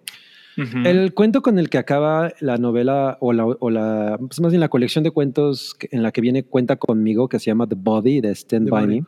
[0.57, 4.61] El cuento con el que acaba la novela o la, o la pues más bien
[4.61, 8.21] la colección de cuentos en la que viene Cuenta conmigo, que se llama The Body
[8.21, 9.05] de Stand The By Body.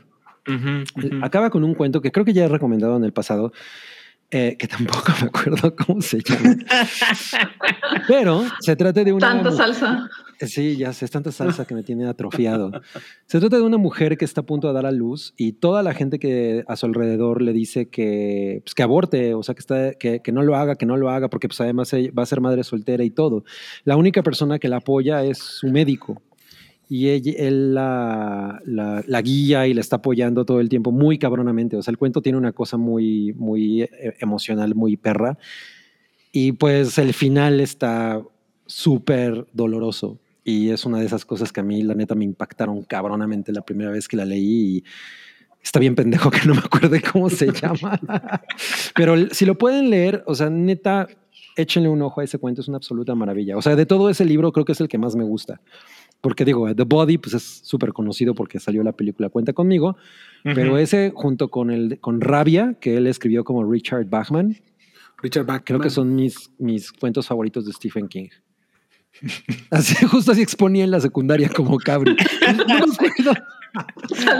[0.46, 3.52] Me, acaba con un cuento que creo que ya he recomendado en el pasado,
[4.36, 6.56] eh, que tampoco me acuerdo cómo se llama.
[8.08, 9.28] Pero se trata de una.
[9.28, 10.10] Tanta salsa.
[10.40, 12.72] Sí, ya sé, es tanta salsa que me tiene atrofiado.
[13.26, 15.84] Se trata de una mujer que está a punto de dar a luz y toda
[15.84, 19.60] la gente que a su alrededor le dice que, pues, que aborte, o sea, que,
[19.60, 22.24] está, que, que no lo haga, que no lo haga, porque pues además ella va
[22.24, 23.44] a ser madre soltera y todo.
[23.84, 26.20] La única persona que la apoya es su médico.
[26.88, 31.76] Y él la, la, la guía y la está apoyando todo el tiempo muy cabronamente.
[31.76, 35.38] O sea, el cuento tiene una cosa muy, muy eh, emocional, muy perra.
[36.32, 38.20] Y pues el final está
[38.66, 40.18] súper doloroso.
[40.42, 43.62] Y es una de esas cosas que a mí, la neta, me impactaron cabronamente la
[43.62, 44.78] primera vez que la leí.
[44.78, 44.84] Y
[45.62, 47.98] está bien pendejo que no me acuerde cómo se llama.
[48.94, 51.08] Pero si lo pueden leer, o sea, neta,
[51.56, 52.60] échenle un ojo a ese cuento.
[52.60, 53.56] Es una absoluta maravilla.
[53.56, 55.60] O sea, de todo ese libro, creo que es el que más me gusta.
[56.24, 59.98] Porque digo, The Body, pues es súper conocido porque salió la película Cuenta conmigo.
[60.42, 64.56] Pero ese, junto con, el, con Rabia, que él escribió como Richard Bachman,
[65.22, 65.64] Richard Bachman.
[65.64, 68.28] Creo que son mis, mis cuentos favoritos de Stephen King.
[69.70, 72.16] Así, justo así exponía en la secundaria como cabri.
[72.56, 73.34] No me acuerdo.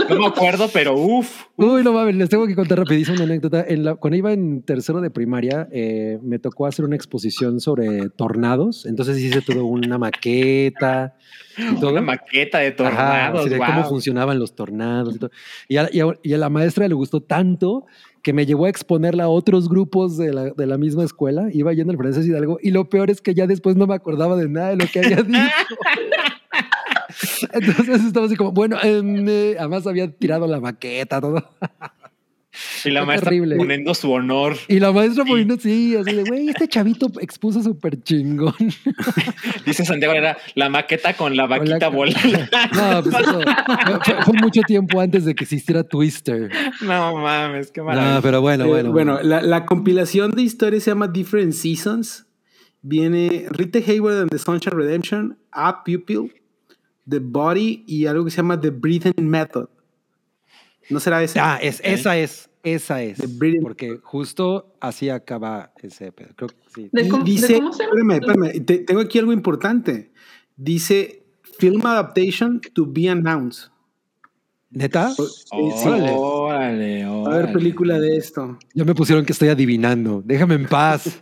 [0.08, 1.46] No me acuerdo, pero uff.
[1.56, 3.64] Uy, no mames, les tengo que contar rapidísimo una anécdota.
[3.66, 8.08] En la, cuando iba en tercero de primaria, eh, me tocó hacer una exposición sobre
[8.10, 8.86] tornados.
[8.86, 11.16] Entonces hice todo una maqueta
[11.58, 11.90] y todo.
[11.92, 13.50] Una maqueta de tornados.
[13.50, 15.30] de cómo funcionaban los tornados y todo.
[15.68, 17.86] Y a, y a- y a la maestra le gustó tanto
[18.22, 21.48] que me llevó a exponerla a otros grupos de la, de la misma escuela.
[21.52, 24.36] Iba yendo al francés Hidalgo y lo peor es que ya después no me acordaba
[24.36, 25.38] de nada de lo que había dicho.
[27.52, 31.42] Entonces estaba así como, bueno, em, eh, además había tirado la maqueta, todo.
[32.84, 33.56] Y la Qué maestra terrible.
[33.56, 34.56] poniendo su honor.
[34.68, 38.54] Y la maestra poniendo sí, así de, güey, este chavito expuso súper chingón.
[39.66, 42.38] Dice Santiago era la maqueta con la Con la vaquita volando.
[42.76, 46.48] No, pues eso fue, fue- fue mucho tiempo antes de que existiera Twister.
[46.80, 48.14] No mames, qué maravilla.
[48.14, 48.92] No, pero bueno, Eh, bueno.
[48.92, 52.26] bueno, la, la compilación de historias se llama Different Seasons.
[52.82, 56.32] Viene Rita Hayward and the Sunshine Redemption, A Pupil,
[57.08, 59.68] The Body y algo que se llama The Breathing Method.
[60.90, 61.40] ¿No será ese?
[61.40, 63.18] Ah, es, esa es, esa es.
[63.18, 66.30] The Brilliant- Porque justo así acaba ese pedo.
[66.36, 66.88] Creo que sí.
[66.92, 68.14] ¿De cómo, de dice, cómo se llama?
[68.14, 70.12] espérame, espérame, te- tengo aquí algo importante.
[70.56, 71.24] Dice
[71.58, 73.70] Film Adaptation to be announced.
[74.70, 75.10] ¿Neta?
[75.12, 75.48] Sí, sí.
[75.86, 76.12] Órale.
[76.16, 78.58] Órale, a haber película de esto.
[78.74, 80.20] Ya me pusieron que estoy adivinando.
[80.24, 81.20] Déjame en paz.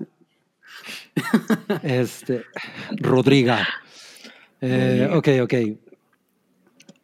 [1.83, 2.45] este,
[2.99, 3.67] Rodriga.
[4.63, 5.55] Eh, ok, ok.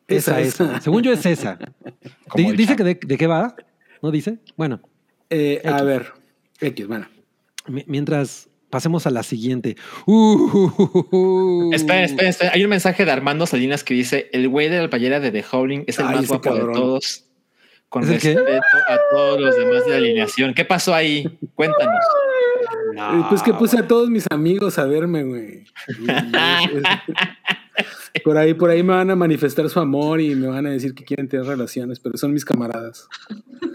[0.06, 0.80] Esa, esa.
[0.80, 1.58] Según yo es esa.
[2.56, 3.54] Dice que de, de qué va.
[4.00, 4.38] ¿No dice?
[4.56, 4.80] Bueno,
[5.28, 6.12] Eh, a ver,
[6.60, 7.06] X, bueno.
[7.66, 9.76] mi- mientras pasemos a la siguiente.
[10.06, 12.52] Uh, Espera, espera, espera.
[12.54, 15.44] Hay un mensaje de Armando Salinas que dice: El güey de la playera de The
[15.52, 17.24] Howling es el Ay, más guapo de todos.
[17.88, 18.34] Con ¿Es qué?
[18.34, 20.54] respeto a todos los demás de la alineación.
[20.54, 21.26] ¿Qué pasó ahí?
[21.54, 22.04] Cuéntanos.
[22.98, 25.64] Eh, pues que puse a todos mis amigos a verme, güey.
[28.24, 30.94] Por ahí, por ahí me van a manifestar su amor y me van a decir
[30.94, 33.06] que quieren tener relaciones, pero son mis camaradas.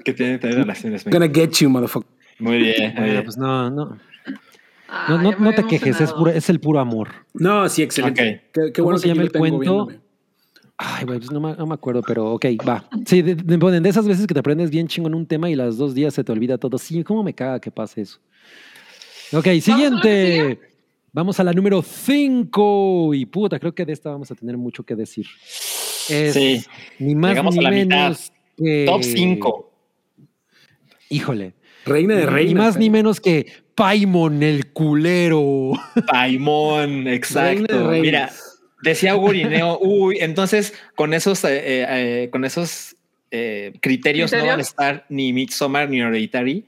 [0.04, 1.06] que tiene que tener relaciones.
[1.06, 2.10] I'm gonna get you, motherfucker.
[2.40, 2.76] Muy bien.
[2.92, 3.24] muy Bueno, bien.
[3.24, 3.86] pues no, no.
[3.86, 3.98] No,
[4.90, 6.18] Ah, te quejes, es, emocionado.
[6.18, 7.10] puro- es el puro amor.
[7.34, 8.44] No, sí, excelente.
[8.54, 9.60] Qué, qué ¿Cómo bueno se que llama el cuento?
[9.60, 10.00] viéndome.
[10.78, 12.84] Ay, güey, pues no, me- no me acuerdo, pero ok, va.
[13.06, 15.56] Sí, de, de- de esas veces que te aprendes bien chingo en un tema y
[15.56, 16.78] las dos días se te olvida todo.
[16.78, 18.20] Sí, ¿cómo me caga que pase eso?
[19.34, 20.60] Ok, siguiente.
[21.12, 23.14] Vamos a la número 5.
[23.14, 25.26] Y puta, creo que de esta vamos a tener mucho que decir.
[26.10, 26.64] Es Sí.
[27.00, 27.98] ni más Llegamos ni a la mitad.
[28.04, 28.86] menos que.
[28.86, 29.72] Top 5.
[31.10, 31.54] Híjole.
[31.86, 32.54] Reina de Ni reinas.
[32.66, 35.74] más ni menos que Paimon el culero.
[35.96, 37.90] De exacto.
[37.90, 38.02] reinas.
[38.02, 38.32] Mira,
[38.84, 41.86] decía Gurineo, uy, entonces con esos, eh,
[42.24, 42.96] eh, con esos
[43.32, 46.66] eh, criterios, no van a estar ni Midsommar ni Hereditary.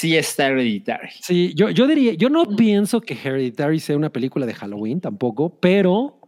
[0.00, 1.08] Sí está Hereditary.
[1.20, 2.54] Sí, yo, yo diría, yo no Mm.
[2.56, 6.20] pienso que Hereditary sea una película de Halloween tampoco, pero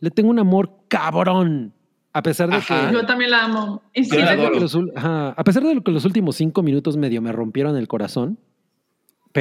[0.00, 1.72] le tengo un amor cabrón.
[2.12, 2.88] A pesar de Ajá.
[2.88, 2.94] que.
[2.94, 3.82] Yo también la amo.
[3.92, 4.52] Y sí, Yo la le- adoro.
[4.54, 7.76] que los ul- ajá, a pesar de que los últimos cinco minutos medio me rompieron
[7.76, 8.38] el corazón,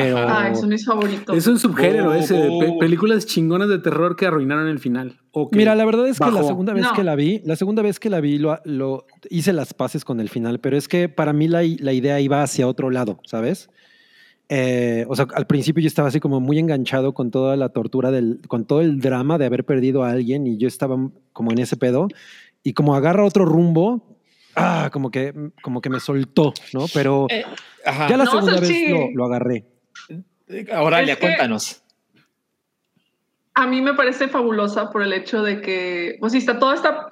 [0.01, 0.17] pero.
[0.29, 1.35] Ay, son mis favoritos.
[1.37, 2.79] Es un subgénero Oh, ese de pe- oh.
[2.79, 5.19] películas chingonas de terror que arruinaron el final.
[5.31, 6.93] O que mira, la verdad es que la segunda vez No.
[6.93, 10.19] que la vi, la segunda vez que la vi lo, lo- hice las paces con
[10.19, 13.69] el final, pero es que para mí la, la idea iba hacia otro lado, ¿sabes?
[14.49, 18.11] Eh, o sea, al principio yo estaba así como muy enganchado con toda la tortura
[18.11, 20.95] del, con todo el drama de haber perdido a alguien y yo estaba
[21.33, 22.07] como en ese pedo
[22.63, 24.17] y como agarra otro rumbo,
[24.55, 26.85] ah, como que, como que me soltó, ¿no?
[26.93, 27.43] Pero Eh,
[27.85, 28.71] ya la No, segunda vez
[29.13, 29.65] lo agarré.
[30.73, 31.83] Auralia, Es que- cuéntanos.
[33.53, 37.11] A mí me parece fabulosa por el hecho de que, pues sí, está toda esta,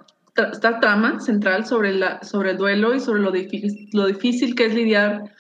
[0.52, 4.66] esta trama central sobre, la, sobre el duelo y sobre lo difícil, lo difícil que
[4.66, 5.34] es lidiar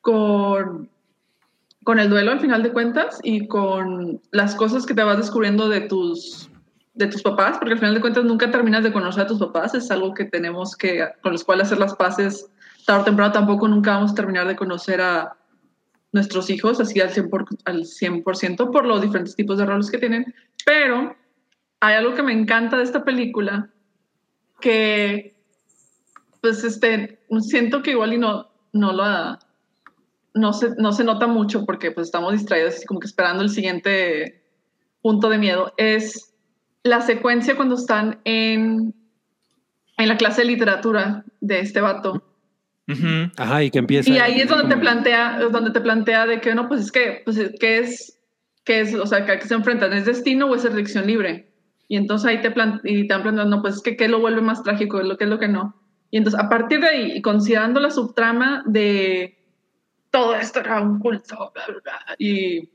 [0.00, 0.88] con,
[1.84, 5.68] con el duelo al final de cuentas y con las cosas que te vas descubriendo
[5.68, 6.50] de tus,
[6.94, 9.76] de tus papás, porque al final de cuentas nunca terminas de conocer a tus papás,
[9.76, 12.50] es algo que tenemos que, con los cuales hacer las paces
[12.84, 15.36] tarde o temprano, tampoco nunca vamos a terminar de conocer a
[16.12, 19.98] nuestros hijos así al 100%, por, al 100% por los diferentes tipos de roles que
[19.98, 20.34] tienen,
[20.64, 21.16] pero
[21.80, 23.70] hay algo que me encanta de esta película
[24.60, 25.36] que
[26.40, 29.38] pues este siento que igual y no no lo
[30.34, 34.44] no se, no se nota mucho porque pues estamos distraídos como que esperando el siguiente
[35.02, 36.34] punto de miedo es
[36.82, 38.94] la secuencia cuando están en
[39.96, 42.22] en la clase de literatura de este vato
[43.36, 44.10] Ajá, y que empieza.
[44.10, 46.92] y ahí es donde te plantea, es donde te plantea de que no, pues es
[46.92, 48.18] que, pues ¿qué es,
[48.64, 51.52] qué es, o sea, que, a qué se enfrentan, ¿es destino o es elección libre?
[51.86, 54.20] Y entonces ahí te, plan, y te han planteado, no, pues es que qué lo
[54.20, 55.74] vuelve más trágico, lo que es lo que no.
[56.10, 59.38] Y entonces a partir de ahí, y considerando la subtrama de
[60.10, 62.70] todo esto era un culto, bla, bla, bla, y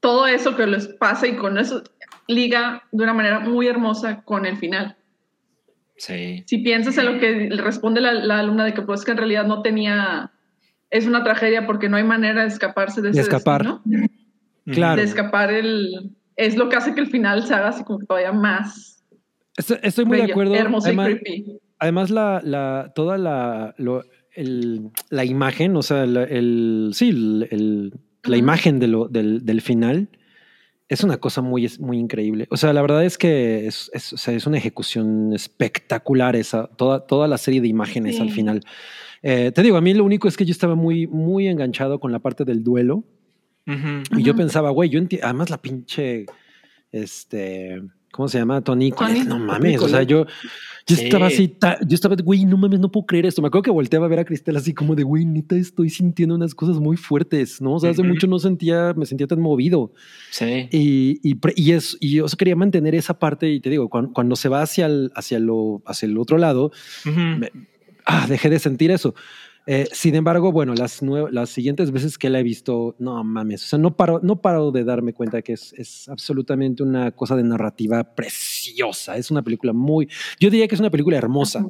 [0.00, 1.82] todo eso que les pasa y con eso
[2.28, 4.96] liga de una manera muy hermosa con el final
[5.98, 6.42] Sí.
[6.46, 9.16] si piensas en lo que le responde la, la alumna de que pues que en
[9.16, 10.30] realidad no tenía,
[10.90, 13.62] es una tragedia porque no hay manera de escaparse de De ese escapar.
[13.64, 14.06] destino,
[14.66, 15.00] Claro.
[15.00, 18.06] de escapar el, es lo que hace que el final se haga así como que
[18.06, 19.02] todavía más
[19.56, 20.54] Estoy, estoy muy de acuerdo.
[20.54, 21.58] hermoso Además, y creepy.
[21.78, 24.02] además la, la, toda la, lo-
[24.34, 27.94] el- la imagen, o sea, la- el, sí, el- el-
[28.24, 30.08] la imagen de lo, del, del final
[30.88, 32.46] es una cosa muy, es muy increíble.
[32.50, 36.68] O sea, la verdad es que es, es, o sea, es una ejecución espectacular esa,
[36.68, 38.22] toda, toda la serie de imágenes Sí.
[38.22, 38.60] al final.
[39.22, 42.12] Eh, te digo, a mí lo único es que yo estaba muy, muy enganchado con
[42.12, 43.04] la parte del duelo.
[44.16, 46.26] Y yo pensaba, güey, yo entiendo, además la pinche,
[46.92, 47.82] este,
[48.16, 48.60] ¿cómo se llama?
[48.62, 49.20] Tony Tony.
[49.20, 50.24] no Tony mames, o sea, yo,
[50.88, 51.04] yo Sí.
[51.04, 53.42] estaba así, ta- yo estaba, güey, no mames, no puedo creer esto.
[53.42, 56.34] Me acuerdo que volteaba a ver a Cristel así como de, güey, neta, estoy sintiendo
[56.34, 57.74] unas cosas muy fuertes, ¿no?
[57.74, 59.92] O sea, hace mucho no sentía, me sentía tan movido.
[60.30, 60.68] Sí.
[60.72, 64.36] Y, y, y, es, y yo quería mantener esa parte y te digo, cuando, cuando
[64.36, 66.70] se va hacia el, hacia, lo, hacia el otro lado,
[67.04, 67.50] me-
[68.04, 69.14] ah, dejé de sentir eso.
[69.68, 71.02] Eh, sin embargo, bueno, las,
[71.32, 74.70] las siguientes veces que la he visto, no mames, o sea, no paro, no paro
[74.70, 79.16] de darme cuenta que es, es absolutamente una cosa de narrativa preciosa.
[79.16, 80.08] Es una película muy,
[80.38, 81.66] yo diría que es una película hermosa.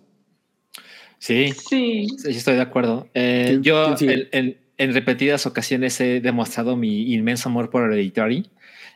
[1.19, 1.53] Sí.
[1.71, 2.07] Sí.
[2.19, 3.09] Sí, estoy de acuerdo.
[3.15, 3.95] Eh, ¿Quién- yo
[4.33, 8.47] en- en repetidas ocasiones he demostrado mi inmenso amor por Hereditary.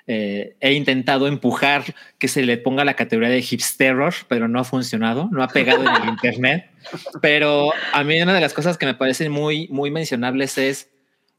[0.07, 4.65] Eh, he intentado empujar que se le ponga la categoría de hipsterror, pero no ha
[4.65, 6.71] funcionado, no ha pegado en el internet.
[7.21, 10.89] Pero a mí una de las cosas que me parecen muy, muy mencionables es,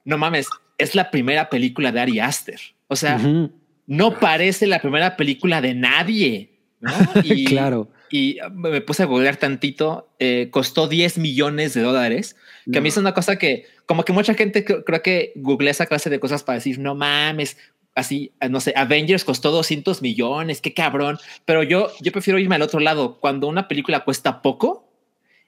[0.05, 0.47] no mames,
[0.77, 2.59] es la primera película de Ari Aster.
[2.87, 3.51] O sea, Ujú,
[3.87, 6.49] no parece la primera película de nadie.
[6.79, 6.91] ¿no?
[7.23, 7.89] Y, claro.
[8.09, 12.35] y me puse a googlear tantito, eh, costó 10 millones de dólares,
[12.71, 15.71] que a mí es una cosa que como que mucha gente cre- creo que googlea
[15.71, 17.57] esa clase de cosas para decir, no mames,
[17.95, 22.61] así, no sé, Avengers costó 200 millones, qué cabrón, pero yo, yo prefiero irme al
[22.61, 24.87] otro lado, cuando una película cuesta poco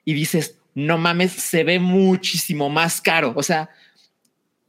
[0.05, 3.69] y dices, no mames, se ve muchísimo más caro, o sea,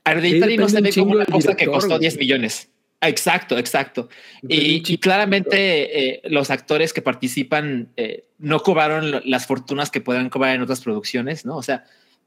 [0.05, 2.01] Hereditary no se ve como una cosa que costó güey.
[2.01, 2.69] 10 millones.
[3.01, 4.09] Exacto, exacto.
[4.49, 10.55] Y, claramente eh, los actores que participan eh, no cobraron las fortunas que puedan cobrar
[10.55, 11.57] en otras producciones, ¿no?
[11.57, 11.85] O sea,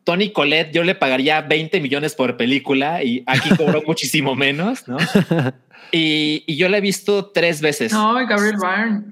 [0.07, 4.95] Tony Colette, yo le pagaría 20 millones por película y aquí cobró muchísimo menos, ¿no?
[5.91, 7.91] Y, y yo la he visto tres veces.
[7.93, 9.03] No, y Gabriel Byrne.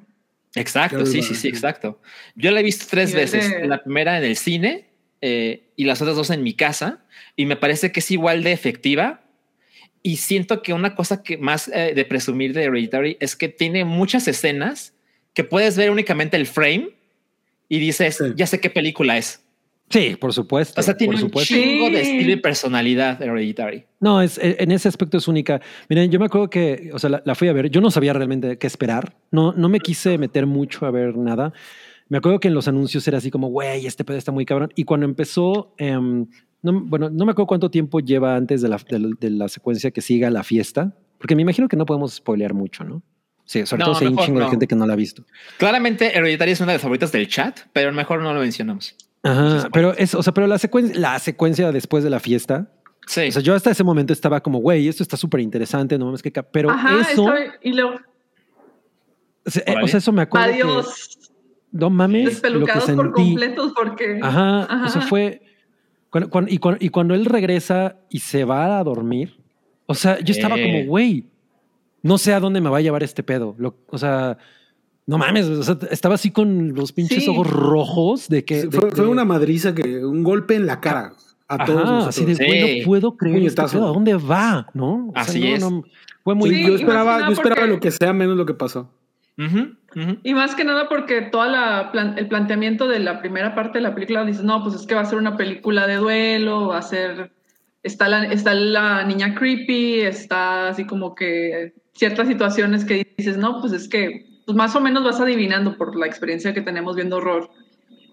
[0.55, 2.01] Exacto, Gabriel sí, Byrne, sí, sí, exacto.
[2.35, 3.49] Yo la he visto tres veces.
[3.49, 4.85] de- La primera en el cine
[5.21, 6.99] eh, y las otras dos en mi casa.
[7.35, 9.21] Y me parece que es igual de efectiva.
[10.01, 13.85] Y siento que una cosa que más eh, de presumir de Hereditary es que tiene
[13.85, 14.93] muchas escenas
[15.33, 16.89] que puedes ver únicamente el frame
[17.69, 18.33] y dices, Sí.
[18.35, 19.44] ya sé qué película es.
[19.89, 20.79] Sí, por supuesto.
[20.81, 21.53] O sea, tiene por un supuesto.
[21.53, 23.85] chingo de estilo y personalidad Hereditary.
[23.99, 25.61] No, es, e, en ese aspecto es única.
[25.89, 27.69] Miren, yo me acuerdo que, o sea, la, la fui a ver.
[27.69, 29.15] Yo no sabía realmente qué esperar.
[29.31, 31.53] No, no me quise meter mucho a ver nada.
[32.09, 34.71] Me acuerdo que en los anuncios era así como, güey, este pedo está muy cabrón.
[34.75, 36.25] Y cuando empezó, em,
[36.63, 39.47] no, bueno, no me acuerdo cuánto tiempo lleva antes de la, de, la- de la
[39.49, 43.01] secuencia que siga la fiesta, porque me imagino que no podemos spoilear mucho, ¿no?
[43.45, 45.23] Sí, sobre No, todo si hay un chingo de gente que no la ha visto.
[45.59, 48.95] Claramente Hereditary es una de las favoritas del chat, pero mejor no lo mencionamos.
[49.25, 52.71] Ajá, pero es, o sea, pero la secuencia, la secuencia después de la fiesta,
[53.07, 53.27] Sí.
[53.27, 56.21] o sea, yo hasta ese momento estaba como, güey, esto está súper interesante, no mames
[56.23, 56.43] que, ca-".
[56.43, 57.95] pero Ajá, eso, estoy- y luego,
[59.45, 60.47] o sea, eh, o sea, eso me acuerdo.
[60.47, 61.19] que- adiós,
[61.71, 64.19] no mames, lo que despelucados por completos porque...
[64.21, 65.09] Ajá, o sea, Ajá.
[65.09, 65.41] fue.
[66.09, 69.37] cuando- cuando- y, cuando, y cuando él regresa y se va a dormir,
[69.85, 70.63] o sea, yo estaba Eh.
[70.63, 71.25] como, güey,
[72.01, 73.53] no sé a dónde me va a llevar este pedo.
[73.57, 74.37] Lo- o sea,
[75.07, 77.29] no mames, o sea, estaba así con los pinches Sí.
[77.29, 78.61] ojos rojos de que.
[78.61, 81.13] Sí, de- fue, una madriza que un golpe en la cara
[81.47, 82.79] a todos Ajá, así de, güey, Sí.
[82.79, 84.67] no puedo creer este pedo, ¿a dónde va?
[84.73, 85.09] ¿No?
[85.09, 85.61] O sea, Así no, es.
[85.61, 85.83] no,
[86.23, 86.49] fue muy.
[86.49, 88.45] Sí, yo y esperaba, más que nada yo esperaba porque- lo que sea menos lo
[88.45, 88.89] que pasó.
[90.23, 93.83] Y más que nada porque toda la plan- el planteamiento de la primera parte de
[93.83, 96.77] la película dices, no, pues es que va a ser una película de duelo, va
[96.79, 97.31] a ser,
[97.83, 103.59] está la, está la niña creepy, está así como que ciertas situaciones que dices, no,
[103.61, 107.17] pues es que pues más o menos vas adivinando por la experiencia que tenemos viendo
[107.17, 107.49] horror.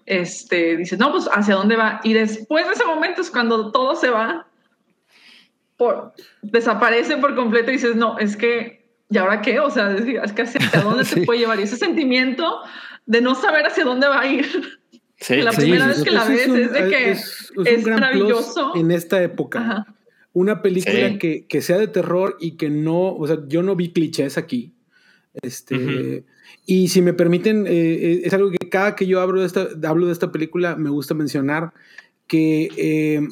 [0.05, 2.01] Este, dices, no, pues hacia dónde va.
[2.03, 4.47] Y después de ese momento es cuando todo se va,
[5.77, 9.59] por, desaparece por completo y dices, no, es que ¿y ahora qué?
[9.59, 11.15] O sea, es que hacia dónde Sí.
[11.19, 11.59] te puede llevar.
[11.59, 12.59] Y ese sentimiento
[13.05, 14.45] de no saber hacia dónde va a ir.
[15.17, 17.57] Sí, La sí, primera sí, vez que la ves un- es de que es, es
[17.57, 18.71] un gran plus maravilloso.
[18.75, 19.59] en esta época.
[19.59, 19.85] Ajá.
[20.33, 21.17] Una película Sí.
[21.19, 24.73] que, que sea de terror y que no, o sea, yo no vi clichés aquí.
[25.41, 26.23] Este.
[26.65, 30.05] Y si me permiten, eh, es algo que cada que yo hablo de esta, hablo
[30.05, 31.73] de esta película me gusta mencionar
[32.27, 33.27] que eh,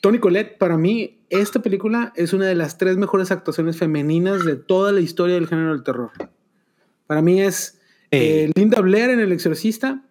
[0.00, 4.56] Tony Collette, para mí, esta película es una de las tres mejores actuaciones femeninas de
[4.56, 6.10] toda la historia del género del terror.
[7.06, 7.80] Para mí es
[8.10, 8.50] Eh.
[8.54, 10.02] Linda Blair en El Exorcista,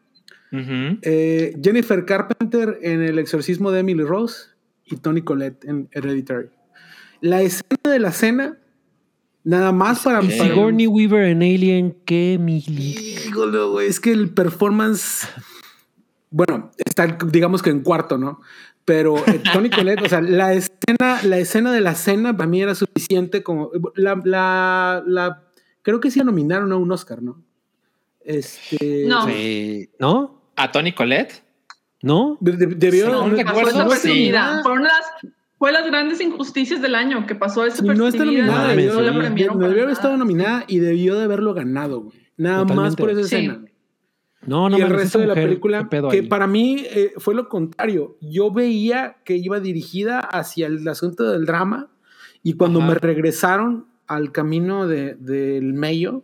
[0.51, 4.49] eh, Jennifer Carpenter en El exorcismo de Emily Rose
[4.85, 6.49] y Tony Collette en Hereditary.
[7.21, 8.57] La escena de la cena,
[9.45, 10.19] nada más para...
[10.19, 12.37] Para- Sigourney Weaver en Alien, qué.
[12.67, 15.25] Híjole, güey, es que el performance,
[16.29, 18.41] bueno, está digamos que en cuarto, ¿no?
[18.83, 22.61] Pero eh, Tony Collette, o sea, la escena, la escena de la cena para mí
[22.61, 25.43] era suficiente como la, la, la-
[25.81, 27.41] creo que sí la nominaron a un Oscar, ¿no?
[28.19, 29.25] Este, No.
[29.27, 29.89] Sí.
[29.99, 30.41] ¿No?
[30.55, 31.43] ¿A Tony Colette?
[32.01, 32.37] ¿No?
[32.41, 34.31] De- de- debió, Según no- recuerdo, sí.
[35.57, 39.17] Fue las grandes injusticias del año que pasó si no está nominada, debió, la sí.
[39.19, 42.17] premiaron no debió haber estado nominada y debió de haberlo ganado, güey.
[42.37, 43.35] Nada más por esa Sí.
[43.35, 43.65] escena.
[44.45, 46.27] No, no y el resto de la mujer, película, ¿qué pedo que ahí?
[46.27, 48.17] para mí eh, fue lo contrario.
[48.21, 51.89] Yo veía que iba dirigida hacia el asunto del drama
[52.43, 52.89] y cuando Ajá.
[52.89, 56.23] me regresaron al camino de- del medio,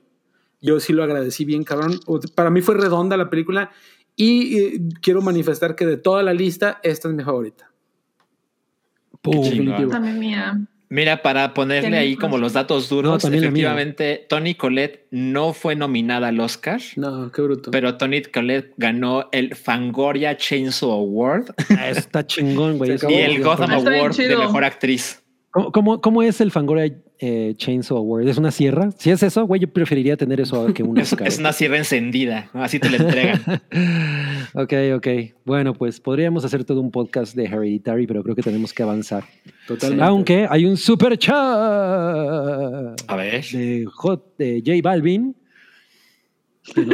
[0.62, 2.00] yo sí lo agradecí bien, cabrón.
[2.36, 3.72] Para mí fue redonda la película
[4.16, 7.72] y eh, quiero manifestar que de toda la lista, esta es mi favorita.
[7.72, 9.11] Pum.
[9.11, 9.11] Qué chingón.
[9.11, 9.11] Definitivo.
[9.22, 10.59] También mía.
[10.89, 16.39] Mira, para ponerle ahí como los datos duros, efectivamente, Tony Collette no fue nominada al
[16.41, 17.72] Oscar, No, qué bruto.
[17.72, 22.97] pero Tony Collette ganó el Fangoria Chainsaw Award Ah, Está chingón, güey.
[23.09, 24.36] Y el Gotham Award de.
[24.36, 25.24] Mejor Actriz.
[25.51, 28.28] ¿Cómo, cómo, cómo es el Fangoria eh, Chainsaw Award?
[28.28, 28.89] ¿Es una sierra?
[28.97, 31.28] Si es eso, güey, yo preferiría tener eso que un Es, Oscar.
[31.28, 32.63] es una sierra encendida, ¿no?
[32.63, 33.39] así te la entregan.
[34.53, 35.07] ok, ok.
[35.45, 39.24] Bueno, pues podríamos hacer todo un podcast de Hereditary, pero creo que tenemos que avanzar.
[39.67, 40.03] Totalmente.
[40.03, 43.45] Aunque hay un super chat A ver.
[43.45, 45.36] de, J, de J Balvin.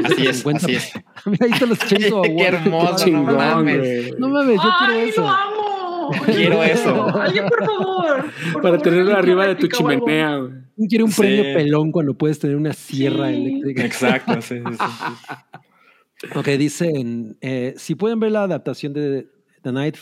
[0.04, 0.94] Así es, 50 así es.
[1.26, 2.36] Mira, ahí están los Chainsaw Awards.
[2.38, 4.18] Qué hermoso, no mames.
[4.18, 5.22] No mames, yo quiero ¡Ay, eso.
[6.26, 7.18] Quiero eso.
[7.18, 8.16] Alguien, por favor.
[8.54, 10.40] por Para favor, tenerlo arriba de tu chimenea.
[10.76, 11.22] ¿Quién quiere un Sí.
[11.22, 13.36] premio pelón cuando puedes tener una sierra Sí.
[13.36, 13.86] eléctrica?
[13.86, 14.84] Exacto, sí, sí, sí.
[16.36, 19.28] Ok, dicen, eh, si pueden ver la adaptación de
[19.62, 19.98] The Night,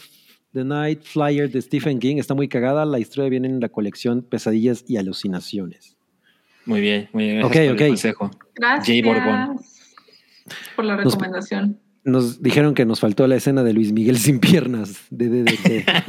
[0.54, 4.22] The Night Flyer de Stephen King, está muy cagada, la historia viene en la colección
[4.22, 5.98] Pesadillas y Alucinaciones.
[6.66, 7.44] Muy bien, muy bien.
[7.44, 7.82] Ok, gracias por ok.
[7.82, 8.32] el consejo.
[8.56, 9.60] Gracias Jay Borbón.
[10.78, 11.72] por la recomendación.
[11.72, 11.80] Nos
[12.42, 15.86] dijeron que nos faltó la escena de Luis Miguel sin piernas, de DDT.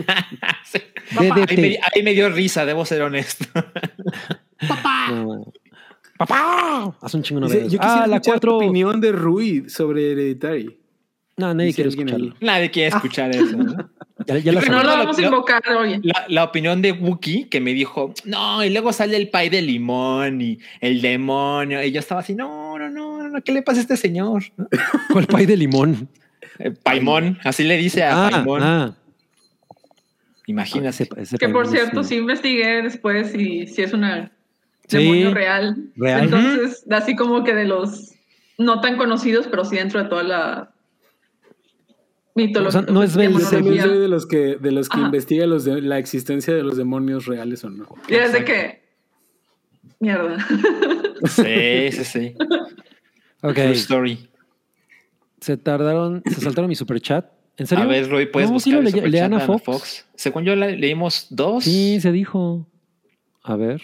[0.65, 0.79] Sí.
[1.17, 1.79] Ahí me, DDT.
[1.95, 3.45] ahí me dio risa, debo ser honesto.
[5.11, 5.53] No.
[6.19, 6.97] ¡Papá!
[7.01, 7.65] Haz un chingo veas.
[7.71, 8.57] yo quisiera Ah, la cuatro.
[8.57, 10.79] opinión de Rui sobre Hereditary.
[11.37, 12.27] No, nadie quiere escucharlo.
[12.27, 12.35] ahí.
[12.41, 13.57] Nadie quiere escuchar eso.
[13.57, 13.91] ¿no?
[14.27, 16.01] Ya, ya la No lo vamos a invocar hoy.
[16.03, 19.63] La, la opinión de Wookie que me dijo, no, y luego sale el pay de
[19.63, 21.83] limón y el demonio.
[21.83, 24.43] Y yo estaba así, no, no, no, no, ¿qué le pasa a este señor?
[25.13, 26.09] ¿Cuál pay de limón?
[26.59, 28.63] Eh, Paimón, así le dice a Ah, Paimón.
[28.63, 28.97] ah.
[30.47, 30.89] Imagínate.
[31.05, 32.11] Ese- ese Que por cierto, sí.
[32.11, 34.31] sí investigué después y si es una
[34.89, 35.77] Sí, demonio real.
[35.97, 36.25] real.
[36.25, 38.13] Entonces, así como que de los
[38.59, 40.71] no tan conocidos, pero sí dentro de toda la.
[42.37, 45.07] O sea, no es Bel- Yo también soy de los que, de los que Ajá.
[45.07, 47.87] investiga los de- la existencia de los demonios reales o no.
[48.09, 48.83] Y es de que.
[49.99, 50.37] Mierda.
[51.25, 52.35] Sí, sí, sí.
[53.43, 54.29] Ok, True story.
[55.41, 57.27] se tardaron, se saltaron mi super chat.
[57.57, 57.85] ¿En serio?
[57.85, 60.05] A ver, Roy, ¿puedes No, sí buscar lo el le- Ana Fox.
[60.15, 61.65] Según yo la- leímos dos.
[61.65, 62.67] Sí, se dijo.
[63.43, 63.81] A ver.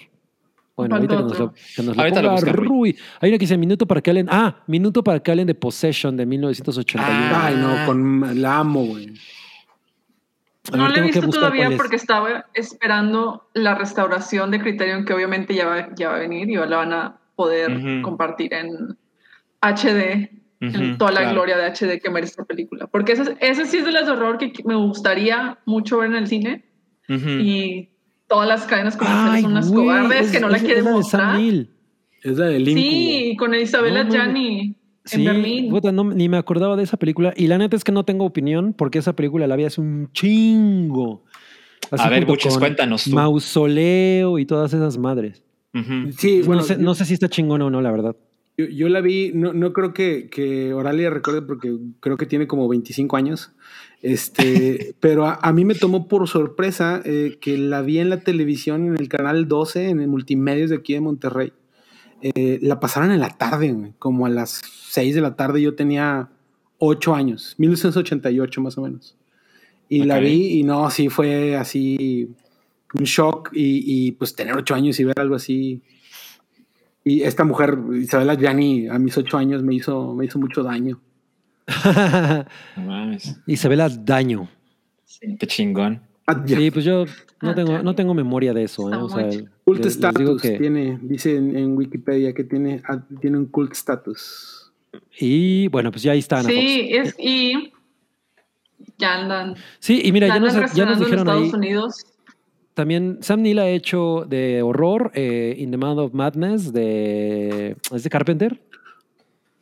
[0.88, 2.66] Bueno, ahorita que nos lo, que nos lo Ahorita lo ponga busca Rui.
[2.68, 2.98] Rui.
[3.20, 4.26] Hay una que dice minuto para que hablen.
[4.30, 7.06] Ah, minuto para que hablen de Possession de 1981.
[7.08, 7.46] Ah.
[7.46, 9.12] Ay, no, con la amo, güey.
[10.72, 15.12] A No ver, la he visto todavía porque estaba esperando la restauración de Criterion, que
[15.12, 18.02] obviamente ya va, ya va a venir y la van a poder Ujú.
[18.02, 18.96] compartir en
[19.60, 20.30] HD,
[20.60, 21.34] en Ujú, toda la claro.
[21.34, 22.86] gloria de HD que merece esta película.
[22.86, 26.16] Porque esa, esa sí es de las de horror que me gustaría mucho ver en
[26.16, 26.64] el cine
[27.08, 27.28] Ujú.
[27.28, 27.88] y
[28.32, 30.84] todas las cadenas comerciales Ay, son unas güey, cobardes es- que no la es- quieren
[30.84, 31.38] de mostrar.
[32.22, 32.82] Es la del Incubo.
[32.84, 35.68] Sí, con Isabela No, no, Gianni en Sí, Berlín.
[35.70, 37.34] puta, no, ni me acordaba de esa película.
[37.36, 40.08] Y la neta es que no tengo opinión porque esa película la vi hace un
[40.12, 41.24] chingo.
[41.90, 43.10] Así A ver, Buches, cuéntanos tú.
[43.10, 45.42] Mausoleo y todas esas madres.
[45.74, 46.12] Ujú.
[46.16, 48.16] Sí, no, bueno, sé, no sé si está chingón o no, la verdad.
[48.56, 52.46] Yo, yo la vi, no, no creo que, que Oralia recuerde porque creo que tiene
[52.46, 53.52] como 25 años.
[54.02, 58.20] Este, pero a, a mí me tomó por sorpresa eh, que la vi en la
[58.20, 61.52] televisión, en el canal 12, en el multimedios de aquí de Monterrey.
[62.22, 65.60] Eh, la pasaron en la tarde, como a las 6 de la tarde.
[65.60, 66.28] Yo tenía
[66.78, 69.16] 8 años, 1988 más o menos.
[69.88, 72.30] Y la vi y no, sí fue así
[72.94, 75.82] un shock y, y, pues tener 8 años y ver algo así.
[77.04, 81.00] Y esta mujer, Isabela Gianni, a mis 8 años me hizo, me hizo mucho daño.
[82.76, 83.40] No mames.
[83.46, 84.48] y se ve las daño.
[85.04, 85.36] Sí.
[85.38, 86.00] Qué chingón.
[86.26, 86.42] Ah.
[86.46, 87.04] Sí, pues yo
[87.40, 88.92] no Ah, tengo, no tengo memoria de eso.
[88.92, 88.96] ¿eh?
[88.96, 89.28] O sea,
[89.64, 94.72] Cult status que- tiene, dice en, en Wikipedia que tiene, ah, tiene un cult status.
[95.18, 96.54] Y bueno, pues ya ahí está Ana Fox.
[96.54, 97.72] Sí, es, y
[98.98, 101.58] ya andan, Sí, y mira, ya ya nos, ya nos reaccionando en dijeron Estados ahí.
[101.58, 102.06] Unidos.
[102.74, 107.76] También Sam Neill ha hecho de horror eh, In the Mouth of Madness de.
[107.92, 108.60] ¿Es de Carpenter?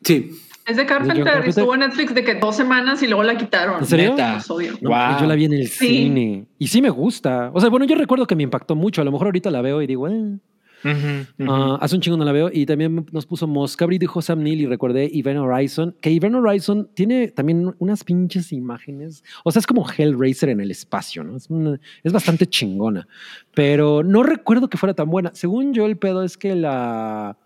[0.05, 0.31] Sí,
[0.71, 1.49] Es de Carpenter, Carpenter?
[1.49, 3.81] estuvo en Netflix de que dos semanas y luego la quitaron.
[3.81, 4.11] ¿En serio?
[4.11, 4.35] Neta.
[4.35, 4.73] Los odio.
[4.81, 5.21] No, Wow.
[5.21, 5.87] Yo la vi en el Sí.
[5.89, 6.47] cine.
[6.59, 7.51] Y sí me gusta.
[7.53, 9.01] O sea, bueno, yo recuerdo que me impactó mucho.
[9.03, 10.39] A lo mejor ahorita la veo y digo, eh.
[10.83, 12.51] Ah, hace un chingo no la veo.
[12.53, 13.77] Y también nos puso Moss.
[13.77, 15.95] Cabri dijo Sam Neill y recordé Event Horizon.
[16.01, 19.23] Que Event Horizon tiene también unas pinches imágenes.
[19.45, 21.37] O sea, es como Hellraiser en el espacio, ¿no?
[21.37, 23.07] Es, una- es bastante chingona.
[23.55, 25.31] Pero no recuerdo que fuera tan buena.
[25.35, 27.37] Según yo, el pedo es que la.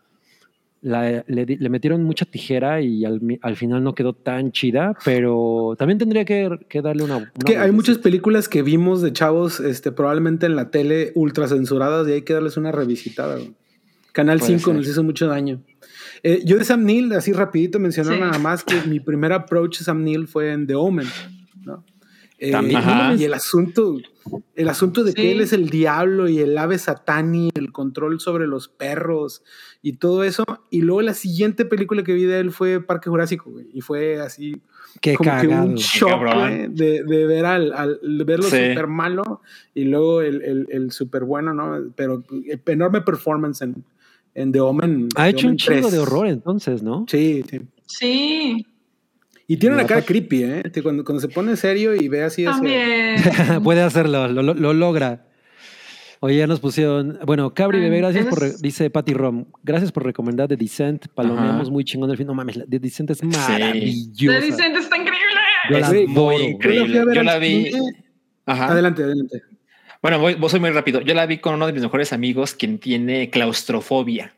[0.85, 6.27] La- le, metieron mucha tijera y al, final no quedó tan chida, pero también tendría
[6.27, 7.17] que, que darle una.
[7.17, 11.49] una Que hay muchas películas que vimos de chavos, este, probablemente en la tele ultra
[11.49, 13.37] censuradas y hay que darles una revisitada.
[13.37, 13.55] güey.
[14.13, 14.75] Canal Puede 5 ser.
[14.77, 15.63] nos hizo mucho daño.
[16.23, 18.21] Eh, yo de Sam Neill, así rapidito mencionar Sí.
[18.21, 21.09] nada más que mi primer approach a Sam Neill fue en The Omen,
[21.65, 21.83] ¿no?
[22.39, 22.53] Eh,
[23.19, 23.97] y el asunto,
[24.55, 28.47] el asunto de que él es el diablo y el ave satani, el control sobre
[28.47, 29.43] los perros
[29.83, 30.45] y todo eso.
[30.71, 34.21] Y luego la siguiente película que vi de él fue Parque Jurásico, güey, y fue
[34.21, 34.61] así
[35.01, 36.23] Qué como que un shock
[36.71, 38.51] de, de ver al, al de verlo Sí.
[38.69, 39.41] súper malo
[39.75, 41.93] y luego el, el, el súper bueno, ¿no?
[41.97, 42.23] Pero
[42.67, 43.85] enorme performance en,
[44.35, 45.09] en The Omen.
[45.17, 45.93] Ha The hecho un chingo 3.
[45.93, 47.05] de horror entonces, ¿no?
[47.09, 47.61] Sí, sí.
[47.87, 48.67] Sí,
[49.47, 50.63] Y tiene una cara pa- creepy, ¿eh?
[50.73, 53.61] Que Cuando, cuando se pone serio y ve así ese-.
[53.63, 55.27] Puede hacerlo, lo, lo- lo logra.
[56.21, 57.19] Oye, ya nos pusieron.
[57.27, 58.41] Bueno, Cabri Ah, Bebé, gracias ese por.
[58.41, 59.45] re- es- dice Patty Rom.
[59.63, 61.09] Gracias por recomendar The Descent.
[61.15, 62.29] Palomeamos muy chingón el film.
[62.29, 64.41] No mames, The Descent es maravillosa.
[64.41, 65.41] The Descent está increíble.
[65.71, 66.09] Yo la adoro.
[66.09, 67.03] muy increíble.
[67.15, 67.71] Yo la vi-.
[68.47, 68.69] Ajá.
[68.69, 69.43] Adelante, adelante.
[70.01, 71.03] Bueno, voy, voy- soy muy rápido.
[71.03, 74.35] Yo la vi con uno de mis mejores amigos, quien tiene claustrofobia.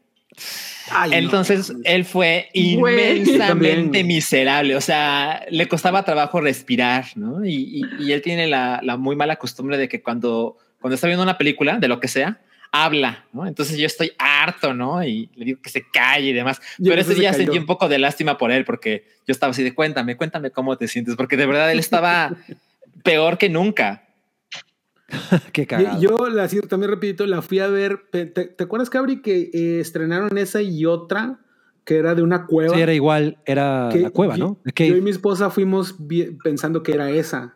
[0.91, 1.17] Ay, no.
[1.17, 4.77] Entonces, él fue inmensamente miserable.
[4.77, 7.45] O sea, le costaba trabajo respirar, ¿no?
[7.45, 11.07] Y, y- y él tiene la, la muy mala costumbre de que cuando, cuando está
[11.07, 12.41] viendo una película, de lo que sea,
[12.73, 13.47] habla, ¿no?
[13.47, 15.03] Entonces yo estoy harto, ¿no?
[15.05, 16.61] Y le digo que se calle y demás.
[16.79, 19.53] Y Pero ese día se sentí un poco de lástima por él, porque yo estaba
[19.53, 22.35] así de cuéntame, cuéntame cómo te sientes, porque de verdad él estaba
[23.03, 24.06] peor que nunca.
[25.53, 26.01] Qué cagado.
[26.01, 28.07] Yo la cierto, también repito, la fui a ver.
[28.11, 31.41] ¿Te, te acuerdas, Cabri, que eh, estrenaron esa y otra
[31.85, 32.75] que era de una cueva?
[32.75, 34.73] Sí, era igual, era que la cueva, yo- ¿no?
[34.75, 35.95] The Yo y mi esposa fuimos
[36.43, 37.55] pensando que era esa.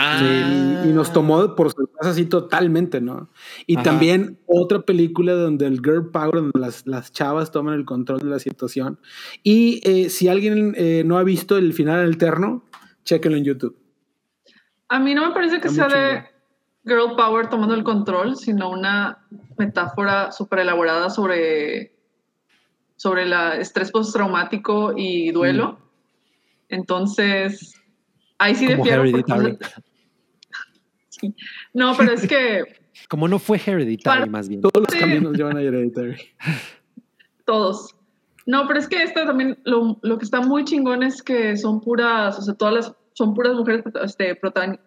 [0.00, 3.30] Ah, Y, y nos tomó por sorpresa así totalmente, ¿no?
[3.66, 3.82] Y Ajá.
[3.82, 8.26] también otra película donde el girl power, donde las, las chavas toman el control de
[8.26, 9.00] la situación.
[9.42, 12.64] Y eh, si alguien eh, no ha visto el final alterno,
[13.04, 13.76] chéquenlo en YouTube.
[14.88, 16.37] A mí no me parece que Está sea de.
[16.84, 19.26] Girl power tomando el control, sino una
[19.58, 21.92] metáfora súper elaborada sobre,
[22.96, 25.78] sobre el estrés postraumático y duelo.
[26.68, 27.74] Entonces,
[28.38, 28.66] ahí sí.
[31.10, 31.34] Sí.
[31.74, 32.62] No, pero es que
[33.08, 34.60] Como no fue Hereditary, Para- más bien.
[34.60, 35.00] Todos los Sí.
[35.00, 36.16] caminos nos llevan a Hereditary.
[37.44, 37.94] todos.
[38.46, 41.80] No, pero es que esta también, lo, lo que está muy chingón es que son
[41.80, 44.38] puras, o sea, todas las, son puras mujeres, este,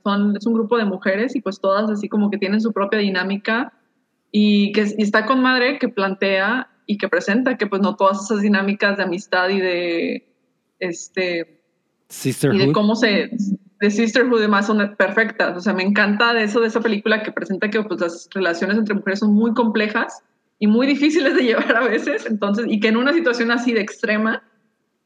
[0.03, 2.99] son, es un grupo de mujeres y pues todas así como que tienen su propia
[2.99, 3.73] dinámica
[4.31, 8.23] y que y está con madre que plantea y que presenta que pues no todas
[8.23, 10.33] esas dinámicas de amistad y de,
[10.79, 11.59] este, y de
[12.07, 12.71] Sisterhood.
[12.71, 13.31] cómo se
[13.81, 17.23] de sisterhood y demás son perfectas o sea me encanta de eso de esa película
[17.23, 20.23] que presenta que pues las relaciones entre mujeres son muy complejas
[20.57, 23.81] y muy difíciles de llevar a veces entonces y que en una situación así de
[23.81, 24.41] extrema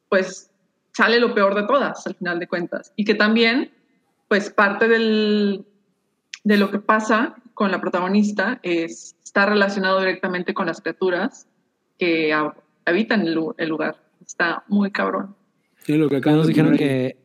[0.10, 0.52] pues
[0.96, 3.72] sale lo peor de todas al final de cuentas y que también
[4.28, 5.66] pues parte del
[6.43, 11.48] de lo que pasa con la protagonista es está relacionado directamente con las criaturas
[12.00, 12.54] que ha-
[12.86, 15.36] habitan el, el lugar está muy cabrón
[15.86, 17.18] Sí, lo que acaban nos de dijeron que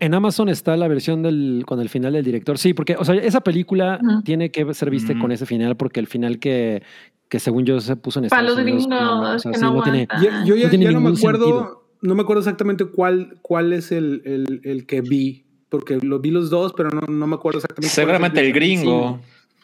[0.00, 2.56] en Amazon está la versión del con el final del director.
[2.56, 4.22] Sí, porque, o sea, esa película Ujú.
[4.22, 5.20] tiene que ser vista Ujú.
[5.20, 6.82] con ese final, porque el final que,
[7.28, 8.86] que según yo se puso en Estados los Unidos.
[8.86, 10.08] gringos no, o sea, que sí, no no tiene-.
[10.22, 11.85] Yo, yo ya, No tiene ya no me acuerdo, sentido.
[12.02, 16.30] No me acuerdo exactamente cuál, cuál es el, el, el que vi, porque lo vi
[16.30, 17.82] los dos, pero no, no me acuerdo exactamente.
[17.82, 19.20] cuál es seguramente el gringo.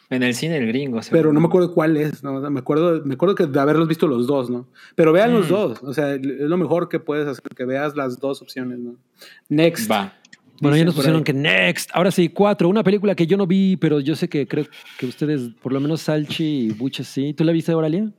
[0.09, 0.99] En el cine el gringo.
[1.09, 2.35] Pero no me acuerdo cuál es, ¿no?
[2.35, 4.67] O sea, me acuerdo, me acuerdo que de haberlos visto los dos, ¿no?
[4.95, 5.49] Pero vean los Mm.
[5.49, 8.95] dos, o sea, es lo mejor que puedes hacer, que veas las dos opciones, ¿no?
[9.49, 9.89] Next.
[9.89, 10.13] Va.
[10.61, 11.89] Bueno, ya nos pusieron que next.
[11.93, 12.69] Ahora sí, cuatro.
[12.69, 14.65] Una película que yo no vi, pero yo sé que creo
[14.99, 17.33] que ustedes, por lo menos Salchi y Buche, sí.
[17.33, 18.11] ¿Tú la viste, Oralia?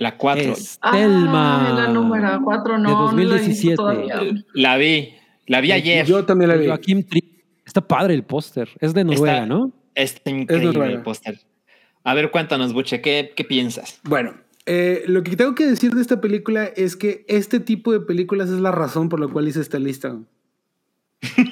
[0.00, 0.52] La 4.
[0.52, 1.68] Estelma.
[1.70, 3.12] Ah, la número 4, no.
[3.14, 3.76] De no la he visto 2017.
[3.76, 4.44] todavía.
[4.54, 5.10] La vi.
[5.46, 6.06] La vi ayer.
[6.06, 6.66] Yo también la vi.
[6.66, 7.22] Joaquim Tri.
[7.66, 8.70] Está padre el póster.
[8.80, 9.72] Es de Noruega, Está- ¿no?
[9.94, 10.94] Está increíble Noruega.
[10.94, 11.38] el póster.
[12.02, 14.00] A ver, cuéntanos, Buche, ¿qué, qué piensas?
[14.04, 14.32] Bueno,
[14.64, 18.48] eh, lo que tengo que decir de esta película es que este tipo de películas
[18.48, 20.16] es la razón por la cual hice esta lista.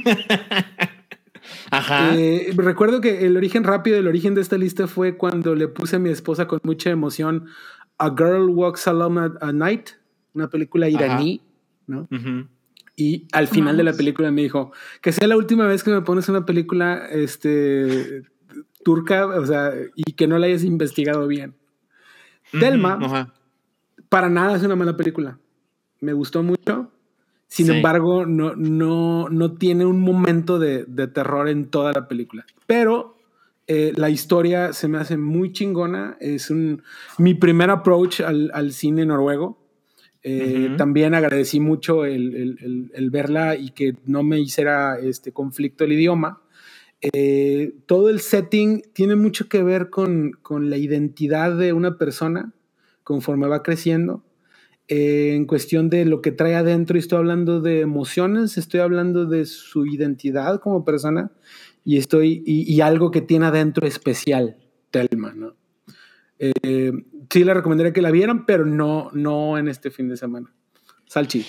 [1.70, 2.14] Ajá.
[2.16, 5.96] Eh, recuerdo que el origen rápido, el origen de esta lista fue cuando le puse
[5.96, 7.46] a mi esposa con mucha emoción
[7.98, 9.90] A Girl Walks Alone at a Night,
[10.34, 11.40] una película iraní,
[11.86, 12.08] ¿no?
[12.10, 12.46] Ujú.
[12.96, 14.72] Y al final de la película me dijo
[15.02, 18.22] que sea la última vez que me pones una película este,
[18.84, 21.54] turca, o sea, y que no la hayas investigado bien.
[23.04, 23.32] Ajá.
[24.08, 25.38] para nada es una mala película.
[26.00, 26.90] Me gustó mucho.
[27.46, 27.72] Sin Sí.
[27.72, 32.46] embargo, no, no, no tiene un momento de, de terror en toda la película.
[32.66, 33.17] Pero
[33.68, 36.16] eh, la historia se me hace muy chingona.
[36.20, 36.82] Es un,
[37.18, 39.58] mi primer approach al, al cine noruego.
[40.24, 40.76] Eh, Ujú.
[40.78, 45.84] También agradecí mucho el, el- el- el verla y que no me hiciera este conflicto
[45.84, 46.42] el idioma.
[47.00, 52.52] Eh, todo el setting tiene mucho que ver con, con la identidad de una persona
[53.04, 54.24] conforme va creciendo.
[54.88, 59.26] Eh, en cuestión de lo que trae adentro, y estoy hablando de emociones, estoy hablando
[59.26, 61.30] de su identidad como persona
[61.89, 64.59] y, estoy, y, algo que tiene adentro especial,
[64.90, 65.32] Telma.
[65.32, 65.56] ¿no?
[66.39, 66.93] Eh,
[67.31, 70.52] sí, le recomendaría que la vieran, pero no, no en este fin de semana.
[71.06, 71.47] Salchi.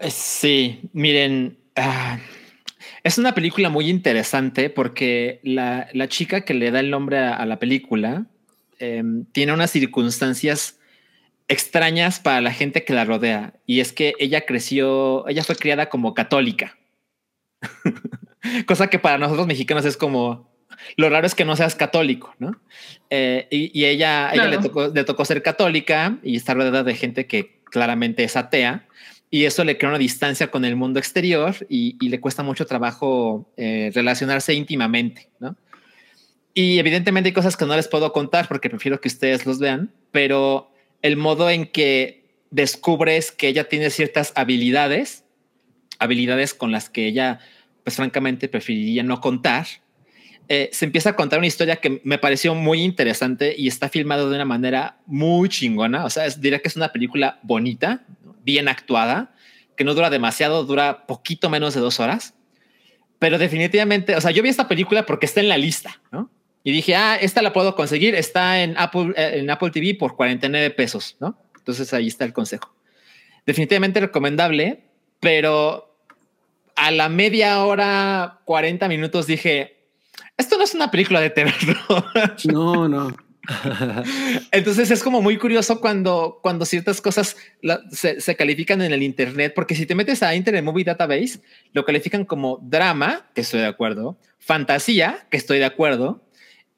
[0.00, 2.18] Eh, Sí, miren, ah,
[3.04, 7.36] es una película muy interesante porque la, la chica que le da el nombre a,
[7.36, 8.26] a la película
[8.80, 10.80] em, tiene unas circunstancias
[11.46, 13.54] extrañas para la gente que la rodea.
[13.66, 16.76] Y es que ella creció, ella fue criada como católica.
[18.66, 20.50] Cosa que para nosotros mexicanos es como,
[20.96, 22.60] lo raro es que no seas católico, ¿no?
[23.10, 24.62] Eh, y, y ella, a ella le, Claro.
[24.62, 28.86] tocó, le tocó ser católica y está rodeada de gente que claramente es atea.
[29.32, 32.66] Y eso le crea una distancia con el mundo exterior y, y le cuesta mucho
[32.66, 35.56] trabajo eh, relacionarse íntimamente, ¿no?
[36.52, 39.92] Y evidentemente hay cosas que no les puedo contar porque prefiero que ustedes los vean,
[40.10, 45.22] pero el modo en que descubres que ella tiene ciertas habilidades,
[46.00, 47.38] habilidades con las que ella,
[47.84, 49.66] pues francamente, preferiría no contar,
[50.52, 54.28] eh, se empieza a contar una historia que me pareció muy interesante y está filmado
[54.28, 56.04] de una manera muy chingona.
[56.04, 58.04] O sea, es, diría que es una película bonita,
[58.42, 59.32] bien actuada,
[59.76, 62.34] que no dura demasiado, dura poquito menos de dos horas.
[63.20, 66.28] Pero definitivamente, o sea, yo vi esta película porque está en la lista, ¿no?
[66.64, 70.16] Y dije, ah, esta la puedo conseguir, está en Apple, eh, en Apple TV por
[70.16, 71.38] 49 pesos, ¿no?
[71.56, 72.74] Entonces ahí está el consejo.
[73.46, 74.82] Definitivamente recomendable,
[75.20, 75.89] pero
[76.80, 79.76] a la media hora, 40 minutos dije,
[80.36, 81.54] esto no es una película de terror.
[82.44, 83.14] No, no.
[84.52, 89.02] Entonces es como muy curioso cuando, cuando ciertas cosas la- se, se califican en el
[89.02, 91.40] Internet, porque si te metes a Internet Movie Database,
[91.72, 96.24] lo califican como drama, que estoy de acuerdo, fantasía, que estoy de acuerdo,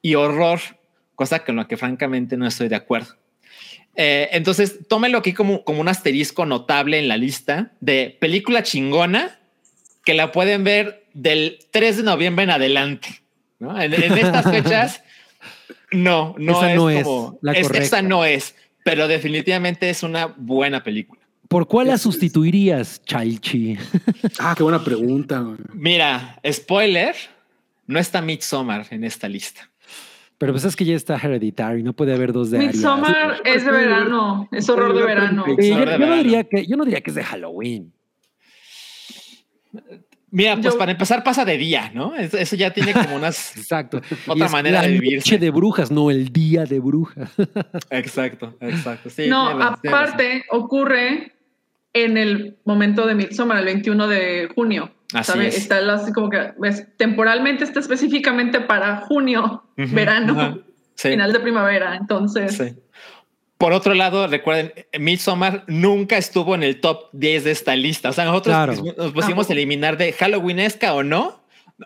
[0.00, 0.60] y horror,
[1.14, 3.16] cosa con la que francamente no estoy de acuerdo.
[3.94, 9.38] Eh, entonces, tómelo aquí como, como un asterisco notable en la lista de película chingona
[10.04, 13.08] que la pueden ver del 3 de noviembre en adelante.
[13.58, 13.80] ¿no?
[13.80, 15.02] En, en estas fechas,
[15.92, 17.84] no, no Esa es no es como la es- correcta.
[17.86, 18.54] esa no es,
[18.84, 21.20] pero definitivamente es una buena película.
[21.48, 23.76] ¿Por cuál la sustituirías, Chalchi?
[24.38, 25.40] Ah, qué buena pregunta.
[25.40, 25.58] güey.
[25.74, 27.14] Mira, spoiler,
[27.86, 29.68] no está Midsommar en esta lista.
[30.38, 32.74] Pero pues es que ya está Hereditary, no puede haber dos de Arias.
[32.76, 35.44] Midsommar es de verano, es horror de verano.
[35.58, 37.92] Sí, yo, yo no diría que, yo no diría que es de Halloween.
[40.30, 42.14] Mira, pues Yo- para empezar pasa de día, ¿no?
[42.14, 43.54] Eso, eso ya tiene como unas...
[43.56, 44.00] Exacto.
[44.26, 47.30] Otra es manera la de noche de brujas, no el día de brujas.
[47.90, 49.10] exacto, exacto.
[49.10, 51.32] Sí, No, aparte ocurre
[51.92, 54.94] en el momento de Midsommar, el 21 de junio.
[55.12, 55.54] Así ¿sabes?
[55.54, 55.62] es.
[55.62, 60.62] Está así como que ves, temporalmente está específicamente para junio, verano.
[60.94, 61.96] Sí, final de primavera.
[61.96, 62.74] Entonces, sí.
[63.62, 68.08] Por otro lado, recuerden, Midsommar nunca estuvo en el top 10 de esta lista.
[68.08, 68.74] O sea, nosotros Claro.
[68.98, 71.40] nos pusimos a eliminar de Halloweenesca o no.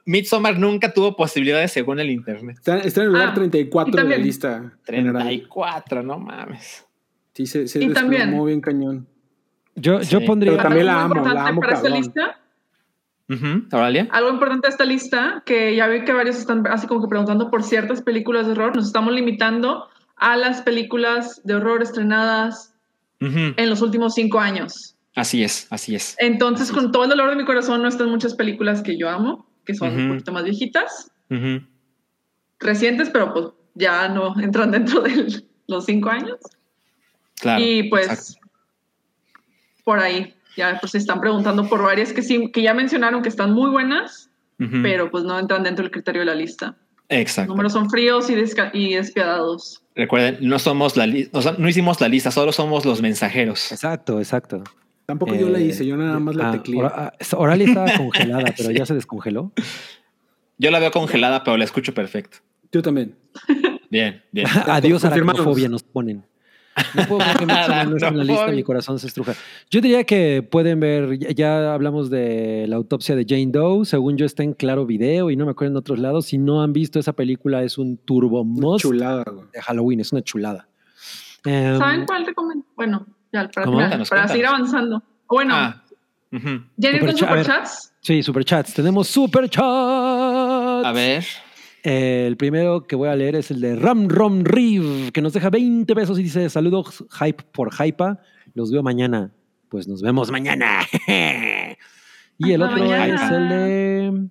[0.06, 2.56] Midsommar nunca tuvo posibilidades según el internet.
[2.56, 4.72] Está, está en el lugar Ah, 34 y de la lista.
[4.86, 5.22] general.
[5.24, 6.86] 34, no mames.
[7.34, 9.06] Sí, se, se Y también- desplomó bien cañón.
[9.74, 10.52] Yo, yo pondría.
[10.52, 12.02] Pero también la algo amo, la importante amo para esta cabrón.
[12.02, 12.40] lista,
[13.28, 14.08] Ujú, ¿Oralia?
[14.12, 17.50] algo importante de esta lista, que ya vi que varios están así como que preguntando
[17.50, 22.74] por ciertas películas de horror, nos estamos limitando a las películas de horror estrenadas
[23.20, 23.54] Ujú.
[23.56, 24.96] en los últimos cinco años.
[25.14, 26.14] Así es, así es.
[26.18, 29.08] Entonces, Así con todo el dolor de mi corazón, no están muchas películas que yo
[29.08, 31.10] amo, que son un poquito más viejitas,
[32.58, 36.38] recientes, pero pues ya no entran dentro de los cinco años.
[37.38, 37.62] Claro.
[37.62, 38.48] y pues, exacto.
[39.84, 43.28] por ahí, ya pues se están preguntando por varias que sí, que ya mencionaron que
[43.28, 44.30] están muy buenas,
[44.82, 46.76] pero pues no entran dentro del criterio de la lista.
[47.08, 47.50] Los Exacto.
[47.52, 48.34] números son fríos y,
[48.72, 49.82] y despiadados.
[49.96, 53.72] Recuerden, no somos la lista, no hicimos la lista, solo somos los mensajeros.
[53.72, 54.62] Exacto, exacto.
[55.06, 56.78] Tampoco yo la Eh, hice, yo nada más la ah, tecleé.
[56.78, 59.52] Ora- ah, Oralia estaba congelada, pero ya se descongeló.
[60.58, 62.38] Yo la veo congelada, pero la escucho perfecto.
[62.70, 63.16] Yo también.
[63.88, 64.46] Bien, bien.
[64.66, 66.24] Adiós a la nos ponen.
[66.94, 69.34] No puedo creer que no esté en la lista, mi corazón se estruja.
[69.70, 74.16] Yo diría que pueden ver, ya, ya hablamos de la autopsia de Jane Doe, según
[74.16, 76.26] yo está en Claro Video y no me acuerdo en otros lados.
[76.26, 79.46] Si no han visto esa película, es un turbo Una must Chulada, güey.
[79.52, 80.68] de Halloween, es una chulada.
[81.44, 82.64] Em, ¿Saben cuál recomiendo?
[82.76, 83.76] Bueno, ya para, ¿Cómo?
[83.78, 84.30] final, Cuéntanos, para cuéntanos.
[84.32, 85.02] seguir avanzando.
[85.28, 85.82] Bueno, Ah,
[86.32, 86.48] ujú.
[86.76, 87.44] ¿ya con Supercha- a ver.
[87.44, 87.92] superchats?
[88.00, 88.74] Sí, superchats.
[88.74, 89.64] Tenemos superchats.
[90.86, 91.24] A ver.
[91.88, 95.32] Eh, el primero que voy a leer es el de Ram Rom Riv, que nos
[95.32, 98.20] deja 20 pesos y dice: Saludos, hype por hypa.
[98.54, 99.30] Los veo mañana.
[99.68, 100.80] Pues nos vemos mañana.
[102.38, 103.14] y el Hasta otro mañana.
[103.14, 104.28] es el de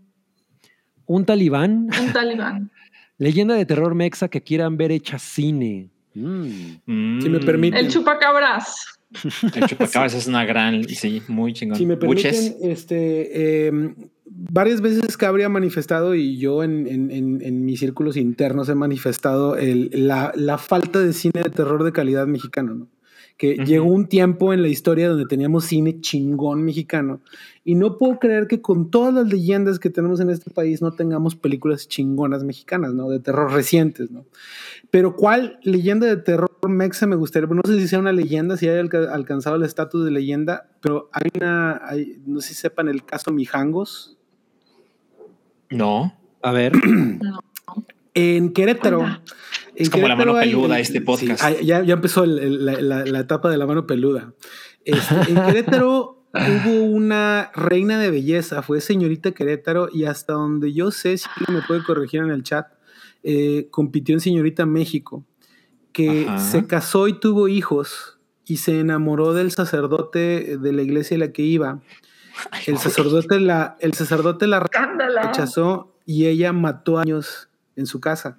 [1.05, 2.71] un talibán, Un talibán.
[3.17, 5.89] leyenda de terror mexa que quieran ver hecha cine.
[6.13, 7.21] Mm.
[7.21, 7.79] Si me Mm, permite.
[7.79, 8.99] El chupacabras.
[9.55, 11.77] El chupacabras es una gran, sí, muy chingón.
[11.77, 12.55] Si me permiten, Buches.
[12.61, 13.71] este, eh,
[14.25, 18.75] varias veces Cabri ha manifestado y yo en, en- en- en mis círculos internos he
[18.75, 22.87] manifestado el- la, la falta de cine de terror de calidad mexicano, ¿no?
[23.37, 27.19] Que llegó un tiempo en la historia donde teníamos cine chingón mexicano
[27.65, 30.93] y no puedo creer que con todas las leyendas que tenemos en este país no
[30.93, 33.09] tengamos películas chingonas mexicanas, ¿no?
[33.09, 34.23] De terror recientes, ¿no?
[34.89, 37.49] Pero ¿cuál leyenda de terror mexa me gustaría?
[37.49, 41.09] No sé si sea una leyenda, si haya alca- alcanzado el estatus de leyenda, pero
[41.11, 44.17] hay una, hay- no sé si sepan el caso Mijangos.
[45.69, 46.15] No.
[46.41, 46.71] A ver,
[48.13, 49.03] En Querétaro.
[49.75, 51.39] En Es como la mano hay- peluda este podcast.
[51.41, 54.33] sí, ah, ya, ya empezó el- el- la, la- la etapa de la mano peluda.
[54.85, 60.91] Este, en Querétaro hubo una reina de belleza, fue señorita Querétaro, y hasta donde yo
[60.91, 62.67] sé, si me puede corregir en el chat,
[63.23, 65.25] eh, compitió en señorita México,
[65.91, 66.39] que Ajá.
[66.39, 71.31] se casó y tuvo hijos y se enamoró del sacerdote de la iglesia a la
[71.31, 71.79] que iba.
[72.67, 78.37] El sacerdote la, el sacerdote la rechazó y ella mató años en su casa.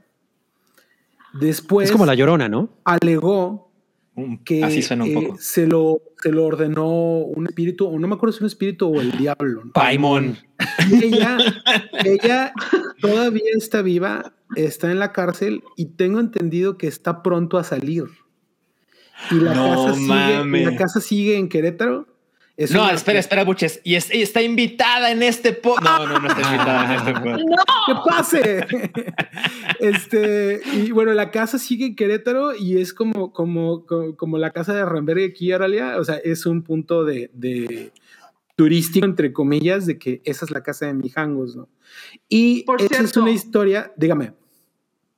[1.40, 2.70] Después es como la llorona, ¿no?
[2.84, 3.72] alegó
[4.14, 5.36] Un- que Así suena un eh, poco.
[5.38, 6.86] se, lo, se lo ordenó
[7.18, 9.64] un espíritu, o no me acuerdo si un espíritu o el diablo.
[9.66, 9.72] ¿no?
[9.72, 10.38] Paimon.
[11.02, 11.36] Ella,
[12.04, 12.52] ella
[13.00, 18.04] todavía está viva, está en la cárcel y tengo entendido que está pronto a salir.
[19.30, 22.06] Y la, No casa, sigue, la casa sigue en Querétaro.
[22.56, 23.80] Es No, una- espera, espera, Buches.
[23.84, 25.76] Y, es- y está invitada en este po.
[25.80, 27.36] No, no, no está invitada en este po.
[27.86, 28.66] ¡Que pase!
[29.80, 34.50] este, y bueno, la casa sigue en Querétaro y es como, como, como, como la
[34.52, 35.98] casa de Ramberg aquí, Aralia.
[35.98, 37.92] O sea, es un punto de, de
[38.56, 41.68] turístico, entre comillas, de que esa es la casa de Mijangos, ¿no?
[42.28, 44.32] Y Por esa es una historia, dígame.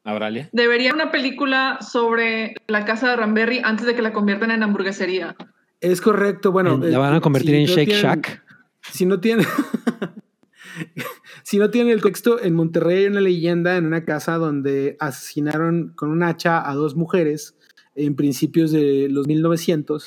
[0.05, 0.49] Auralia.
[0.53, 5.37] Debería una película sobre la casa de Ramberry antes de que la conviertan en hamburguesería.
[5.81, 6.79] Es correcto, bueno.
[6.79, 8.45] la van a eh, convertir si en no Shake tienen- Shack.
[8.93, 9.45] Si no tiene.
[11.43, 15.93] si no tiene el texto, en Monterrey hay una leyenda en una casa donde asesinaron
[15.95, 17.57] con un hacha a dos mujeres
[17.95, 20.07] en principios de los 1900.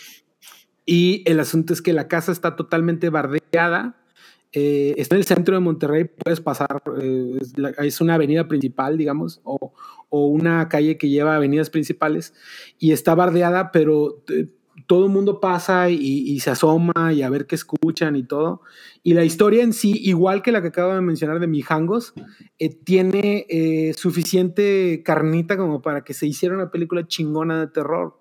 [0.85, 3.98] Y el asunto es que la casa está totalmente bardeada.
[4.53, 8.49] eh, está en el centro de Monterrey, puedes pasar, eh, es, la- es una avenida
[8.49, 9.73] principal, digamos, o,
[10.10, 12.34] o una calle que lleva avenidas principales,
[12.77, 14.48] y está bardeada, pero eh,
[14.91, 18.61] todo el mundo pasa y, y se asoma y a ver qué escuchan y todo.
[19.03, 22.13] Y la historia en sí, igual que la que acabo de mencionar de Mijangos,
[22.59, 28.19] eh, tiene eh, suficiente carnita como para que se hiciera una película chingona de terror.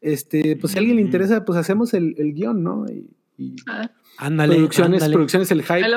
[0.00, 2.86] Este, pues si a alguien le interesa, pues hacemos el, el guion, ¿no?
[2.88, 5.14] Y, y Ah, Ándale, producciones, ándale.
[5.14, 5.88] producciones el hype.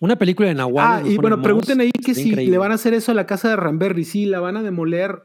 [0.00, 1.04] Una película de Nahual.
[1.04, 3.50] Ah, y bueno, pregunten ahí que si le van a hacer eso a la casa
[3.50, 4.02] de Ramberry.
[4.04, 5.22] Sí, la van a demoler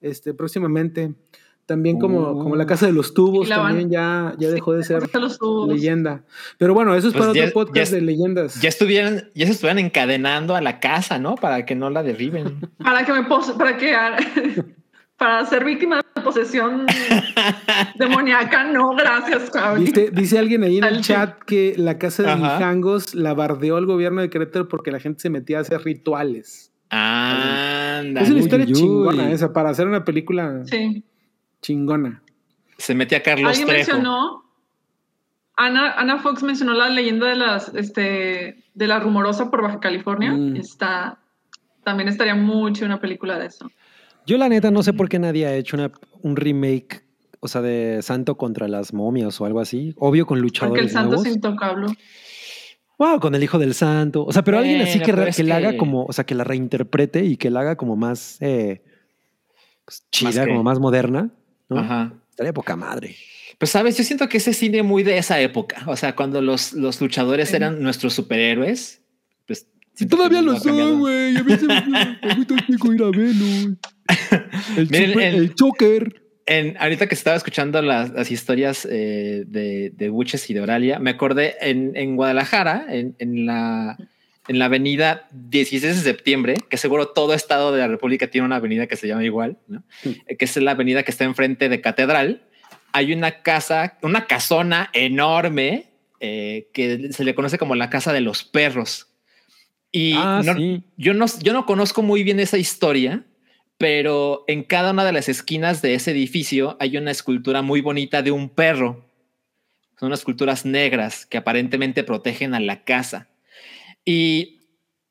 [0.00, 1.16] este, próximamente.
[1.68, 2.38] También como, Oh.
[2.42, 5.68] como la casa de los tubos, también ya, ya dejó de ser Hasta los tubos.
[5.68, 6.24] leyenda.
[6.56, 8.60] Pero bueno, eso es Pues para ya- otro podcast ya- de leyendas.
[8.62, 11.34] Ya estuvieran, ya se estuvieran encadenando a la casa, ¿no?
[11.34, 12.58] Para que no la derriben.
[12.78, 13.92] Para que me pose, para que
[15.18, 16.86] para ser víctima de posesión
[17.98, 19.84] demoníaca, no, gracias, Cabri.
[19.84, 22.34] Dice, dice alguien ahí en el chat que la casa de.
[22.36, 26.72] Mijangos la bardeó el gobierno de Querétaro porque la gente se metía a hacer rituales.
[26.90, 28.22] Anda.
[28.22, 28.78] es una historia uy, uy.
[28.78, 31.04] chingona esa, para hacer una película Sí.
[31.62, 32.22] Chingona.
[32.78, 33.92] Se mete a Carlos Alguien Trejo.
[33.92, 34.44] mencionó,
[35.56, 40.32] Ana, Ana Fox mencionó la leyenda de las, este, de la rumorosa por Baja California.
[40.32, 40.56] Mm.
[40.56, 41.18] Está,
[41.82, 43.68] también estaría mucho una película de eso.
[44.26, 45.90] Yo la neta no sé por qué nadie ha hecho una,
[46.22, 47.02] un remake,
[47.40, 49.94] o sea, de Santo contra las momias o algo así.
[49.96, 51.26] Obvio con Porque el luchadores santo nuevos.
[51.26, 51.86] es intocable.
[52.98, 54.24] Wow, con el hijo del santo.
[54.24, 55.12] O sea, pero alguien así que,
[55.44, 58.82] la haga como, o sea, que la reinterprete y que la haga como más eh,
[59.84, 61.30] pues, chida, que- como más moderna.
[61.68, 61.78] ¿No?
[61.78, 62.12] Ajá.
[62.30, 63.16] Estaría poca madre.
[63.58, 66.72] Pues sabes, yo siento que ese cine muy de esa época, o sea, cuando los,
[66.74, 67.56] los luchadores Sí.
[67.56, 69.00] eran nuestros superhéroes,
[69.46, 69.66] pues...
[69.94, 71.36] Si todavía lo son, güey.
[71.36, 71.80] A mí se me
[72.22, 73.76] me gusta el pico ir a verlo.
[74.76, 76.22] El, Miren, super- el- el choker.
[76.46, 80.98] En, ahorita que estaba escuchando las, las historias eh, de, de Buches y de Oralia,
[80.98, 83.98] me acordé en, en Guadalajara, en, en la,
[84.48, 88.56] en la avenida 16 de septiembre, que seguro todo estado de la República tiene una
[88.56, 89.82] avenida que se llama igual, ¿no?
[90.26, 92.42] Eh, que es la avenida que está enfrente de Catedral.
[92.92, 95.84] Hay una casa, una casona enorme
[96.20, 99.08] eh, que se le conoce como la casa de los perros.
[99.92, 100.82] Y Ah, no- sí.
[100.96, 103.24] yo, no, yo no conozco muy bien esa historia,
[103.76, 108.22] pero en cada una de las esquinas de ese edificio hay una escultura muy bonita
[108.22, 109.04] de un perro.
[110.00, 113.28] Son esculturas negras que aparentemente protegen a la casa.
[114.10, 114.60] Y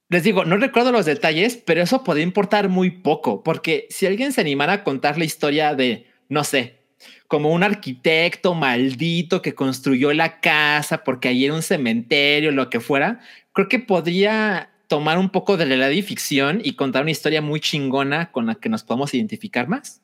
[0.09, 4.31] les digo, no recuerdo los detalles, pero eso podría importar muy poco, porque si alguien
[4.33, 6.81] se animara a contar la historia de, no sé,
[7.27, 12.79] como un arquitecto maldito que construyó la casa porque ahí era un cementerio, lo que
[12.79, 13.19] fuera,
[13.53, 18.31] creo que podría tomar un poco de y ficción y contar una historia muy chingona
[18.31, 20.01] con la que nos podamos identificar más.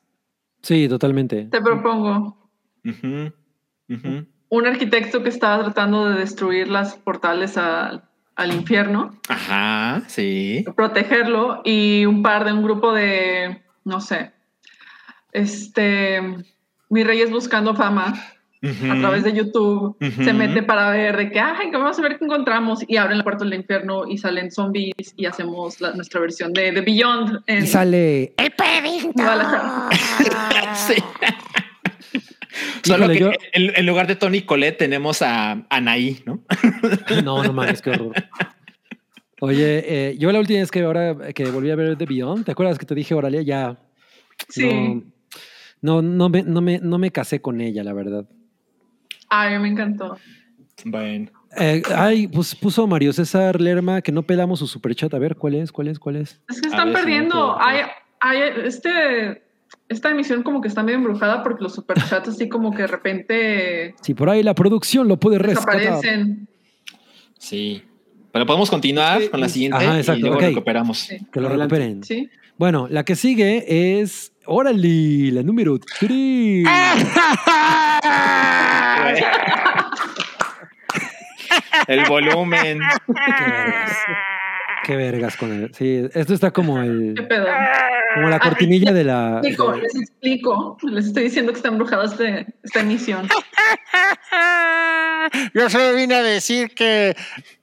[0.62, 1.46] Sí, totalmente.
[1.46, 2.48] Te propongo
[4.50, 8.04] un arquitecto que estaba tratando de destruir las portales al-
[8.36, 10.64] al infierno, Ajá, sí.
[10.76, 14.32] protegerlo y un par de un grupo de, no sé,
[15.32, 16.20] este,
[16.90, 18.14] mi rey es buscando fama
[18.90, 22.18] a través de YouTube, se mete para ver de que, ay, que vamos a ver
[22.18, 26.18] qué encontramos y abren la puerta del infierno y salen zombies y hacemos la- nuestra
[26.20, 28.34] versión de, de Beyond en Y sale.
[28.38, 28.54] El.
[30.74, 30.94] Sí.
[32.84, 36.42] Solo Híjole, que yo- en, en lugar de Tony Colette tenemos a Anaí, ¿no?
[37.24, 38.12] No, no mames, qué horror.
[39.40, 42.52] Oye, eh, yo la última vez que ahora que volví a ver The Beyond, ¿te
[42.52, 43.42] acuerdas que te dije, Oralia?
[43.42, 43.78] Ya.
[44.48, 45.02] Sí,
[45.82, 48.26] No, no, no, me, no, me, no me casé con ella, la verdad.
[49.28, 50.16] ay, me encantó.
[50.84, 51.30] Bueno.
[51.56, 55.12] Eh, ay, pues puso Mario César Lerma que no pelamos su superchat.
[55.14, 55.70] A ver, ¿cuál es?
[55.70, 55.98] ¿Cuál es?
[55.98, 56.40] ¿Cuál es?
[56.48, 57.60] Es que están ver si no perdiendo.
[57.60, 57.80] Hay,
[58.20, 59.43] hay este,
[59.88, 63.94] esta emisión como que está medio embrujada porque los superchats así como que de repente
[64.00, 65.78] Si por ahí la producción lo puede rescatar.
[65.80, 66.48] desaparecen.
[67.38, 67.82] Sí.
[68.32, 70.42] Pero podemos continuar Sí, con la siguiente Ajá, y exacto, luego ok.
[70.42, 70.98] recuperamos.
[70.98, 71.18] Sí.
[71.32, 71.74] Que lo Adelante.
[71.76, 72.04] recuperen.
[72.04, 72.30] Sí.
[72.56, 74.32] Bueno, la que sigue es.
[74.46, 76.64] Órale, la número 3.
[81.86, 82.80] El volumen.
[84.84, 85.34] Qué vergas.
[85.34, 85.70] Qué con él.
[85.74, 87.14] Sí, esto está como ¿Qué el.
[87.28, 87.46] pedo?
[88.14, 89.40] Como la cortinilla de la.
[89.42, 90.78] Les explico, de- les explico.
[90.82, 93.26] Les estoy diciendo que está embrujada este, esta emisión.
[95.54, 97.16] Yo solo vine a decir que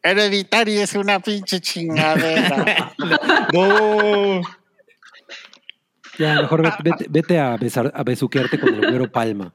[0.03, 2.91] Hereditary es una pinche chingadera.
[3.53, 4.41] No.
[6.17, 9.53] Ya, mejor vete, vete- a, besar, a besuquearte con el güero Palma.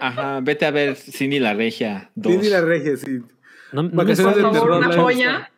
[0.00, 2.32] Ajá, vete a ver Cindy la Regia 2.
[2.32, 3.20] Cindy la regia, sí.
[3.72, 5.50] No, no me Por favor, una la joya.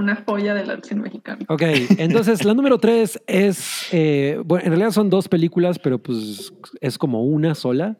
[0.00, 1.44] Una joya del arte mexicano.
[1.48, 1.62] Ok,
[1.98, 6.98] entonces la número tres es, eh, bueno, en realidad son dos películas, pero pues es
[6.98, 7.96] como una sola.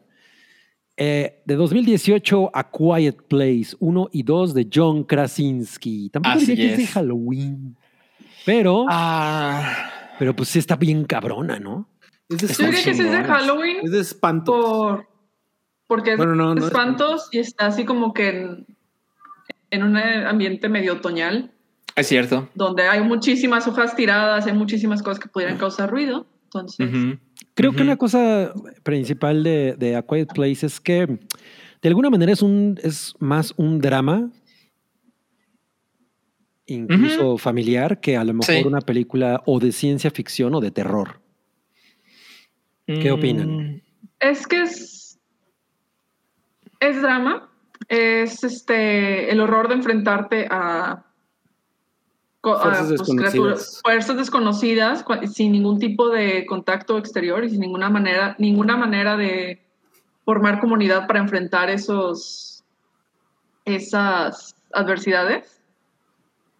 [0.97, 6.09] Eh, de 2018 a Quiet Place 1 y 2 de John Krasinski.
[6.09, 6.87] Tampoco Así diría que es de.
[6.87, 7.77] Halloween,
[8.45, 11.87] pero, Ah, pero pues sí está bien cabrona, ¿no?
[12.29, 13.23] Es de, Yo diría que sí es de.
[13.23, 14.51] Halloween es de espanto.
[14.53, 15.07] por,
[15.87, 18.65] porque es Bueno, no, no es- espantos y está así como que en,
[19.71, 21.51] en un ambiente medio otoñal.
[21.95, 22.49] Es cierto.
[22.55, 26.25] donde hay muchísimas hojas tiradas, hay muchísimas cosas que pudieran causar ruido.
[26.45, 27.17] Entonces.
[27.53, 28.53] Creo que una cosa
[28.83, 31.07] principal de, de A Quiet Place es que
[31.81, 34.29] de alguna manera es, un, es más un drama,
[36.65, 38.63] incluso familiar, que a lo mejor Sí.
[38.65, 41.21] una película o de ciencia ficción o de terror.
[42.85, 43.47] ¿Qué opinan?
[43.49, 43.81] Mm,
[44.19, 45.19] es que es,
[46.81, 47.49] es drama,
[47.87, 51.05] es este el horror de enfrentarte a,
[52.41, 53.81] co- a, Fuerzas pues, desconocidas.
[53.83, 59.15] fuerzas desconocidas, cua- sin ningún tipo de contacto exterior y sin ninguna manera, ninguna manera
[59.15, 59.61] de
[60.25, 62.63] formar comunidad para enfrentar esos
[63.65, 65.61] esas adversidades.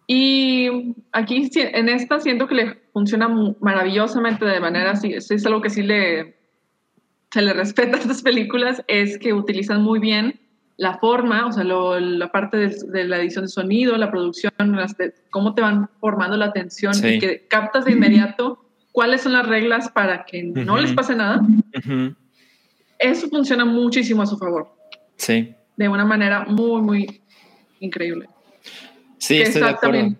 [0.06, 3.28] Y aquí en esta siento que le funciona
[3.60, 6.36] maravillosamente de manera así, es, es algo que sí le
[7.32, 10.38] se le respeta a estas películas, es que utilizan muy bien
[10.78, 14.96] la forma, o sea, lo- la parte de, la edición de sonido, la producción, las
[14.96, 17.06] de- cómo te van formando la atención Sí.
[17.08, 21.40] y que captas de inmediato cuáles son las reglas para que no les pase nada.
[22.98, 24.68] Eso funciona muchísimo a su favor,
[25.16, 25.54] Sí.
[25.76, 27.22] de una manera muy, muy
[27.80, 28.28] increíble.
[29.18, 30.16] Sí, Que estoy de acuerdo.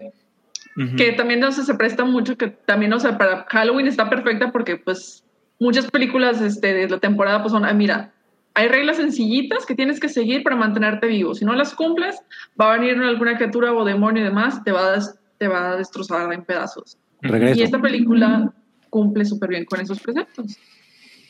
[0.97, 4.51] que también no sé, se presta mucho, que también, o sea, para Halloween está perfecta
[4.53, 5.24] porque pues
[5.61, 8.11] muchas películas este, de la temporada pues son, ah, mira,
[8.55, 11.35] hay reglas sencillitas que tienes que seguir para mantenerte vivo.
[11.35, 12.16] Si no las cumples,
[12.61, 14.99] va a venir alguna criatura o demonio y demás, te va a,
[15.39, 16.99] te va a destrozar en pedazos.
[17.20, 17.61] Regreso.
[17.61, 18.53] Y esta película
[18.91, 20.59] cumple súper bien con esos preceptos.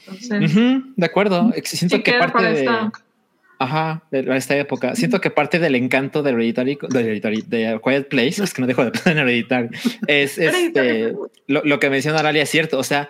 [0.01, 1.53] Entonces, Ujú, De acuerdo.
[1.63, 2.61] Siento sí que parte para de.
[2.61, 2.93] esta...
[3.59, 4.97] Ajá, de esta época.
[4.97, 8.67] Siento que parte del encanto de Hereditary, de, Hereditary, de Quiet Place, es que no
[8.67, 9.69] dejo de pensar en Hereditary,
[10.09, 11.15] es este,
[11.47, 12.81] lo, lo que menciona Aralia es cierto.
[12.81, 13.09] O sea,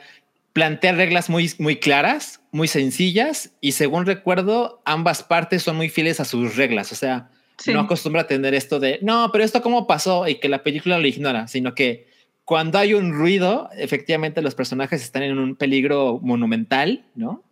[0.53, 6.21] plantea reglas muy, muy claras, muy sencillas y según recuerdo, ambas partes son muy fieles
[6.21, 6.93] a sus reglas.
[6.93, 7.73] O sea, Sí.
[7.73, 10.99] no acostumbra a tener esto de no, pero esto cómo pasó y que la película
[10.99, 12.09] lo ignora, sino que
[12.45, 17.45] cuando hay un ruido, efectivamente los personajes están en un peligro monumental, ¿no?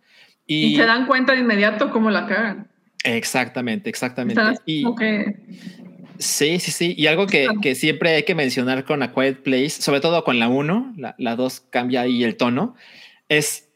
[0.45, 2.67] Y se dan cuenta de inmediato cómo la cagan.
[3.05, 4.41] Exactamente, exactamente.
[4.65, 4.83] Y,
[6.21, 6.93] sí, sí, sí.
[6.97, 10.39] Y algo que, que siempre hay que mencionar con A Quiet Place, sobre todo con
[10.39, 12.75] la 1, la, la 2 cambia ahí el tono,
[13.29, 13.67] es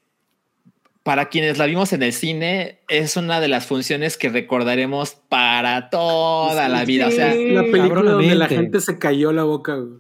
[1.04, 5.90] para quienes la vimos en el cine, es una de las funciones que recordaremos para
[5.92, 7.08] toda la vida.
[7.08, 7.52] O sea, Sí.
[7.52, 9.76] La película donde la gente se cayó la boca.
[9.76, 10.00] güey.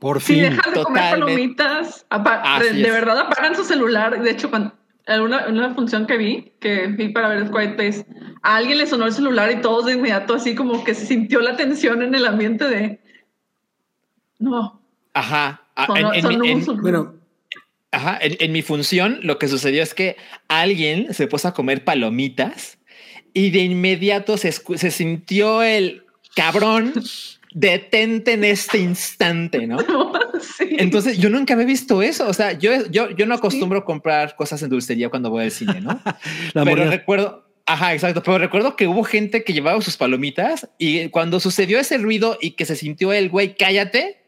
[0.00, 0.42] Por si fin.
[0.44, 1.20] dejan de comer totalmente.
[1.26, 4.20] palomitas, apa- Así de, de verdad apagan su celular.
[4.22, 4.72] De hecho, cuando
[5.14, 8.06] en una, en función que vi, que fui para ver Quiet Place,
[8.42, 11.40] a alguien le sonó el celular y todos de inmediato así como que se sintió
[11.40, 13.00] la tensión en el ambiente de
[14.38, 14.80] no,
[15.14, 15.62] ajá.
[15.74, 16.80] a- son, en- en son mi- en-.
[16.80, 17.14] Bueno,
[17.92, 20.16] Ajá, en, en mi función lo que sucedió es que
[20.46, 22.78] alguien se puso a comer palomitas
[23.34, 26.04] y de inmediato se, escu- se sintió el
[26.36, 26.92] cabrón,
[27.52, 29.78] detente en este instante, ¿no?
[30.40, 30.76] Sí.
[30.78, 34.62] Entonces yo nunca había visto eso, o sea, yo, yo, yo no acostumbro comprar cosas
[34.62, 36.00] en dulcería cuando voy al cine, ¿no?
[36.54, 41.08] La pero recuerdo, ajá, exacto, pero recuerdo que hubo gente que llevaba sus palomitas y
[41.10, 44.22] cuando sucedió ese ruido y que se sintió el güey, cállate,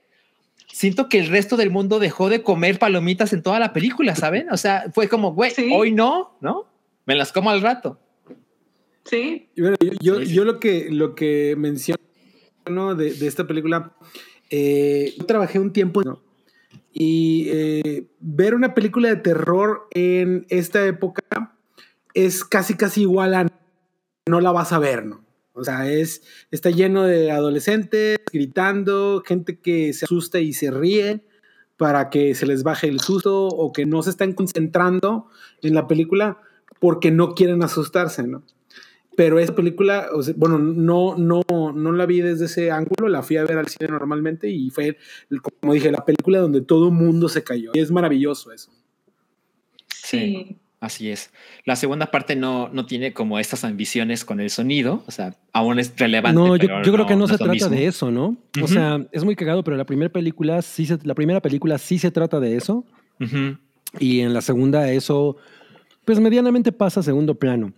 [0.70, 4.50] siento que el resto del mundo dejó de comer palomitas en toda la película, ¿saben?
[4.50, 5.70] O sea, fue como, güey, Sí.
[5.72, 6.66] hoy no, ¿no?
[7.06, 7.98] Me las como al rato.
[9.04, 10.34] sí, Y bueno, yo, yo, Sí, sí.
[10.34, 12.02] yo lo que lo que menciono
[12.64, 13.92] de, de esta película,
[14.50, 16.22] eh, yo trabajé un tiempo ¿no?
[16.92, 21.22] y eh, ver una película de terror en esta época
[22.14, 23.46] es casi casi igual a
[24.28, 25.24] no la vas a ver, ¿no?
[25.54, 31.26] O sea, es, está lleno de adolescentes gritando, gente que se asusta y se ríe
[31.76, 35.26] para que se les baje el susto o que no se están concentrando
[35.62, 36.38] en la película
[36.78, 38.44] porque no quieren asustarse, ¿no?
[39.16, 43.22] Pero esa película, o sea, bueno, no, no, no la vi desde ese ángulo, la
[43.22, 44.96] fui a ver al cine normalmente y fue,
[45.60, 47.72] como dije, la película donde todo el mundo se cayó.
[47.74, 48.70] Y es maravilloso eso.
[49.88, 50.56] sí.
[50.82, 51.30] Así es.
[51.64, 55.78] La segunda parte no, no tiene como estas ambiciones con el sonido, o sea, aún
[55.78, 56.34] es relevante.
[56.34, 57.68] No, yo, pero yo creo que no, se trata mismo.
[57.68, 58.36] de eso, ¿no?
[58.60, 62.00] O sea, es muy cagado, pero la primera película sí se, la primera película sí
[62.00, 62.84] se trata de eso.
[64.00, 65.36] Y en la segunda eso,
[66.04, 67.72] pues medianamente pasa a segundo plano.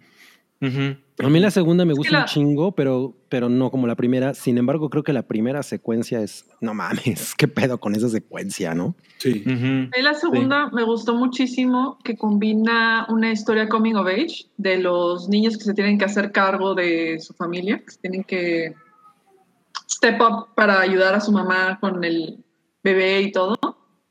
[0.62, 0.96] ujú.
[1.20, 4.34] A mí la segunda me gusta la- un chingo, pero, pero no como la primera.
[4.34, 8.74] Sin embargo, creo que la primera secuencia es, no mames, qué pedo con esa secuencia,
[8.74, 8.96] ¿no?
[9.18, 9.44] Sí.
[9.46, 14.78] A mí la segunda me gustó muchísimo que combina una historia coming of age de
[14.78, 18.74] los niños que se tienen que hacer cargo de su familia, que se tienen que
[19.88, 22.42] step up para ayudar a su mamá con el
[22.82, 23.56] bebé y todo.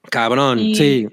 [0.09, 1.07] Cabrón, Y- sí.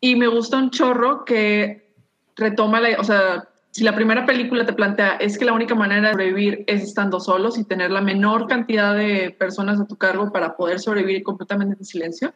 [0.00, 1.92] Y me gusta un chorro que
[2.36, 3.47] retoma la, o sea,
[3.78, 7.20] si la primera película te plantea es que la única manera de sobrevivir es estando
[7.20, 11.76] solos y tener la menor cantidad de personas a tu cargo para poder sobrevivir completamente
[11.78, 12.34] en silencio.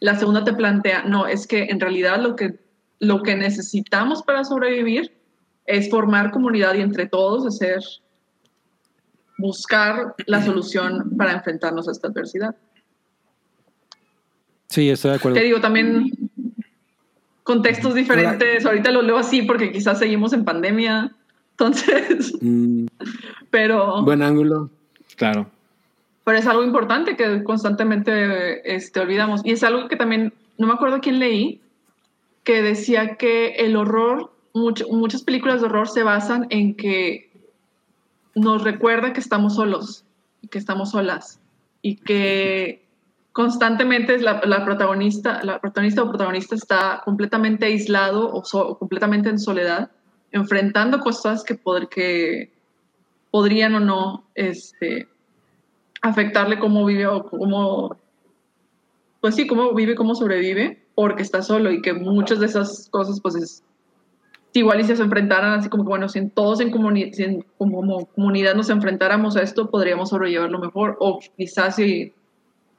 [0.00, 2.58] La segunda te plantea, no, es que en realidad lo que,
[2.98, 5.10] lo que necesitamos para sobrevivir
[5.64, 7.82] es formar comunidad y entre todos hacer,
[9.38, 12.54] buscar la solución para enfrentarnos a esta adversidad.
[14.68, 15.38] Sí, estoy de acuerdo.
[15.38, 16.23] Te digo, también
[17.44, 18.66] contextos diferentes.
[18.66, 21.12] Ahorita lo leo así porque quizás seguimos en pandemia.
[21.52, 22.86] Entonces, Mm,
[23.50, 24.68] pero, buen ángulo.
[25.16, 25.46] Claro.
[26.24, 29.42] pero es algo importante que constantemente este, olvidamos.
[29.44, 31.60] Y es algo que también, no me acuerdo quién leí,
[32.42, 37.30] que decía que el horror, mucho- muchas películas de horror se basan en que
[38.34, 40.04] nos recuerda que estamos solos,
[40.50, 41.38] que estamos solas,
[41.82, 42.83] y que
[43.34, 49.90] constantemente es la, protagonista, la protagonista o protagonista está completamente aislado o, completamente en soledad,
[50.30, 52.52] enfrentando cosas que, pod- que
[53.32, 55.08] podrían o no este,
[56.00, 57.96] afectarle cómo vive o cómo,
[59.20, 63.20] pues sí, cómo vive, cómo sobrevive, porque está solo y que muchas de esas cosas,
[63.20, 63.64] pues es,
[64.52, 68.06] igual y si se enfrentaran así como bueno, si en todos en, comuni- en como
[68.06, 72.12] comunidad nos enfrentáramos a esto, podríamos sobrellevarlo mejor, o quizás si,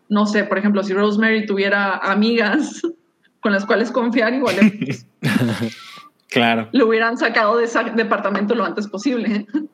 [0.09, 2.81] no sé, por ejemplo, si Rosemary tuviera amigas
[3.41, 4.97] con las cuales confiar, igual le,
[6.29, 6.67] Claro.
[6.71, 9.45] le hubieran sacado de ese departamento lo antes posible, ¿eh?
[9.51, 9.69] por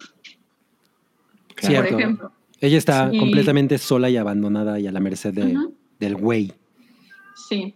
[1.70, 1.98] Cierto.
[1.98, 2.32] ejemplo.
[2.60, 3.18] Ella está Sí.
[3.18, 5.58] completamente sola y abandonada y a la merced de-
[6.00, 6.54] del güey.
[7.48, 7.76] Sí.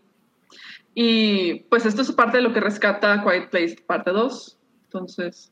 [0.94, 4.58] Y pues esto es parte de lo que rescata Quiet Place, parte 2.
[4.86, 5.52] Entonces,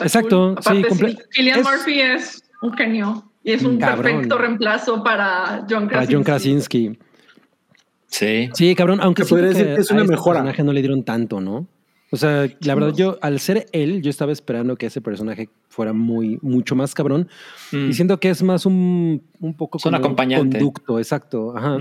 [0.00, 0.58] Exacto, cool.
[0.58, 4.02] Aparte, sí, Cillian es- Murphy es un genio y es un Cabrón.
[4.04, 6.14] perfecto reemplazo para John Para Krasinski.
[6.14, 6.98] John Krasinski.
[8.06, 8.50] Sí.
[8.52, 10.40] Sí, cabrón, aunque podría decir que es una a este mejora.
[10.40, 11.66] personaje no le dieron tanto, ¿no?
[12.10, 15.94] O sea, la verdad, yo, al ser él, yo estaba esperando que ese personaje fuera
[15.94, 17.26] muy, mucho más cabrón.
[17.72, 17.88] Mm.
[17.88, 20.58] Y siento que es más un, un poco Es un como acompañante.
[20.58, 21.56] conducto, exacto.
[21.56, 21.78] Ajá.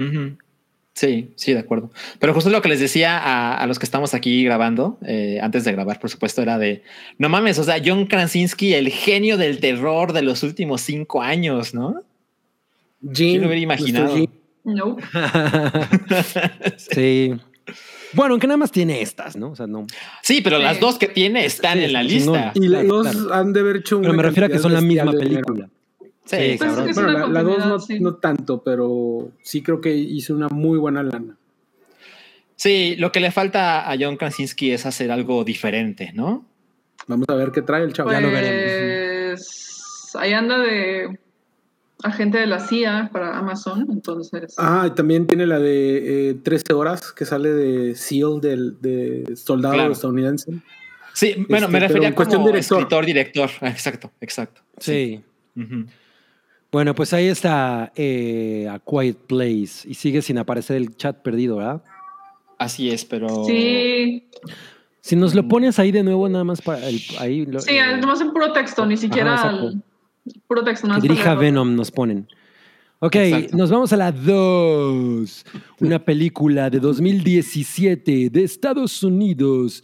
[1.02, 1.90] Sí, sí, de acuerdo.
[2.20, 5.64] Pero justo lo que les decía a, a los que estamos aquí grabando, eh, antes
[5.64, 6.84] de grabar, por supuesto, era de
[7.18, 11.74] no mames, o sea, John Krasinski, el genio del terror de los últimos cinco años,
[11.74, 12.04] ¿no?
[13.02, 14.16] Jean, lo hubiera imaginado?
[14.64, 14.98] No.
[16.78, 17.34] sí.
[18.14, 19.50] Bueno, aunque nada más tiene estas, ¿no?
[19.52, 19.88] O sea, no.
[20.22, 20.64] Sí, pero Sí.
[20.64, 22.52] las dos que tiene están Sí, en la lista.
[22.54, 23.34] Y Claro, los claro.
[23.34, 25.68] han de haber hecho Pero una me refiero a que son la misma dinero.
[26.32, 26.86] Sí, Sí, Pues es cabrón.
[26.86, 28.00] que es Bueno, una la, la dos no, sí.
[28.22, 31.36] tanto, pero sí creo que hizo una muy buena lana.
[32.56, 36.46] Sí, lo que le falta a John Krasinski es hacer algo diferente, ¿no?
[37.08, 38.12] Vamos a ver qué trae el chavo.
[38.12, 41.18] Ya lo Pues ahí anda de
[42.04, 44.54] agente de la CIA para Amazon, entonces.
[44.58, 49.36] Ah, y también tiene la de eh, 13 horas que sale de SEAL del de
[49.36, 49.94] soldado Claro.
[49.94, 50.52] estadounidense.
[51.14, 52.78] Sí, bueno, Este, me pero refería como director.
[52.80, 53.50] escritor, director.
[53.62, 54.62] Ah, Exacto, exacto.
[54.78, 55.22] Sí.
[55.58, 55.86] Ujú.
[56.72, 61.58] Bueno, pues ahí está eh, A Quiet Place y sigue sin aparecer el chat perdido,
[61.58, 61.84] ¿verdad?
[62.58, 63.44] Así es, pero.
[63.46, 64.28] Sí,
[65.02, 67.46] Si nos lo pones ahí de nuevo, nada más para el, ahí.
[67.46, 69.84] lo- sí, eh, nomás en puro texto, ni siquiera al-
[70.48, 70.84] puro texto.
[70.84, 71.36] que nomás dirija.
[71.36, 72.28] Venom, nos ponen.
[73.00, 73.58] Ok, Exacto.
[73.58, 75.46] nos vamos a la 2.
[75.80, 79.84] Una película de 2017 de Estados Unidos,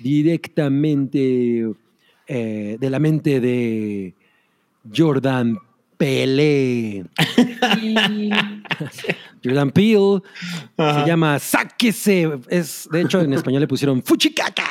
[0.00, 1.70] directamente
[2.26, 4.14] eh, de la mente de
[4.94, 5.56] Jordan
[5.96, 7.04] Pelé.
[7.82, 8.30] Y-
[9.44, 10.20] Jordan Peele
[10.76, 11.00] Ajá.
[11.02, 12.38] se llama Sáquese.
[12.48, 14.66] Es, de hecho, en español le pusieron Fuchicaca.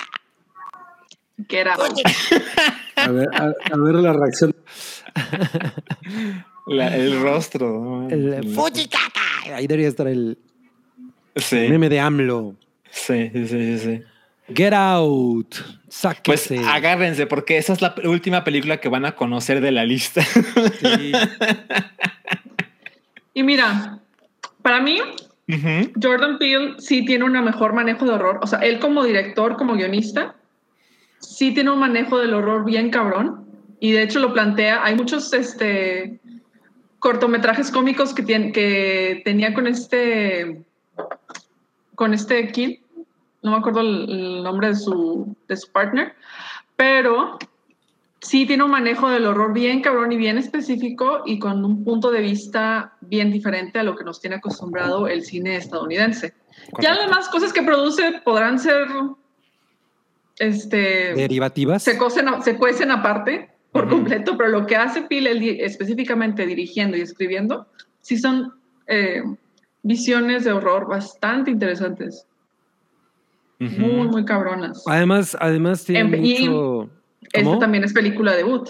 [1.49, 1.81] Get out.
[2.97, 3.43] A ver, a,
[3.73, 4.55] a ver la reacción.
[6.67, 8.07] La- el rostro.
[8.09, 9.21] El Fuchicaca.
[9.53, 10.37] Ahí debería estar el
[11.35, 12.55] Sí, meme de AMLO.
[12.89, 14.01] sí, sí, sí, sí.
[14.53, 15.47] Get out.
[15.55, 16.59] Pues Sáquese.
[16.59, 20.21] agárrense, porque esa es la última película que van a conocer de la lista.
[20.23, 21.11] Sí.
[23.33, 23.99] Y mira,
[24.61, 24.99] para mí.
[26.01, 28.39] Jordan Peele sí tiene un mejor manejo de horror.
[28.41, 30.35] O sea, él como director, como guionista,
[31.19, 33.45] sí tiene un manejo del horror bien cabrón.
[33.79, 34.83] Y de hecho lo plantea.
[34.83, 36.19] Hay muchos este,
[36.99, 40.61] cortometrajes cómicos que, tien- que tenía con este,
[41.93, 42.79] con este kid.
[43.45, 46.13] No me acuerdo el, el nombre de su, de su partner.
[46.75, 47.37] Pero
[48.19, 52.09] sí tiene un manejo del horror bien cabrón y bien específico y con un punto
[52.11, 56.33] de vista bien diferente a lo que nos tiene acostumbrado el cine estadounidense.
[56.81, 58.87] Ya las demás cosas que produce podrán ser,
[60.39, 61.83] este, Derivativas.
[61.83, 66.45] se, cocen, se cuecen aparte por completo, pero lo que hace Pil él di- específicamente
[66.45, 67.67] dirigiendo y escribiendo,
[68.01, 68.53] sí son
[68.87, 69.21] eh,
[69.83, 72.25] visiones de horror bastante interesantes,
[73.59, 74.83] Muy, muy cabronas.
[74.87, 76.89] Además, además tiene En- y- mucho.
[77.33, 78.69] Esta también es película debut.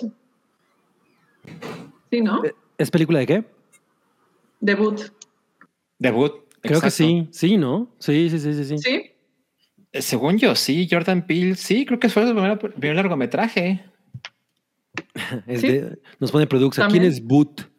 [2.11, 2.43] Sí, ¿no?
[2.45, 3.45] Eh, ¿Es película de qué?
[4.59, 5.01] Debut.
[5.99, 6.31] Debut.
[6.61, 6.91] Creo que exacto.
[6.91, 7.27] sí.
[7.31, 7.89] Sí, ¿no?
[7.99, 8.65] Sí, sí, sí, sí.
[8.65, 8.77] sí.
[8.79, 9.11] ¿Sí?
[9.91, 13.83] Eh, Según yo, sí, Jordan Peele, sí, creo que fue su primer, primer largometraje.
[15.47, 15.67] Es Sí.
[15.67, 16.89] de- nos pone producción.
[16.89, 17.69] ¿Quién es Boot?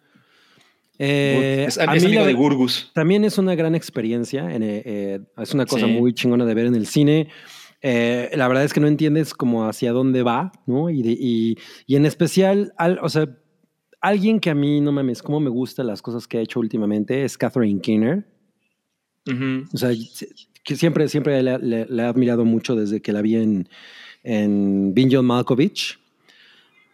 [0.99, 2.91] Eh, es, a es mí amigo la- de Gurgus.
[2.95, 4.55] También es una gran experiencia.
[4.55, 5.93] en, eh, eh, es una cosa Sí.
[5.93, 7.29] muy chingona de ver en el cine.
[7.83, 10.89] Eh, la verdad es que no entiendes como hacia dónde va, ¿no?
[10.91, 11.57] Y, de- y,
[11.87, 13.29] y en especial, al- o sea,
[14.01, 17.25] alguien que a mí, no mames, cómo me gustan las cosas que ha hecho últimamente
[17.25, 18.27] es Catherine Keener.
[19.29, 19.65] Ujú.
[19.73, 19.91] O sea,
[20.65, 23.69] que siempre, siempre le, le- le he admirado mucho desde que la vi en,
[24.25, 25.99] en John Malkovich.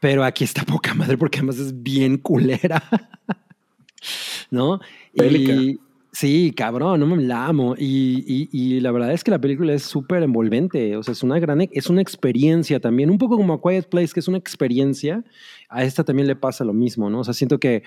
[0.01, 2.83] Pero aquí está poca madre porque además es bien culera.
[4.51, 4.81] ¿No?
[5.15, 5.53] Bélica.
[5.53, 5.79] Y
[6.13, 7.75] sí, cabrón, no me la amo.
[7.79, 10.97] Y, y- y la verdad es que la película es súper envolvente.
[10.97, 13.11] O sea, es una gran, es una experiencia también.
[13.11, 15.25] Un poco como A Quiet Place, que es una experiencia.
[15.69, 17.21] A esta también le pasa lo mismo, ¿no?
[17.21, 17.83] O sea, siento que,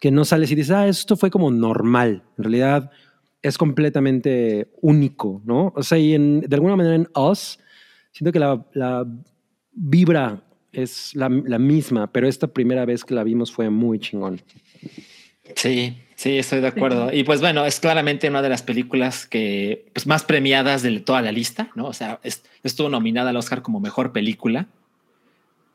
[0.00, 2.22] que no sales y dices, ah, esto fue como normal.
[2.38, 2.90] En realidad
[3.42, 5.72] es completamente único, ¿no?
[5.74, 7.58] O sea, y en- de alguna manera en Us,
[8.12, 9.06] siento que la, la
[9.72, 10.42] vibra
[10.72, 14.40] es la, la misma, pero esta primera vez que la vimos fue muy chingón.
[15.56, 17.12] Sí, sí, estoy de acuerdo.
[17.12, 21.22] Y pues bueno, es claramente una de las películas que pues, más premiadas de toda
[21.22, 21.86] la lista, ¿no?
[21.86, 24.66] O sea, es- estuvo nominada al Oscar como mejor película.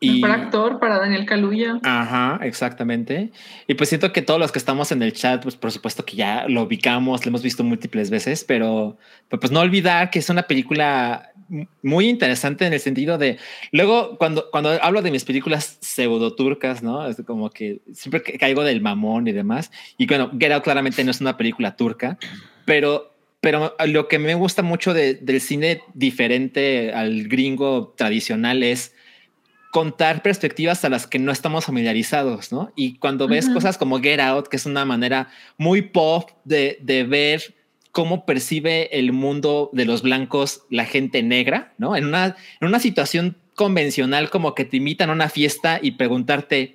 [0.05, 1.79] Y, Mejor actor para Daniel Kaluuya.
[1.83, 3.31] Ajá, exactamente.
[3.67, 6.15] Y pues siento que todos los que estamos en el chat, pues por supuesto que
[6.15, 8.97] ya lo ubicamos, lo hemos visto múltiples veces, pero,
[9.29, 11.31] pero pues no olvidar que es una película
[11.83, 13.37] muy interesante en el sentido de,
[13.71, 17.07] luego cuando, cuando hablo de mis películas pseudo turcas, ¿no?
[17.07, 19.71] Es como que siempre caigo del mamón y demás.
[19.97, 22.17] Y bueno, Get Out claramente no es una película turca,
[22.65, 23.11] pero
[23.41, 28.94] pero lo que me gusta mucho de- del cine diferente al gringo tradicional es
[29.75, 32.71] contar perspectivas a las que no estamos familiarizados, ¿no?
[32.77, 33.55] Y cuando ves Ujú.
[33.55, 35.27] cosas como Get Out, que es una manera
[35.57, 37.53] muy pop de, de ver
[37.91, 41.97] cómo percibe el mundo de los blancos la gente negra, ¿no?
[41.97, 46.73] En una, en una situación convencional como que te invitan a una fiesta y preguntarte,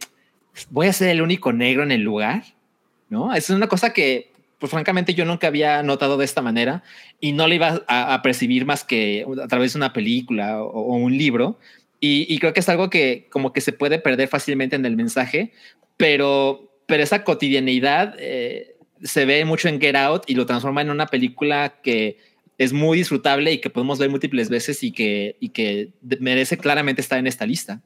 [0.68, 2.44] ¿voy a ser el único negro en el lugar?
[3.08, 3.34] ¿No?
[3.34, 6.82] Es una cosa que, pues francamente, yo nunca había notado de esta manera
[7.18, 10.68] y no le iba a, a percibir más que a través de una película o,
[10.68, 11.58] o un libro.
[12.00, 14.96] Y, y creo que es algo que como que se puede perder fácilmente en el
[14.96, 15.52] mensaje,
[15.96, 20.90] pero, pero esa cotidianidad eh, se ve mucho en Get Out y lo transforma en
[20.90, 22.18] una película que
[22.56, 25.90] es muy disfrutable y que podemos ver múltiples veces y que, y que
[26.20, 27.80] merece claramente estar en esta lista.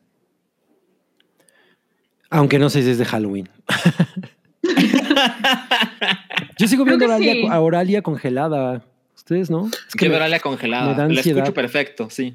[2.30, 3.48] Aunque no sé si es de Halloween.
[6.58, 7.46] Yo sigo viendo Oralia, sí.
[7.50, 8.84] a Oralia congelada.
[9.16, 9.68] Ustedes, ¿no?
[9.88, 10.90] Es que me- verá la congelada.
[10.90, 11.38] me da La ansiedad.
[11.44, 12.34] escucho perfecto, sí.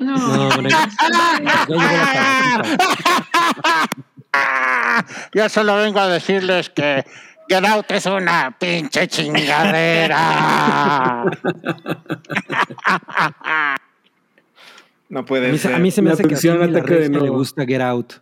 [0.00, 0.50] No.
[0.50, 0.68] No.
[5.34, 7.04] Yo solo vengo a decirles que
[7.48, 10.18] Get Out es una pinche chingadera.
[15.08, 15.74] No A puede mí, se- ser.
[15.74, 17.28] a mí se me La hace que a presión Cindy la ataque de Regia le
[17.28, 18.14] gusta Get Out.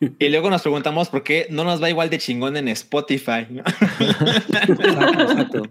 [0.18, 3.46] Y luego nos preguntamos por qué no nos va igual de chingón en Spotify.
[3.50, 3.62] ¿no?
[4.00, 5.62] Exacto, exacto.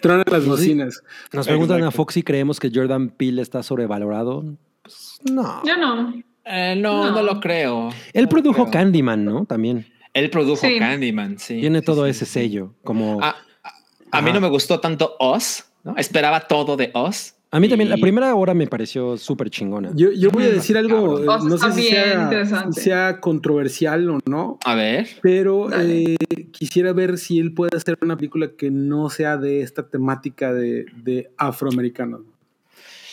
[0.00, 0.48] Tronan las Sí.
[0.48, 1.02] bocinas.
[1.32, 1.90] Nos preguntan a.
[1.90, 4.44] Fox si creemos que Jordan Peele está sobrevalorado.
[4.82, 5.62] Pues, no.
[5.64, 6.14] Yo no.
[6.44, 7.22] Eh, no, no, No.
[7.22, 7.90] lo creo.
[8.12, 8.70] Él No produjo creo.
[8.72, 9.44] Candyman, ¿no?
[9.44, 9.86] También.
[10.14, 10.78] Él produjo Sí.
[10.78, 11.60] Candyman, sí.
[11.60, 12.32] Tiene todo sí, ese sí.
[12.32, 12.74] sello.
[12.84, 13.72] Como A, a-
[14.10, 15.94] a mí no me gustó tanto Oz, ¿no?
[15.96, 17.34] Esperaba todo de Oz.
[17.50, 19.90] A mí también, la primera hora me pareció súper chingona.
[19.94, 24.58] Yo, yo voy a decir algo, eh, no sé si sea, sea controversial o no,
[24.64, 25.08] A ver.
[25.22, 26.16] pero eh,
[26.52, 30.86] quisiera ver si él puede hacer una película que no sea de esta temática de,
[31.02, 32.20] de afroamericanos.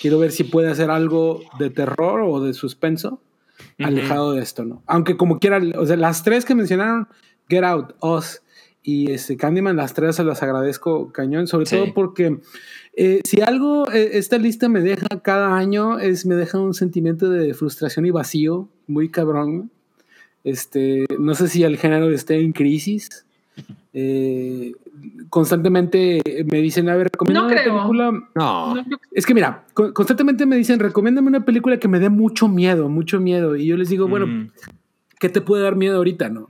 [0.01, 3.21] Quiero ver si puede hacer algo de terror o de suspenso
[3.79, 4.83] alejado de esto, ¿no?
[4.85, 7.07] Aunque como quiera, o sea, las tres que mencionaron,
[7.47, 8.41] Get Out, Us
[8.87, 11.75] y este Candyman, las tres se las agradezco cañón, sobre Sí.
[11.75, 12.37] todo porque
[12.93, 17.29] eh, si algo eh, esta lista me deja cada año es me deja un sentimiento
[17.29, 19.71] de frustración y vacío muy cabrón.
[20.43, 23.25] Este, no sé si el género esté en crisis.
[23.93, 24.73] Eh,
[25.29, 26.21] constantemente
[26.51, 27.73] me dicen, a ver, recomienda No una creo.
[27.75, 28.29] película.
[28.35, 28.75] No.
[29.11, 32.89] Es que mira, con- constantemente me dicen, recomiéndame una película que me dé mucho miedo,
[32.89, 33.55] mucho miedo.
[33.55, 34.51] Y yo les digo, bueno, Mm.
[35.19, 36.49] ¿qué te puede dar miedo ahorita, no?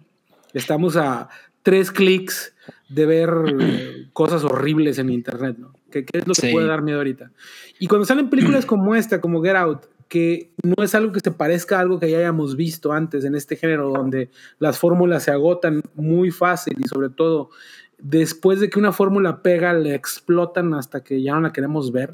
[0.53, 1.29] Estamos a
[1.65, 2.53] tres clics
[2.89, 3.29] de ver
[3.59, 5.73] eh, cosas horribles en internet, ¿no?
[5.89, 6.51] ¿Qué, qué es lo que Sí.
[6.53, 7.31] puede dar miedo ahorita?
[7.79, 11.31] Y cuando salen películas como esta, como Get Out, que no es algo que se
[11.31, 14.29] parezca a algo que ya hayamos visto antes en este género, donde
[14.59, 17.49] las fórmulas se agotan muy fácil y sobre todo
[17.97, 22.11] después de que una fórmula pega, le explotan hasta que ya no la queremos ver.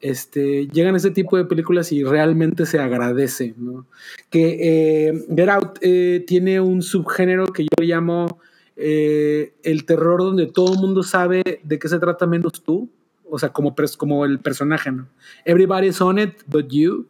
[0.00, 3.86] Este, llegan ese tipo de películas y realmente se agradece, ¿no?
[4.30, 8.38] Que eh, Get Out eh, tiene un subgénero que yo llamo
[8.78, 12.88] eh, el terror donde todo el mundo sabe de qué se trata menos tú,
[13.30, 15.08] o sea, como, como el personaje, ¿no?
[15.44, 17.06] Everybody's on it but you.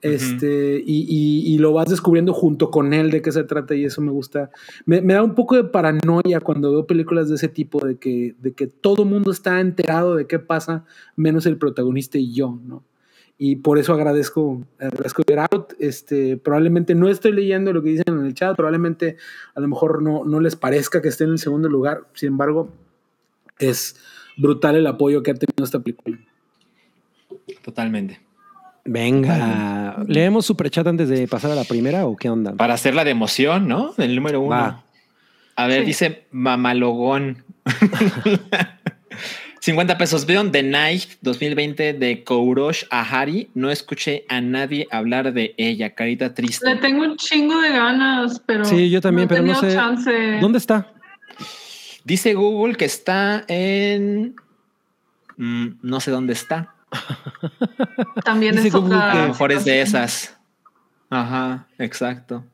[0.00, 3.84] Este, y, y- y lo vas descubriendo junto con él de qué se trata y
[3.84, 4.50] eso me gusta.
[4.84, 8.34] Me, me da un poco de paranoia cuando veo películas de ese tipo, de que,
[8.40, 10.84] de que todo el mundo está enterado de qué pasa,
[11.14, 12.82] menos el protagonista y yo, ¿no?
[13.38, 15.72] Y por eso agradezco, agradezco Get Out.
[15.80, 19.16] Este, probablemente no estoy leyendo lo que dicen en el chat, probablemente
[19.54, 22.02] a lo mejor no, no les parezca que esté en el segundo lugar.
[22.14, 22.70] Sin embargo,
[23.58, 23.96] es
[24.36, 26.18] brutal el apoyo que ha tenido esta película.
[27.64, 28.20] Totalmente.
[28.84, 30.04] Venga.
[30.06, 32.52] ¿Leemos superchat antes de pasar a la primera o qué onda?
[32.54, 33.94] Para hacerla de emoción, ¿no?
[33.98, 34.50] El número uno.
[34.50, 34.84] Va.
[35.56, 35.86] A ver, Sí.
[35.86, 37.44] dice Mamalogón.
[39.62, 40.26] 50 pesos.
[40.26, 43.48] Veo The Night 2020 de Kourosh Ahari.
[43.54, 45.94] No escuché a nadie hablar de ella.
[45.94, 46.68] Carita triste.
[46.68, 48.64] Le tengo un chingo de ganas, pero.
[48.64, 49.72] Sí, yo también, he pero no sé.
[49.72, 50.38] chance.
[50.40, 50.92] ¿Dónde está?
[52.04, 54.34] Dice Google que está en.
[55.36, 56.74] Mm, no sé dónde está.
[58.24, 59.10] También Dice es Google otra.
[59.10, 60.36] A que- lo mejor es de esas.
[61.08, 62.44] Ajá, exacto.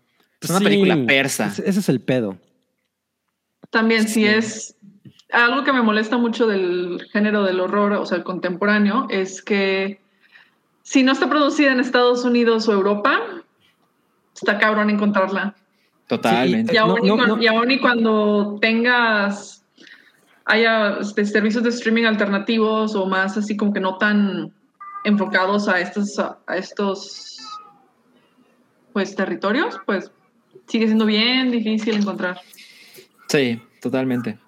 [0.42, 0.64] Es una Sí.
[0.66, 1.46] película persa.
[1.46, 2.36] Ese es el pedo.
[3.70, 4.26] También sí Sí.
[4.26, 4.76] es
[5.32, 10.00] algo que me molesta mucho del género del horror, o sea, el contemporáneo, es que
[10.82, 13.20] si no está producida en Estados Unidos o Europa,
[14.34, 15.54] está cabrón encontrarla.
[16.06, 16.72] Totalmente.
[16.72, 17.42] Y aún, No, y, no, cuan- no.
[17.42, 19.62] y aún y cuando tengas,
[20.46, 24.50] haya este, servicios de streaming alternativos o más así como que no tan
[25.04, 27.36] enfocados a estos, a estos
[28.94, 30.10] pues territorios, pues
[30.66, 32.40] sigue siendo bien difícil encontrar
[33.28, 34.38] Sí, totalmente.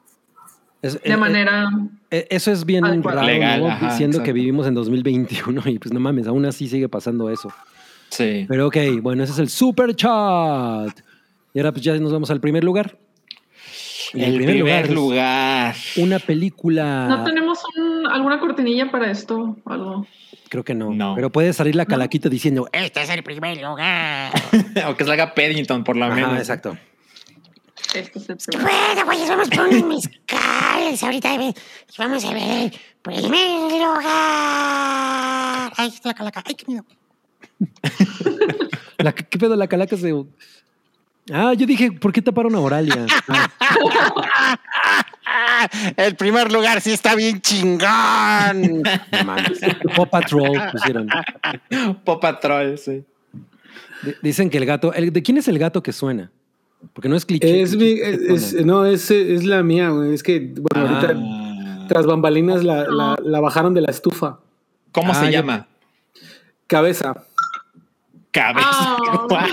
[0.82, 1.68] Es- de eh, manera...
[2.10, 3.20] eh, eso es bien adecuada.
[3.22, 3.68] raro, Legal, ¿no?
[3.68, 7.52] ajá, Diciendo que vivimos en 2021 y pues no mames, aún así sigue pasando eso.
[8.08, 8.46] Sí.
[8.48, 10.98] Pero ok, bueno, ese es el super chat.
[11.52, 12.96] Y ahora pues ya nos vamos al primer lugar.
[14.12, 15.76] Y el primer, lugar.
[15.96, 17.06] Una película.
[17.08, 19.56] ¿No tenemos un- alguna cortinilla para esto?
[19.66, 20.06] Algo.
[20.48, 20.92] Creo que no.
[20.92, 21.14] No.
[21.14, 22.68] Pero puede salir la calaquita diciendo.
[22.72, 24.32] "Eh, Este es el primer lugar.
[24.88, 26.38] o que salga Paddington, por lo Ajá, menos.
[26.38, 26.70] exacto.
[26.70, 26.78] Este
[27.26, 27.74] es el primero.
[27.92, 31.54] Bueno, pues vamos por unos mezcales ahorita y
[31.98, 32.72] vamos a ver el
[33.02, 35.72] primer lugar.
[35.76, 36.42] Ay, la calaca.
[36.46, 36.84] Ay, qué miedo.
[38.98, 39.56] La- ¿Qué pedo?
[39.56, 40.12] La calaca se.
[41.32, 43.06] Ah, yo dije, ¿por qué taparon a Oralia?
[45.96, 48.82] El primer lugar sí está bien chingón.
[49.94, 51.08] Paw Patrol pusieron.
[52.04, 53.04] Pop Patrol, sí.
[54.02, 54.92] D- Dicen que el gato.
[54.92, 56.30] el- ¿De quién es el gato que suena?
[56.92, 57.62] Porque no es cliché.
[57.62, 60.14] Es, cliché, mi- es- no, es, es la mía, güey.
[60.14, 61.00] Es que, bueno, Ah.
[61.00, 64.38] ahorita tras bambalinas la, la- la bajaron de la estufa.
[64.92, 65.66] ¿Cómo Ah, se yo- llama?
[66.66, 67.14] Cabeza.
[68.32, 68.68] Cabeza.
[68.70, 69.46] Ah.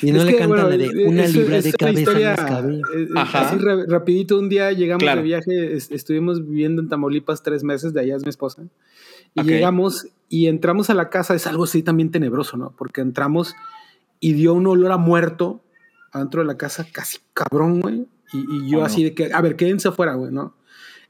[0.00, 2.34] Y no Es le que, cantan bueno, la de una libra es de cabeza historia,
[2.34, 3.40] eh, eh, Ajá.
[3.48, 5.20] Así ra- rapidito, un día llegamos Claro.
[5.20, 8.62] de viaje, es- estuvimos viviendo en Tamaulipas tres meses, de allá es mi esposa.
[9.34, 12.72] Y llegamos y entramos a la casa, es algo así también tenebroso, ¿no?
[12.78, 13.54] Porque entramos
[14.20, 15.60] y dio un olor a muerto
[16.14, 18.06] adentro de la casa, casi cabrón, güey.
[18.32, 18.86] Y, y yo Oh, no.
[18.86, 20.54] así de que, a ver, quédense afuera, güey, ¿no?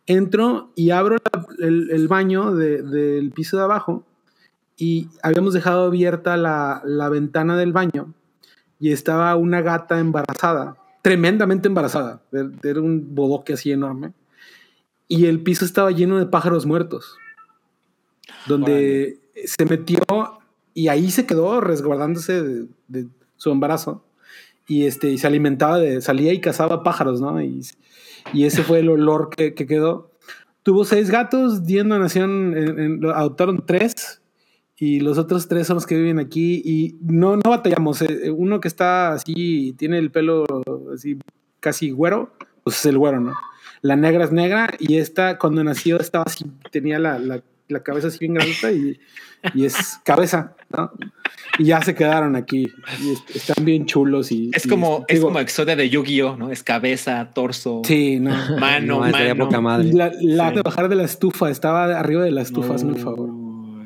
[0.07, 4.05] Entro y abro la- el, el baño de- del piso de abajo
[4.77, 8.13] y habíamos dejado abierta la, la ventana del baño
[8.81, 12.21] y estaba una gata embarazada, tremendamente embarazada.
[12.63, 14.13] Era un bodoque así enorme.
[15.09, 17.17] Y el piso estaba lleno de pájaros muertos,
[18.47, 19.99] donde se metió
[20.75, 23.07] y ahí se quedó resguardándose de, de
[23.37, 24.05] su embarazo.
[24.66, 27.41] Y, este, se alimentaba de, salía y cazaba pájaros, ¿no?
[27.43, 27.61] Y,
[28.32, 30.11] y ese fue el olor que, que quedó.
[30.62, 34.23] Tuvo seis gatos, 10 nación, en- en- adoptaron tres
[34.77, 38.01] y los otros tres son los que viven aquí y no, no batallamos.
[38.03, 40.47] eh, Uno que está así, tiene el pelo
[40.95, 41.19] así
[41.61, 42.32] casi güero,
[42.62, 43.35] pues es el güero, ¿no?
[43.82, 47.19] La negra es negra y esta cuando nació estaba así, tenía la,
[47.69, 48.99] la cabeza así bien grandota y,
[49.55, 50.93] y es cabeza, ¿no?
[51.59, 52.66] Y ya se quedaron aquí
[53.03, 54.51] y est- están bien chulos y...
[54.55, 56.51] Es y como, este, es digo, como Exodia de Yu-Gi-Oh, ¿no?
[56.51, 58.31] Es cabeza, torso, Sí, no.
[58.59, 59.45] mano, No, mano.
[59.47, 59.93] poca madre.
[59.93, 60.57] La, la Sí.
[60.57, 63.31] de bajar de la estufa, estaba arriba de la estufa, No, hazme el favor.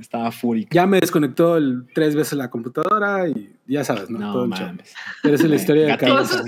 [0.01, 0.71] Estaba fúrico.
[0.73, 4.19] Ya me desconectó el, tres veces la computadora y ya sabes, ¿no?
[4.19, 4.95] No, Todo mames.
[5.23, 5.97] Pero es la historia de.
[5.99, 6.43] Cabeza.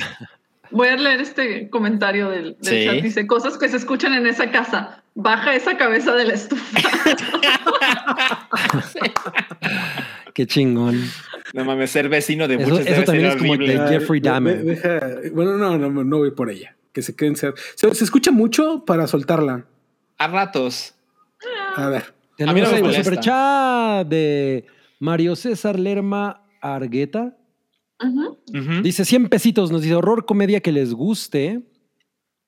[0.70, 2.84] Voy a leer este comentario del, del Sí.
[2.86, 3.02] chat.
[3.02, 5.02] Dice, cosas que se escuchan en esa casa.
[5.14, 6.80] Baja esa cabeza de la estufa.
[10.34, 11.00] Qué chingón.
[11.54, 13.78] No mames, ser vecino de Eso- muchos eso debe también es como horrible.
[13.78, 14.64] de- Jeffrey Dahmer.
[14.64, 15.00] deja-
[15.32, 16.76] bueno, no, no, no voy por ella.
[16.92, 17.54] Que se queden ser.
[17.74, 19.64] Se, se escucha mucho para soltarla.
[20.18, 20.94] A ratos.
[21.76, 22.14] A ver.
[22.46, 23.04] A mí no Tenemos me el molesta.
[23.04, 24.64] super chat de
[24.98, 27.36] Mario César Lerma Argueta.
[28.82, 31.62] Dice 100 pesitos, nos dice horror comedia que les guste.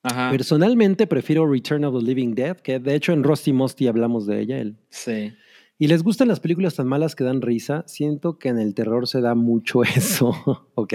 [0.03, 0.31] Ajá.
[0.31, 4.41] Personalmente prefiero Return of the Living Dead, que de hecho en Rusty Musty hablamos de
[4.41, 4.59] ella.
[4.59, 5.33] el- Sí.
[5.79, 7.85] Y les gustan las películas tan malas que dan risa.
[7.87, 9.83] Siento que en el terror se da mucho
[10.31, 10.31] eso.
[10.75, 10.95] ok.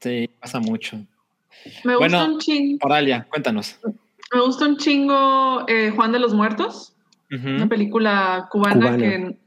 [0.00, 0.96] Sí, pasa mucho.
[1.84, 2.18] Me Bueno.
[2.18, 2.78] gusta un chingo.
[2.82, 3.78] Oralia, cuéntanos.
[4.34, 6.94] Me gusta un chingo eh, Juan de los Muertos.
[7.30, 8.96] Una película cubana, Cubana.
[8.98, 9.38] que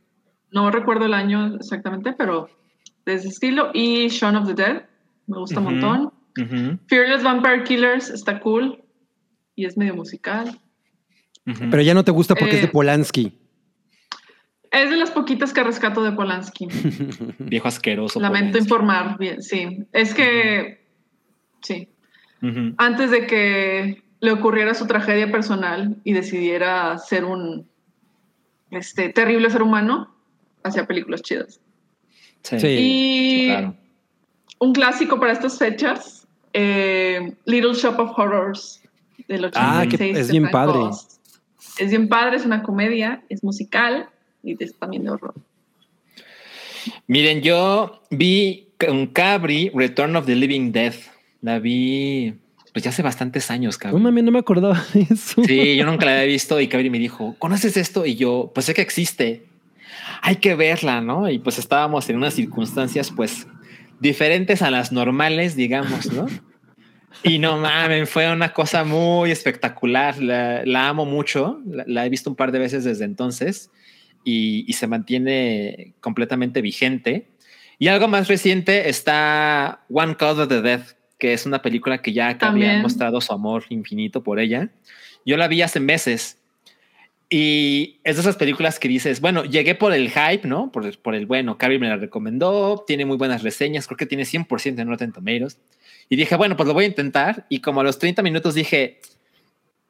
[0.52, 2.50] no recuerdo el año exactamente, pero
[3.06, 3.72] de ese estilo.
[3.74, 4.84] Y Shaun of the Dead.
[5.28, 6.14] Me gusta un montón.
[6.88, 8.84] Fearless Vampire Killers está cool.
[9.56, 10.60] Y es medio musical.
[11.46, 13.40] Pero ya no te gusta porque es de Eh, Polanski.
[14.72, 16.68] Es de las poquitas que rescato de Polanski.
[17.40, 18.20] Viejo asqueroso.
[18.20, 18.64] Lamento Polanski.
[18.66, 19.86] informar, bien, sí.
[19.94, 20.86] Es que,
[21.62, 21.88] sí,
[22.78, 27.70] antes de que le ocurriera su tragedia personal y decidiera ser un
[28.72, 30.14] este, terrible ser humano,
[30.64, 31.62] hacía películas chidas.
[32.58, 32.58] Sí.
[32.68, 33.76] Y Claro.
[34.60, 38.82] un clásico para estas fechas, eh, Little Shop of Horrors
[39.28, 39.54] del 86.
[39.56, 40.80] Ah, que es de bien padre.
[41.78, 44.08] Es bien padre, es una comedia, es musical
[44.44, 45.34] y es también de horror.
[47.08, 50.94] Miren, yo vi un Cabri Return of the Living Dead.
[51.42, 52.34] La vi
[52.74, 54.04] pues ya hace bastantes años, No cabrón.
[54.04, 55.42] mami, no me acordaba de eso.
[55.46, 58.06] Sí, yo nunca la había visto y Cabri me dijo, ¿conoces esto?
[58.06, 59.46] Y yo, pues sé que existe.
[60.22, 61.30] Hay que verla, ¿no?
[61.30, 63.48] Y pues estábamos en unas circunstancias, pues,
[64.00, 66.26] diferentes a las normales, digamos, ¿no?
[67.24, 70.22] Y no mames, fue una cosa muy espectacular.
[70.22, 71.62] La, la amo mucho.
[71.66, 73.72] La, la he visto un par de veces desde entonces
[74.24, 77.30] y, y se mantiene completamente vigente.
[77.80, 80.82] Y algo más reciente está One Code of the Dead,
[81.18, 82.82] que es una película que ya que había También.
[82.82, 84.70] mostrado su amor infinito por ella.
[85.26, 86.38] Yo la vi hace meses
[87.30, 90.72] y es de esas películas que dices, bueno, llegué por el hype, ¿no?
[90.72, 94.24] Por, por el bueno, Carrie me la recomendó, tiene muy buenas reseñas, creo que tiene
[94.24, 95.60] 100% en Rotten Tomatoes.
[96.08, 97.48] Y dije, bueno, pues lo voy a intentar.
[97.50, 99.00] Y como a los 30 minutos dije,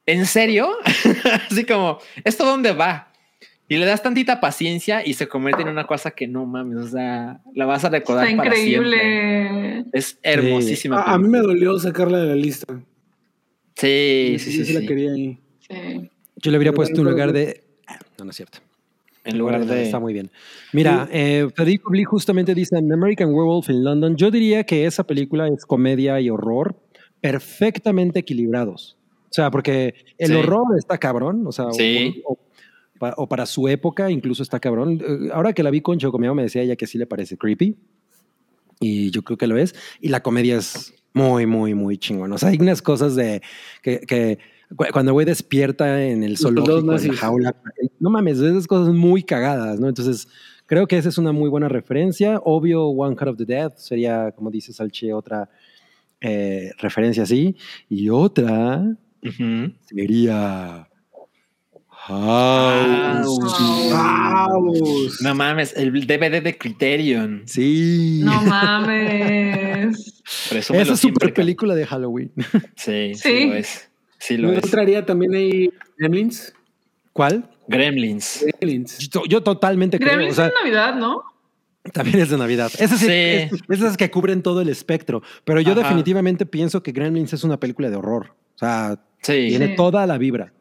[0.06, 0.70] ¿en serio?
[1.50, 3.12] Así como, ¿esto dónde va?
[3.68, 6.88] Y le das tantita paciencia y se convierte en una cosa que no mames, o
[6.88, 8.88] sea, la vas a recordar Está para siempre.
[8.88, 9.84] increíble.
[9.92, 11.02] Es hermosísima.
[11.02, 12.80] A, a mí me dolió sacarla de la lista.
[13.74, 14.64] Sí, sí, sí.
[14.64, 14.86] sí la sí.
[14.86, 15.38] quería ahí.
[15.68, 16.10] Sí.
[16.36, 17.62] Yo le Pero puesto no, lugar de.
[18.18, 18.58] No, no es cierto.
[19.24, 19.82] En lugar de.
[19.82, 20.30] Está muy bien.
[20.72, 24.16] Mira, eh, Federico Blee justamente dice An American Werewolf in London.
[24.16, 26.76] Yo diría que esa película es comedia y horror
[27.20, 28.96] perfectamente equilibrados.
[29.24, 30.34] O sea, porque el Sí.
[30.34, 31.44] horror está cabrón.
[31.46, 32.22] O sea, o- Sí.
[32.24, 32.38] o,
[32.98, 35.00] pa- o para su época incluso está cabrón.
[35.04, 37.76] Eh, Ahora que la vi con Chocomeo me decía ella que sí le parece creepy.
[38.78, 39.74] Y yo creo que lo es.
[40.00, 42.30] Y la comedia es muy, muy, muy chingón.
[42.32, 43.42] O sea, hay unas cosas de
[43.82, 44.38] que, que
[44.92, 47.56] cuando güey despierta en el zoológico, en la jaula,
[48.00, 49.88] no mames, esas cosas muy cagadas, ¿no?
[49.88, 50.28] Entonces,
[50.66, 52.40] creo que esa es una muy buena referencia.
[52.44, 55.48] Obvio, One Cut of the Dead sería, como dice Salche, otra
[56.20, 57.56] eh, referencia así.
[57.88, 58.82] Y otra
[59.22, 59.72] Ujú.
[59.84, 60.88] sería
[61.88, 63.38] House.
[63.92, 65.18] ¡Vamos!
[65.22, 67.42] No mames, el DVD de Criterion.
[67.46, 68.20] Sí.
[68.24, 70.22] No mames.
[70.48, 72.32] Presúmelo Esa es super película de Halloween.
[72.76, 73.46] Sí, sí, Sí.
[73.48, 73.88] lo es.
[74.18, 74.64] Sí lo ¿No es.
[74.64, 76.52] entraría también ahí Gremlins?
[77.12, 77.48] ¿Cuál?
[77.68, 78.44] Gremlins.
[78.60, 78.98] Gremlins.
[79.08, 80.10] Yo, yo totalmente creo.
[80.10, 81.22] Gremlins O sea, es Navidad, ¿no?
[81.92, 82.70] También es de Navidad.
[82.78, 83.12] Esas sí, Sí.
[83.12, 85.22] es- esas que cubren todo el espectro.
[85.44, 85.82] Pero yo Ajá.
[85.82, 88.34] definitivamente pienso que Gremlins es una película de horror.
[88.54, 89.46] O sea, Sí.
[89.48, 89.76] tiene Sí.
[89.76, 90.52] toda la vibra.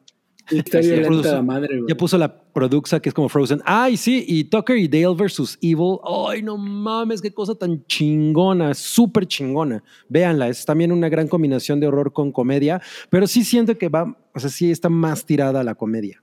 [0.51, 1.89] Está Sí, violenta produce- la madre, güey.
[1.89, 3.61] Ya puso la produxa que es como Frozen.
[3.65, 5.97] Ay, sí, y Tucker y Dale versus Evil.
[6.29, 9.83] Ay, no mames, qué cosa tan chingona, súper chingona.
[10.09, 14.15] Véanla, es también una gran combinación de horror con comedia, pero sí siento que va,
[14.33, 16.21] o sea, sí está más tirada a la comedia.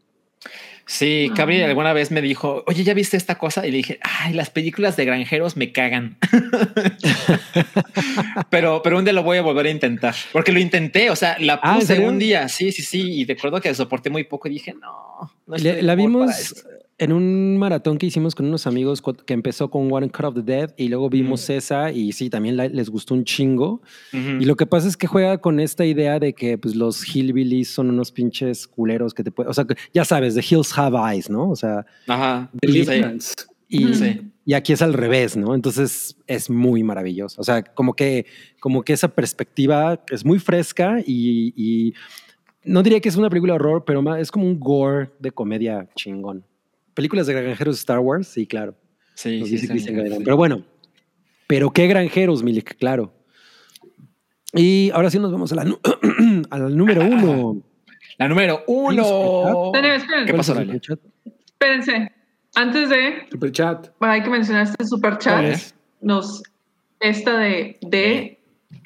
[0.87, 3.67] Sí, Cabri alguna vez me dijo, oye, ¿ya viste esta cosa?
[3.67, 6.17] Y le dije, ay, las películas de granjeros me cagan.
[8.51, 10.15] pero, pero un día lo voy a volver a intentar.
[10.33, 13.21] Porque lo intenté, o sea, la Ah, ¿en puse un día, sí, sí, sí.
[13.21, 16.39] Y recuerdo que soporté muy poco y dije, no, no estoy la humor vimos para
[16.39, 16.63] esto".
[17.03, 20.43] En un maratón que hicimos con unos amigos que empezó con One Cut of the
[20.43, 23.83] Dead y luego vimos esa y sí, también la- les gustó un chingo.
[24.13, 27.69] Y lo que pasa es que juega con esta idea de que pues, los hillbillies
[27.71, 30.97] son unos pinches culeros que te pueden, o sea, que ya sabes, The Hills Have
[31.13, 31.51] Eyes, ¿no?
[31.51, 32.51] O sea, Ajá.
[33.69, 33.95] Y, Ujú.
[33.95, 34.21] Sí.
[34.45, 35.55] y aquí es al revés, ¿no?
[35.55, 37.41] Entonces es muy maravilloso.
[37.41, 38.27] O sea, como que,
[38.61, 41.95] como que esa perspectiva es muy fresca y, y
[42.65, 46.45] no diría que es una película horror, pero es como un gore de comedia chingón.
[46.95, 48.75] Películas de granjeros Star Wars, sí, claro.
[49.15, 50.23] Sí, Nos sí, dice sí, Cristian sí.
[50.25, 50.65] Pero bueno,
[51.47, 53.13] pero qué granjeros, Milik, claro.
[54.55, 55.81] Y ahora sí nos vamos a la, nu-
[56.51, 57.63] a la número uno.
[58.19, 59.73] La número uno.
[60.27, 60.75] ¿Qué pasó, ¿Cuál es Dalia?
[60.75, 61.01] el chat?
[61.47, 62.13] Espérense.
[62.55, 63.89] Antes de, Superchat.
[64.01, 65.45] hay que mencionar este super ¿Cuál chat.
[65.45, 65.75] es?
[66.03, 66.43] Nos,
[67.01, 68.39] esta de, de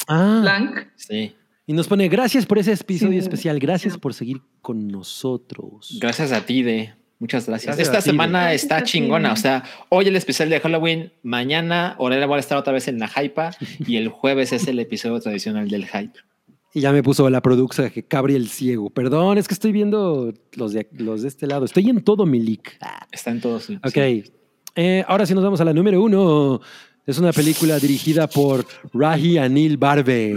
[0.06, 0.86] Ah, Blanc.
[0.94, 1.34] Sí.
[1.66, 3.18] y nos pone gracias por ese episodio Sí.
[3.18, 3.58] especial.
[3.58, 5.98] Gracias por seguir con nosotros.
[6.00, 6.94] Gracias a ti, de.
[7.18, 7.76] Muchas gracias.
[7.76, 9.32] Gracias Esta semana Gracias está chingona.
[9.32, 12.98] O sea, hoy el especial de Halloween, mañana Orela va a estar otra vez en
[12.98, 13.50] la Hypa
[13.86, 16.18] y el jueves es el episodio tradicional del Hype.
[16.74, 18.90] Y ya me puso la producción que Cabri el ciego.
[18.90, 21.64] Perdón, es que estoy viendo los de, los de este lado.
[21.64, 22.78] Estoy en todo mi leak.
[23.10, 23.64] Está en todos.
[23.64, 23.78] sí.
[23.82, 23.96] Ok.
[24.78, 26.60] Eh, ahora sí nos vamos a la número uno.
[27.06, 30.34] Es una película dirigida por Rahi Anil Barbe.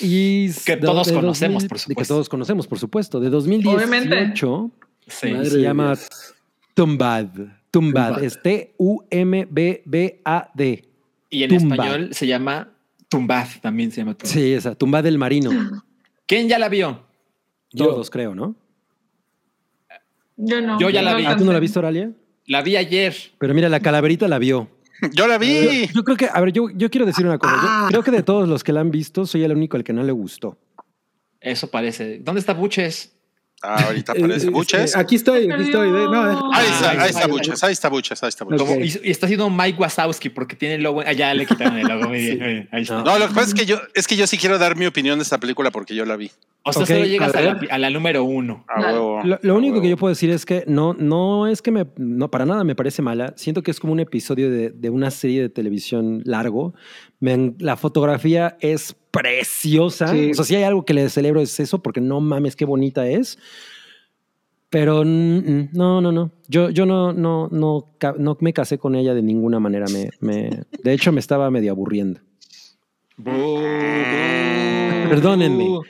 [0.00, 2.14] y Que de- todos de conocemos, 2000 por de Que supuesto.
[2.14, 3.20] todos conocemos, por supuesto.
[3.20, 4.70] De 2018.
[5.06, 5.30] Sí.
[5.32, 5.96] Madre se llama.
[6.74, 7.26] Tumbad.
[7.34, 7.52] Tumbad.
[7.70, 8.22] Tumbad.
[8.24, 9.04] Es T-U-M-B-B-A-D.
[11.30, 11.72] Y en Tumbad.
[11.78, 12.70] español se llama
[13.08, 14.32] Tumbad, también se llama Tumbad.
[14.34, 14.74] Sí, esa.
[14.74, 15.50] Tumbad del Marino.
[16.26, 17.02] ¿Quién ya la vio?
[17.70, 17.86] Yo.
[17.88, 18.54] Todos, creo, ¿no?
[20.36, 20.78] Yo no.
[20.80, 21.26] Yo ya la vi.
[21.26, 22.12] Ah, ¿tú no la viste, Oralia?
[22.48, 23.14] La vi ayer.
[23.38, 24.68] Pero mira, la calaverita la vio.
[25.12, 25.86] Yo la vi.
[25.94, 27.54] Yo creo que, a ver, yo, yo quiero decir una cosa.
[27.84, 29.92] Yo creo que de todos los que la han visto, soy el único al que
[29.92, 30.58] no le gustó.
[31.40, 32.18] Eso parece.
[32.18, 33.14] ¿Dónde está Buches?
[33.60, 34.94] Ah, ahorita aparece Eh, Buches.
[34.94, 35.88] eh, aquí estoy, aquí estoy.
[35.90, 36.52] de- no.
[36.54, 38.60] Ahí está, ahí está Buches, ahí está Buches, ahí está Buches.
[38.62, 38.80] Como- Ok.
[38.84, 41.02] y, y está haciendo Mike Wazowski porque tiene el logo.
[41.04, 42.08] Ah, ya le quitaron el logo.
[42.08, 42.68] Muy bien, muy bien.
[42.70, 43.02] Ahí está.
[43.02, 45.18] No, lo que pasa es que yo, es que yo sí quiero dar mi opinión
[45.18, 46.30] de esta película porque yo la vi.
[46.64, 48.64] O sea, Ok, solo llegas a a la, a la número uno.
[48.68, 49.20] A huevo.
[49.24, 49.90] Lo, lo a único que huevo.
[49.90, 53.00] yo puedo decir es que no, no es que me, no, para nada me parece
[53.02, 53.32] mala.
[53.36, 56.74] Siento que es como un episodio de, de una serie de televisión largo.
[57.20, 60.08] Me- la fotografía es preciosa.
[60.08, 60.30] Sí.
[60.30, 63.06] O sea, si hay algo que le celebro es eso, porque no mames, qué bonita
[63.06, 63.38] es.
[64.70, 66.30] Pero mm, mm, no, no, no.
[66.48, 67.86] Yo, yo no, no, no,
[68.18, 69.86] no me casé con ella de ninguna manera.
[69.92, 72.20] Me, me, de hecho, me estaba medio aburriendo.
[75.08, 75.80] Perdónenme.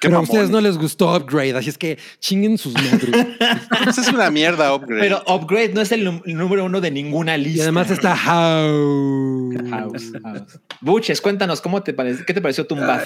[0.00, 3.26] Pero a ustedes no les gustó Upgrade, así es que chinguen sus madres.
[3.84, 5.00] Pues es una mierda upgrade.
[5.00, 7.58] Pero Upgrade no es el número uno de ninguna lista.
[7.58, 9.52] Y además está How.
[9.70, 10.60] House, House.
[10.80, 13.02] Buches, cuéntanos, ¿cómo te parece, ¿qué te pareció Tumbad?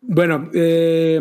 [0.00, 1.20] Bueno, eh,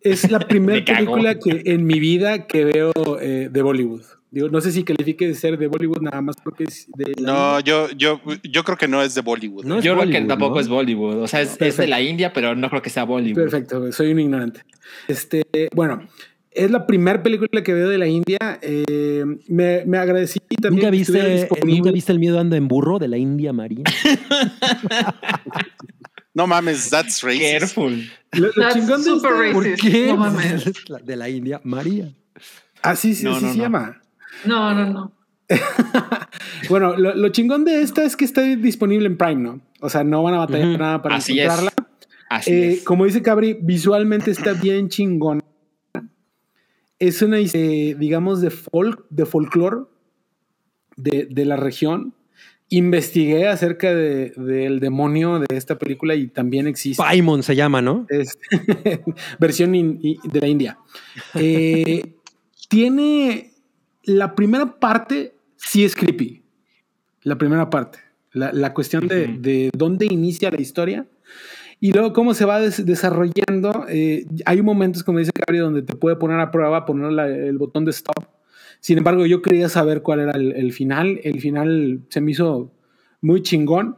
[0.00, 4.02] es la primera película que en mi vida que veo eh, de Bollywood.
[4.32, 7.58] Digo, no sé si califique de ser de Bollywood nada más porque es de no,
[7.60, 9.64] yo, yo, yo creo que no es de Bollywood.
[9.64, 10.60] No es Yo creo que Bollywood, tampoco ¿no?
[10.60, 11.16] es Bollywood.
[11.22, 13.42] O sea, es, es de la India, pero no creo que sea Bollywood.
[13.42, 14.60] Perfecto, soy un ignorante.
[15.08, 15.42] Este,
[15.74, 16.06] bueno,
[16.52, 18.38] es la primera película que veo de la India.
[18.62, 20.74] eh, me, me agradecí también.
[20.76, 21.76] ¿Nunca que viste, disponible.
[21.78, 23.82] ¿Nunca viste el miedo anda en burro de la India María?
[26.32, 27.42] No mames, that's racist.
[27.42, 28.08] Careful.
[28.32, 29.82] Lo, lo That's chingón de super esta- racist.
[29.82, 30.06] ¿Por qué?
[30.06, 30.72] No mames.
[30.88, 32.12] La- de la India María.
[32.82, 33.64] Así, sí, No, así no, se no.
[33.64, 33.99] llama.
[34.44, 35.12] No, no, no.
[36.68, 39.60] Bueno, lo, lo chingón de esta es que está disponible en Prime, ¿no?
[39.80, 41.44] O sea, no van a batallar nada para Así es.
[41.46, 41.72] encontrarla.
[42.28, 42.82] Así Eh, es.
[42.84, 45.42] como dice Cabri, visualmente está bien chingón.
[46.98, 49.86] Es una, eh, digamos, de folk, de folclore
[50.96, 52.14] de, de la región.
[52.68, 57.02] Investigué acerca de- del demonio de esta película y también existe.
[57.02, 58.06] Paimon se llama, ¿no?
[58.10, 58.38] Es-
[59.40, 60.78] versión in- de la India.
[61.34, 62.14] Eh,
[62.68, 63.49] tiene
[64.04, 66.42] la primera parte, sí es creepy.
[67.22, 67.98] La primera parte.
[68.32, 71.06] La, la cuestión de, de dónde inicia la historia
[71.80, 73.86] y luego cómo se va des- desarrollando.
[73.88, 77.58] Eh, hay momentos, como dice Cabri, donde te puede poner a prueba, poner la- el
[77.58, 78.24] botón de stop.
[78.80, 81.20] Sin embargo, yo quería saber cuál era el, el final.
[81.24, 82.72] El final se me hizo
[83.20, 83.96] muy chingón.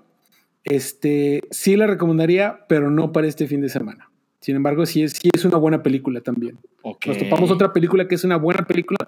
[0.64, 4.10] Este, sí la recomendaría, pero no para este fin de semana.
[4.40, 6.58] Sin embargo, sí es, sí es una buena película también.
[6.82, 7.06] Ok.
[7.06, 8.98] Nos topamos otra película que es una buena película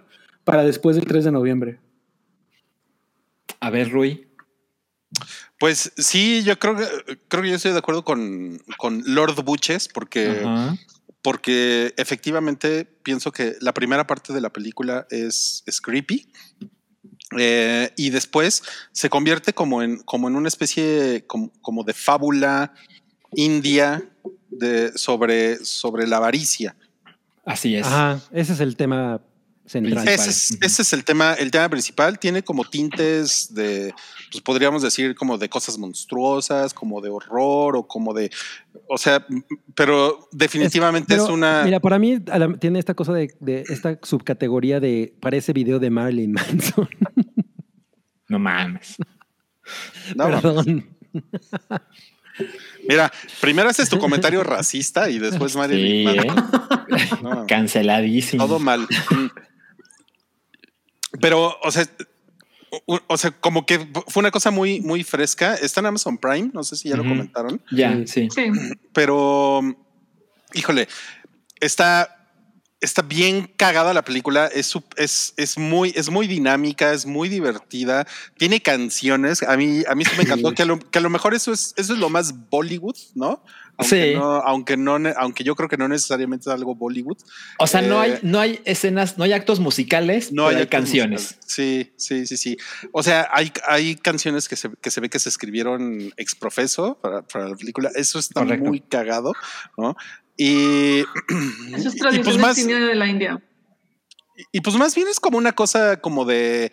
[0.45, 1.81] para después del 3 de noviembre.
[3.61, 4.29] A ver, Rui.
[5.59, 6.85] Pues sí, yo creo que
[7.29, 10.45] creo que yo estoy de acuerdo con, con Lord Buches, porque,
[11.23, 16.29] porque efectivamente pienso que la primera parte de la película es, es creepy.
[17.39, 18.63] eh, y después
[18.93, 22.75] se convierte como en, como en una especie como, como de fábula
[23.33, 24.03] india
[24.51, 26.77] de, sobre, sobre la avaricia.
[27.47, 27.87] Así es.
[27.87, 29.21] Ajá, ese es el tema
[29.67, 30.07] central.
[30.09, 32.19] Ese es, ese es el tema, el tema principal.
[32.19, 33.95] Tiene como tintes de,
[34.31, 38.31] pues podríamos decir como de cosas monstruosas, como de horror o como de,
[38.89, 39.27] o sea,
[39.75, 41.63] pero definitivamente es, Pero, una.
[41.65, 45.91] Mira, para mí la- tiene esta cosa de, de esta subcategoría de parece video de
[45.91, 46.89] Marilyn Manson.
[48.27, 48.97] No mames.
[50.17, 50.41] no, mames.
[50.43, 50.97] Perdón.
[52.89, 56.27] Mira, primero haces tu comentario racista y después Marilyn Sí, ¿eh?
[56.27, 57.23] Manson.
[57.23, 57.47] No.
[57.47, 58.45] Canceladísimo.
[58.47, 58.87] todo mal.
[61.21, 61.87] Pero, o sea,
[62.87, 63.79] o, o sea, como que
[64.09, 65.55] fue una cosa muy, muy fresca.
[65.55, 67.11] Está en Amazon Prime, no sé si ya lo Ujú.
[67.13, 67.63] comentaron.
[67.71, 68.29] Ya, sí.
[68.35, 68.51] Sí.
[68.93, 69.63] pero
[70.55, 70.89] híjole,
[71.61, 72.29] está,
[72.81, 78.07] está bien cagada la película, es, es, es, muy, es muy dinámica, es muy divertida,
[78.39, 81.11] tiene canciones, a mí, a mí sí me encantó, que a, lo, que a lo
[81.11, 83.43] mejor eso es, eso es lo más Bollywood, ¿no?
[83.77, 84.15] Aunque, Sí.
[84.19, 87.19] no, aunque, no, aunque yo creo que no necesariamente es algo Bollywood.
[87.59, 91.23] O sea, no Eh, hay, no hay escenas, no hay actos musicales, No hay canciones.
[91.23, 91.47] musicales.
[91.47, 92.57] Sí, sí, sí, sí.
[92.93, 96.99] O sea, hay, hay canciones que se, que se ve que se escribieron ex profeso
[97.03, 97.91] para, para la película.
[97.97, 98.65] Eso está Correcto.
[98.67, 99.33] muy cagado,
[99.77, 99.97] ¿no?
[100.37, 101.01] Y,
[101.75, 103.43] Eso es y tradición pues del más, cine de la India.
[104.53, 106.71] y pues más bien es como una cosa como de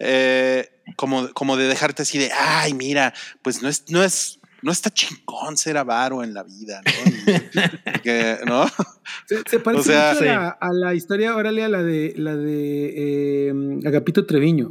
[0.00, 4.72] eh, como, como de dejarte así de ay, mira, pues no es, no es, no
[4.72, 7.10] está chingón ser avaro en la vida, ¿no?
[7.12, 8.64] Y- que, ¿no?
[9.26, 10.28] Se, se parece O sea, mucho sí.
[10.30, 14.70] a, la, a la historia, órale, a la de la de eh, Agapito Treviño.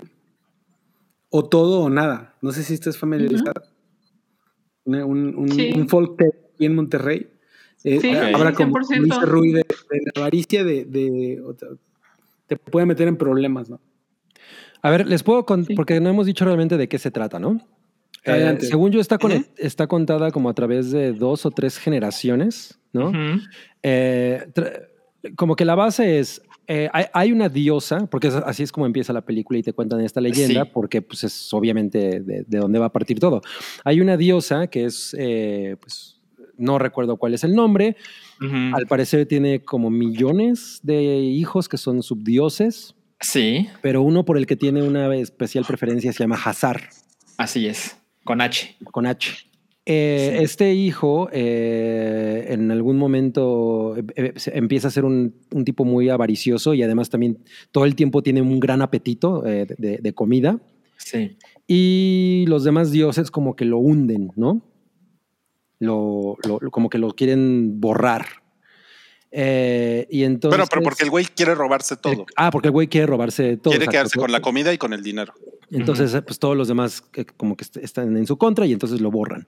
[1.29, 2.35] O todo o nada.
[2.41, 3.63] No sé si estás familiarizado.
[4.85, 5.71] Una- Un, un, Sí.
[5.75, 7.29] un folk aquí en Monterrey.
[7.83, 9.03] Eh, Sí, Habla como 100%.
[9.03, 11.69] dice Rui de, de la avaricia de, de- o sea,
[12.47, 13.79] te puede meter en problemas, ¿no?
[14.81, 15.75] A ver, les puedo contar, Sí.
[15.75, 17.65] porque no hemos dicho realmente de qué se trata, ¿no?
[18.25, 19.17] Eh, según yo, está,
[19.57, 23.11] está contada como a través de dos o tres generaciones, ¿no?
[23.81, 24.45] Eh,
[25.35, 28.85] como que la base es, eh, hay, hay una diosa, porque es- así es como
[28.85, 30.69] empieza la película y te cuentan esta leyenda, Sí.
[30.73, 33.41] porque pues es obviamente de, de dónde va a partir todo.
[33.83, 35.15] Hay una diosa que es,
[35.81, 36.21] pues
[36.57, 37.95] no recuerdo cuál es el nombre,
[38.73, 44.45] al parecer tiene como millones de hijos que son subdioses, Sí, pero uno por el
[44.45, 46.89] que tiene una especial preferencia se llama Hazar.
[47.37, 47.95] así es.
[48.23, 48.75] Con H.
[48.91, 49.31] con H.
[49.85, 50.43] Eh, Sí.
[50.45, 55.83] Este hijo eh, en algún momento eh, eh, se- empieza a ser un, un tipo
[55.83, 57.39] muy avaricioso y además también
[57.71, 60.59] todo el tiempo tiene un gran apetito eh, de, de comida
[60.95, 61.35] Sí.
[61.67, 64.61] y los demás dioses como que lo hunden, ¿no?
[65.79, 68.25] Lo, lo- como que lo quieren borrar.
[69.31, 72.25] Eh, y entonces, Pero, pero porque el güey quiere robarse todo.
[72.37, 73.71] ah, porque el güey quiere robarse todo.
[73.71, 73.91] quiere exacto.
[73.91, 75.33] quedarse con la comida y con el dinero.
[75.77, 79.01] Entonces, pues todos los demás eh, como que est- están en su contra y entonces
[79.01, 79.47] lo borran.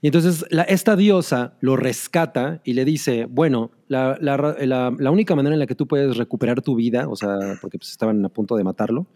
[0.00, 4.16] Y entonces la- esta diosa lo rescata y le dice, bueno, la,
[5.10, 8.24] única manera en la que tú puedes recuperar tu vida, o sea, porque pues, estaban
[8.24, 9.06] a punto de matarlo,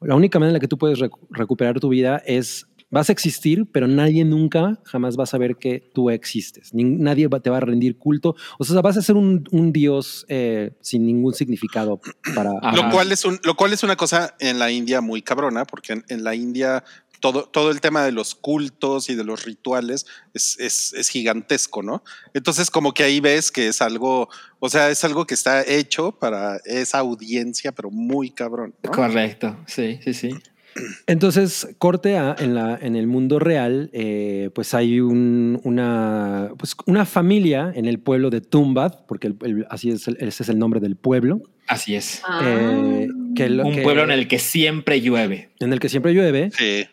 [0.00, 3.12] la única manera en la que tú puedes recu- recuperar tu vida es, vas a
[3.12, 6.72] existir, pero nadie nunca jamás va a saber que tú existes.
[6.72, 8.36] Ni- nadie va- te va a rendir culto.
[8.58, 12.00] O sea, vas a ser un, un dios eh, sin ningún significado
[12.34, 12.50] para...
[12.76, 15.94] Lo cual, es un, lo cual es una cosa en la India muy cabrona, porque
[15.94, 16.84] en, en la India
[17.20, 21.80] todo, todo el tema de los cultos y de los rituales es, es, es gigantesco,
[21.82, 22.02] ¿no?
[22.34, 24.28] Entonces, como que ahí ves que es algo,
[24.58, 28.74] o sea, es algo que está hecho para esa audiencia, pero muy cabrón.
[28.82, 28.90] ¿no?
[28.90, 29.56] Correcto.
[29.68, 30.30] Sí, sí, sí.
[31.06, 36.74] Entonces, corte A, en, la, en el mundo real, eh, pues hay un- una, pues
[36.86, 40.48] una familia en el pueblo de Tumbad, porque el- el- así es, el- ese es
[40.48, 42.22] el nombre del pueblo, Así es.
[42.26, 42.40] Ah.
[42.44, 45.50] eh, que lo- Un que- pueblo en el que siempre llueve.
[45.60, 46.84] en el que siempre llueve, Sí.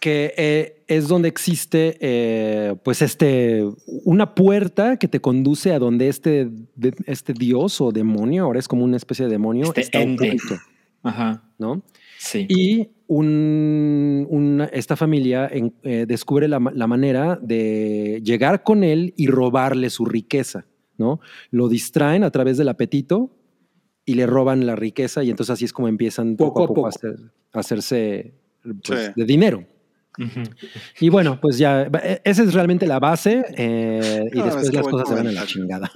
[0.00, 3.64] que eh, es donde existe, eh, pues, este,
[4.04, 8.68] una puerta que te conduce a donde este, de- este dios o demonio, ahora es
[8.68, 10.28] como una especie de demonio, Este está ente.
[10.28, 10.58] oculto,
[11.02, 11.42] Ajá.
[11.58, 11.82] ¿no?
[12.30, 12.46] Sí.
[12.48, 19.14] Y un- esta familia en- eh, descubre la, ma- la manera de llegar con él
[19.16, 20.66] y robarle su riqueza,
[20.98, 21.20] ¿no?
[21.50, 23.30] Lo distraen a través del apetito
[24.04, 26.80] y le roban la riqueza y entonces así es como empiezan poco, Poco a poco
[26.86, 26.96] a, poco.
[26.96, 28.34] hacer- a hacerse
[28.86, 29.12] pues, Sí.
[29.16, 29.64] de dinero.
[31.00, 35.08] Y bueno, pues ya, e- esa es realmente la base eh, y después las cosas
[35.08, 35.90] se van a la chingada.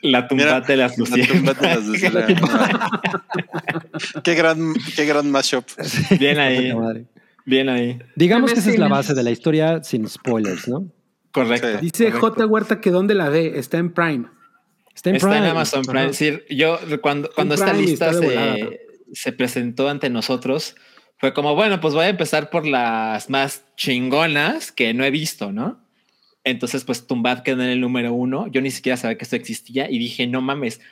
[0.00, 2.38] La tumba Mira, de las La las luciérnagas.
[4.24, 5.64] qué gran, qué gran mashup.
[6.18, 6.72] Bien ahí.
[7.44, 7.98] Bien ahí.
[8.16, 10.88] Digamos que esa es la base de la historia sin spoilers, ¿no?
[11.32, 11.66] Correcto.
[11.72, 11.78] Sí.
[11.80, 12.28] Dice correcto.
[12.42, 12.46] J.
[12.46, 14.26] Huerta que dónde la ve, está en Prime.
[14.94, 15.44] Está en, Está Prime.
[15.44, 16.06] en Amazon Prime.
[16.06, 18.24] Decir, yo cuando, cuando esta lista está
[19.12, 20.74] se presentó ante nosotros,
[21.24, 25.52] fue como, bueno, pues voy a empezar por las más chingonas que no he visto,
[25.52, 25.80] ¿no?
[26.44, 28.46] Entonces, pues Tumbad quedó en el número uno.
[28.48, 30.82] Yo ni siquiera sabía que esto existía y dije, no mames.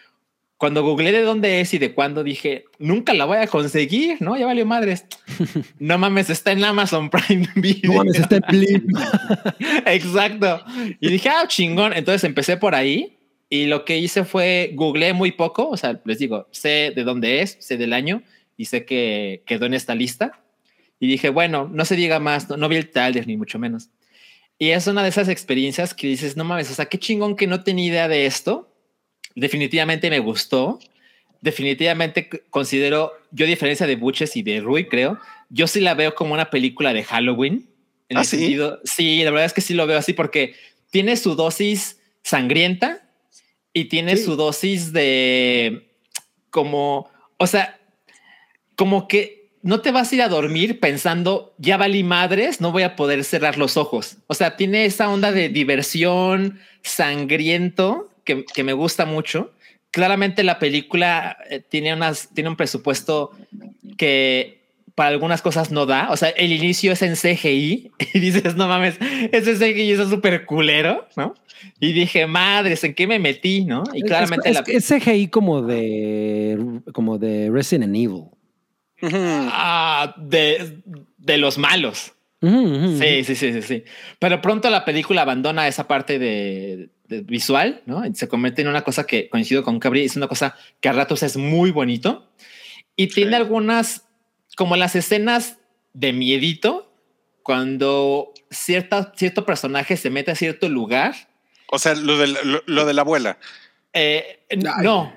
[0.56, 4.38] Cuando googleé de dónde es y de cuándo, dije, nunca la voy a conseguir, ¿no?
[4.38, 5.04] Ya valió madres.
[5.78, 7.92] No mames, está en Amazon Prime Video.
[7.92, 8.86] No mames, está en Blim.
[9.84, 10.64] Exacto.
[10.98, 11.92] Y dije, ah, chingón.
[11.92, 13.18] Entonces empecé por ahí
[13.50, 15.68] y lo que hice fue googleé muy poco.
[15.68, 18.22] O sea, les digo, sé de dónde es, sé del año
[18.56, 20.40] y sé que quedó en esta lista.
[21.00, 23.88] Y dije, bueno, no se diga más, no, no vi el trailer ni mucho menos.
[24.58, 27.46] Y es una de esas experiencias que dices, no mames, o sea, qué chingón que
[27.48, 28.72] no tenía idea de esto.
[29.34, 30.78] Definitivamente me gustó.
[31.40, 35.18] Definitivamente considero, yo a diferencia de Buches y de Rui, creo,
[35.50, 37.68] yo sí la veo como una película de Halloween.
[38.08, 38.36] En ¿Ah, el sí?
[38.38, 40.54] sentido, sí, la verdad es que sí lo veo así porque
[40.90, 43.02] tiene su dosis sangrienta
[43.72, 44.24] y tiene Sí.
[44.24, 45.88] su dosis de
[46.50, 47.80] como, o sea,
[48.82, 52.82] como que no te vas a ir a dormir pensando, ya valí madres, no voy
[52.82, 54.16] a poder cerrar los ojos.
[54.26, 59.52] O sea, tiene esa onda de diversión sangriento que, que me gusta mucho.
[59.92, 63.30] Claramente la película eh, tiene, unas, tiene un presupuesto
[63.96, 64.62] que
[64.96, 66.08] para algunas cosas no da.
[66.10, 68.96] O sea, el inicio es en CGI y dices, no mames,
[69.30, 71.34] ese CGI es súper culero, ¿no?
[71.78, 73.64] Y dije, madres, ¿en qué me metí?
[73.64, 73.84] ¿No?
[73.94, 74.64] Y claramente es, la...
[74.66, 78.24] es CGI como de, como de Resident Evil.
[79.02, 80.78] Ah, de,
[81.18, 82.12] de los malos.
[82.40, 83.84] Sí, sí, sí, sí, sí.
[84.18, 88.04] Pero pronto la película abandona esa parte de, de visual, ¿no?
[88.04, 90.92] Y se convierte en una cosa que coincido con Cabri, es una cosa que a
[90.92, 92.28] ratos es muy bonito
[92.96, 94.06] y tiene algunas,
[94.56, 95.58] como las escenas
[95.92, 96.92] de miedito,
[97.44, 101.14] cuando cierta, cierto personaje se mete a cierto lugar.
[101.70, 103.38] O sea, lo de, la- lo, lo de la abuela.
[103.92, 104.40] Eh,
[104.82, 105.12] no,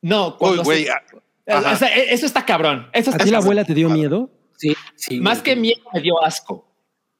[0.00, 0.28] no.
[0.28, 0.84] Uy, cuando güey.
[0.84, 0.92] se-
[1.46, 2.88] o sea, e- eso está cabrón.
[2.92, 4.30] Eso ¿A está ti la abuela te dio miedo?
[4.56, 5.20] Sí, sí.
[5.20, 6.68] Más que miedo me dio asco.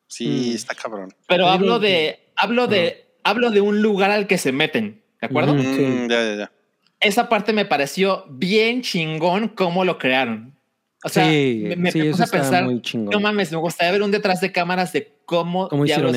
[0.07, 0.55] Sí, Mm.
[0.57, 1.13] está cabrón.
[1.27, 5.59] Pero hablo de, hablo de, hablo de un lugar al que se meten, ¿de acuerdo?
[5.59, 5.65] Sí.
[5.67, 6.53] Mm, ya, ya, ya.
[7.01, 10.57] esa parte me pareció bien chingón cómo lo crearon.
[11.05, 14.13] O sea, Sí, me, me sí, puse a pensar, no mames, me gustaría ver un
[14.13, 16.15] detrás de cámaras de cómo, ¿Cómo diablos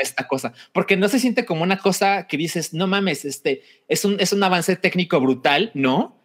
[0.00, 0.52] esta cosa.
[0.72, 4.32] Porque no se siente como una cosa que dices, no mames, este es un, es
[4.32, 6.17] un avance técnico brutal, ¿no?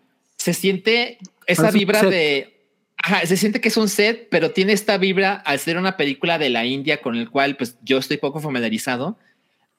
[0.44, 2.10] Se siente esa Parece vibra set.
[2.10, 2.68] de...
[2.98, 6.38] Ajá, se siente que es un set, pero tiene esta vibra al ser una película
[6.38, 9.18] de la India con el cual pues yo estoy poco familiarizado.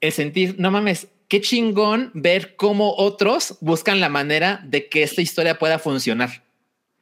[0.01, 5.21] El sentir, no mames, qué chingón ver cómo otros buscan la manera de que esta
[5.21, 6.45] historia pueda funcionar.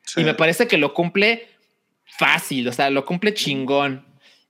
[0.05, 0.23] Sí.
[0.23, 1.47] Y me parece que lo cumple
[2.05, 4.05] fácil, o sea, lo cumple chingón.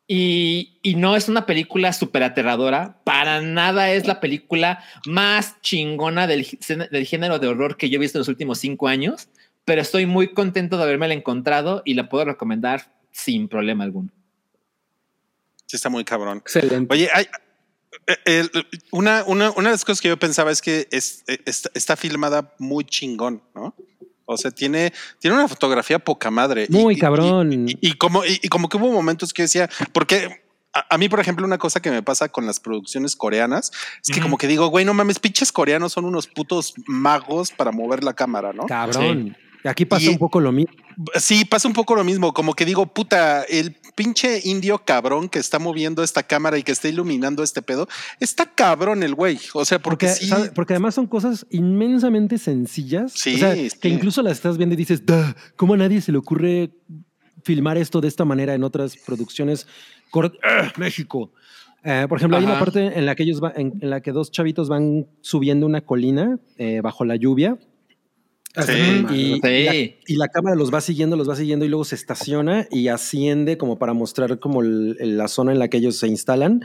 [0.09, 6.27] Y, y no es una película súper aterradora, para nada es la película más chingona
[6.27, 6.47] del,
[6.91, 9.29] del género de horror que yo he visto en los últimos cinco años,
[9.65, 14.11] pero estoy muy contento de haberme encontrado y la puedo recomendar sin problema alguno.
[15.67, 16.39] Sí, está muy cabrón.
[16.39, 16.93] Excelente.
[16.93, 17.27] Oye, hay,
[18.09, 18.51] eh, el-
[18.91, 21.97] una, una, una de las cosas que yo pensaba es que es, eh, está, está
[21.97, 23.75] filmada muy chingón, ¿no?
[24.27, 26.67] O sea, tiene, tiene una fotografía poca madre.
[26.71, 27.69] Muy y- cabrón.
[27.69, 30.43] Y, y como, y, y como que hubo momentos que decía, porque
[30.73, 33.73] a, a mí, por ejemplo, una cosa que me pasa con las producciones coreanas
[34.07, 37.73] es que como que digo, güey, no mames, pinches coreanos son unos putos magos para
[37.73, 38.67] mover la cámara, ¿no?
[38.67, 39.37] Cabrón.
[39.65, 40.73] Aquí pasa Y- un poco lo mismo.
[41.15, 45.39] Sí, pasa un poco lo mismo, como que digo, puta, el pinche indio cabrón que
[45.39, 47.89] está moviendo esta cámara y que está iluminando este pedo,
[48.21, 49.39] está cabrón el güey.
[49.55, 50.51] O sea, porque, Porque, sí.
[50.55, 53.13] porque además son cosas inmensamente sencillas.
[53.15, 53.69] Sí, o sea, sí.
[53.81, 56.71] que incluso las estás viendo y dices, "Duh, ¿cómo a nadie se le ocurre
[57.45, 59.67] filmar esto de esta manera en otras producciones?
[60.43, 61.33] ¡Ah, México.
[61.85, 64.13] Eh, por ejemplo, hay una parte en la que ellos va- en, en la que
[64.13, 67.59] dos chavitos van subiendo una colina eh, bajo la lluvia
[68.67, 69.07] Sí.
[69.11, 69.15] y,
[69.47, 69.97] y la, Sí.
[70.07, 73.57] y la cámara los va siguiendo, los va siguiendo y luego se estaciona y asciende
[73.57, 76.63] como para mostrar como el- el- la zona en la que ellos se instalan.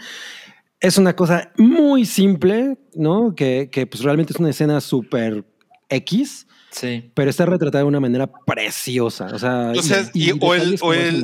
[0.80, 3.34] Es una cosa muy simple, ¿no?
[3.36, 5.46] Que, que pues realmente es una escena súper
[5.90, 7.10] X, Sí.
[7.16, 9.28] pero está retratada de una manera preciosa.
[9.34, 11.24] O sea, O sea, y- o el- o el-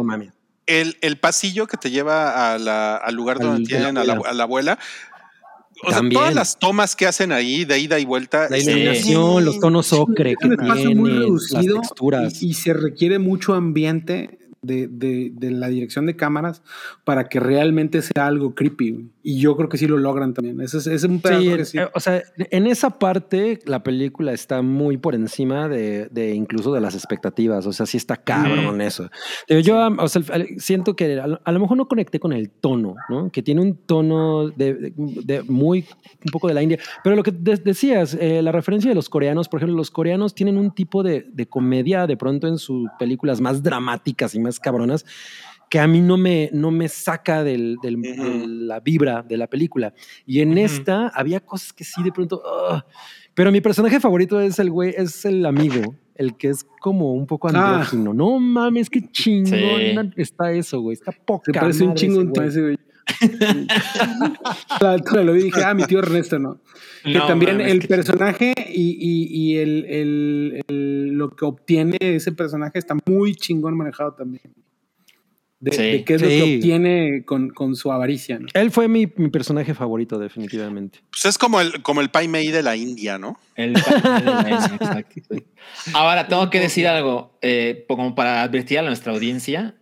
[0.66, 3.98] el, el pasillo que te lleva a la- al lugar Al- donde de la tienen
[3.98, 4.80] a la, a la abuela.
[5.86, 8.48] O sea, todas las tomas que hacen ahí de ida y vuelta.
[8.50, 11.20] La es- iluminación, los tonos ocre que un espacio muy tiene, las
[11.52, 12.42] reducido texturas.
[12.42, 16.62] y, y se requiere mucho ambiente de, de- de la dirección de cámaras
[17.04, 19.10] para que realmente sea algo creepy.
[19.26, 20.60] Y yo creo que sí lo logran también.
[20.60, 21.22] Ese es, es un Sí,
[21.56, 21.78] que sí.
[21.78, 26.74] eh, o sea, en esa parte la película está muy por encima de, de incluso
[26.74, 27.66] de las expectativas.
[27.66, 29.10] O sea, sí está cabrón eso.
[29.48, 30.22] Yo o sea,
[30.58, 33.32] siento que a lo, a lo mejor no conecté con el tono, ¿no?
[33.32, 35.86] Que tiene un tono de, de- de muy
[36.26, 36.80] un poco de la India.
[37.02, 40.36] Pero lo que de- decías, eh, la referencia de los coreanos, por ejemplo, los coreanos
[40.36, 44.60] tienen un tipo de, de comedia de pronto en sus películas más dramáticas y más
[44.60, 45.06] cabronas
[45.74, 48.06] que a mí no me, no me saca del, del- Ujú.
[48.42, 49.92] de la vibra de la película.
[50.24, 50.60] Y en Ujú.
[50.60, 52.44] esta había cosas que sí de pronto...
[52.46, 52.84] ugh.
[53.34, 57.26] pero mi personaje favorito es el güey, es el amigo, el que es como un
[57.26, 57.72] poco Ah.
[57.72, 58.14] andrógino.
[58.14, 60.22] No mames, qué chingón Sí.
[60.22, 60.94] está eso, güey.
[60.94, 62.78] Está poca Se parece un chingo ese güey.
[64.80, 66.60] La altura lo vi y dije, ah, mi tío Ernesto, ¿no?
[67.04, 71.46] Que No también mames, el qué personaje y, y- y el, el- el- lo que
[71.46, 74.44] obtiene ese personaje está muy chingón manejado también.
[75.64, 75.82] De, Sí.
[75.84, 76.38] de qué es lo Sí.
[76.40, 78.48] que obtiene con, con su avaricia, ¿no?
[78.54, 81.00] Él fue mi, mi personaje favorito, definitivamente.
[81.10, 83.40] Pues es como el, como el Pai Mei de la India, ¿no?
[83.56, 85.44] El exacto, sí.
[85.94, 89.76] Ahora tengo que decir algo, eh, como para advertir a nuestra audiencia.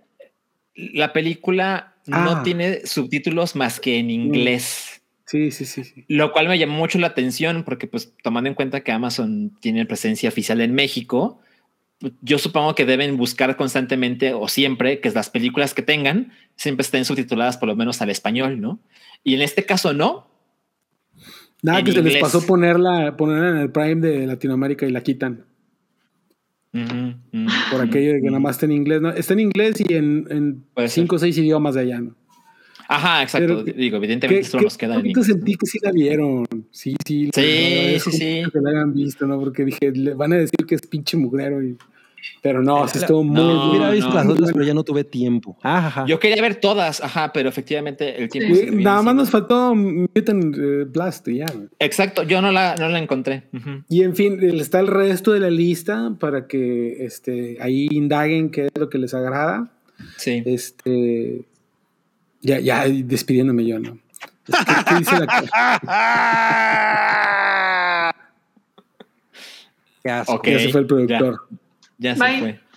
[0.76, 2.42] La película no Ah.
[2.44, 6.06] tiene subtítulos más que en inglés, Sí, sí, sí, sí.
[6.10, 9.86] lo cual me llamó mucho la atención porque, pues, tomando en cuenta que Amazon tiene
[9.88, 11.40] presencia oficial en México,
[12.22, 17.06] yo supongo que deben buscar constantemente o siempre que las películas que tengan siempre estén
[17.06, 18.80] subtituladas por lo menos al español, ¿no?
[19.24, 20.32] Y en este caso no,
[21.64, 25.02] Nada En que se les pasó ponerla, ponerla en el Prime de Latinoamérica y la
[25.02, 25.46] quitan.
[26.72, 29.10] Por aquello de que nada más está en inglés, ¿no?
[29.10, 32.16] Está en inglés y en, en cinco o seis idiomas de allá, ¿no?
[32.92, 33.64] Ajá, exacto.
[33.66, 35.26] Pero- Digo, evidentemente ¿Qué, esto qué nos queda inglés.
[35.26, 36.46] sentí que sí la vieron.
[36.72, 37.30] Sí, sí.
[37.34, 38.44] Sí, sí, sí.
[38.52, 39.40] Que la hayan visto, ¿no?
[39.40, 41.64] Porque dije, le van a decir que es pinche mugrero.
[41.64, 41.78] Y...
[42.42, 44.16] Pero no, sí estuvo muy, no, Hubiera visto no.
[44.16, 45.58] las otras, pero ya no tuve tiempo.
[45.64, 46.06] Ajá.
[46.08, 48.54] Yo quería ver todas, ajá, pero efectivamente el tiempo.
[48.56, 51.46] Sí, se Nada más nos faltó Mutant eh, Blast y ya.
[51.80, 53.44] Exacto, yo no la, no la encontré.
[53.54, 53.84] Ujú.
[53.90, 58.66] Y en fin, está el resto de la lista para que este, ahí indaguen qué
[58.68, 59.72] es lo que les agrada.
[60.18, 60.44] Sí.
[60.46, 61.46] Este,
[62.42, 63.98] ya, ya despidiéndome yo, ¿no?
[64.46, 64.54] ¿Qué,
[64.88, 65.26] qué dice la
[70.04, 70.34] Qué asco.
[70.34, 71.48] Ok, Ya se fue el productor.
[71.98, 72.40] Ya, ya se Bye.
[72.40, 72.60] fue.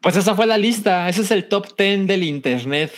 [0.00, 1.08] Pues esa fue la lista.
[1.08, 2.92] Ese es el top 10 del internet.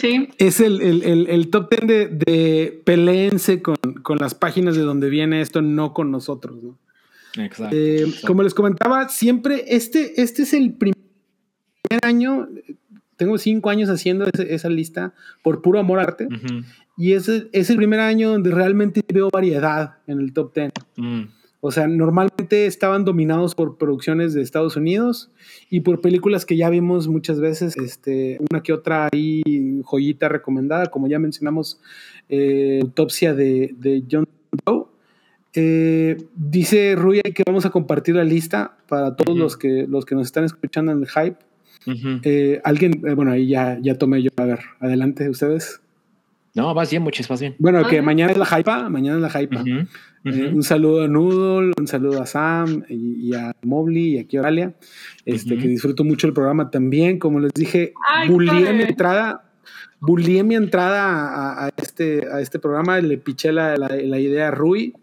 [0.00, 0.28] Sí.
[0.38, 4.82] Es el, el- el- el top 10 de, de peleense con, con las páginas de
[4.82, 6.56] donde viene esto, no con nosotros.
[6.62, 6.78] ¿no?
[7.44, 7.74] Exacto.
[7.76, 8.26] Eh, exacto.
[8.28, 10.94] como les comentaba, siempre este, este es el primer
[12.02, 12.48] año.
[13.16, 16.28] Tengo cinco años haciendo ese- esa lista por puro amor al arte.
[16.96, 20.72] Y ese es el primer año donde realmente veo variedad en el top 10.
[20.96, 21.22] Mm.
[21.66, 25.30] O sea, normalmente estaban dominados por producciones de Estados Unidos
[25.70, 30.86] y por películas que ya vimos muchas veces, este, una que otra ahí joyita recomendada,
[30.86, 31.80] como ya mencionamos,
[32.28, 34.26] eh, Autopsia de, de John
[34.66, 34.84] Doe.
[35.54, 40.14] Eh, dice Rui que vamos a compartir la lista para todos los, que, los que
[40.16, 41.38] nos están escuchando en el hype.
[42.22, 44.30] Eh, alguien, eh, bueno, ahí ya, ya tomé yo.
[44.36, 45.80] A ver, adelante ustedes.
[46.54, 47.56] No, vas bien, muchis, vas bien.
[47.58, 49.64] Bueno, que mañana es la hypa, mañana es la hypa.
[50.24, 54.36] Eh, un saludo a Noodle, un saludo a Sam y, y a Mobley y aquí
[54.36, 54.74] a Oralia,
[55.26, 57.18] este, que disfruto mucho el programa también.
[57.18, 57.92] Como les dije,
[58.28, 59.44] bullié mi entrada,
[60.00, 64.48] bullié mi entrada a, a este, a este programa, le piché la, la- la idea
[64.48, 64.94] a Rui.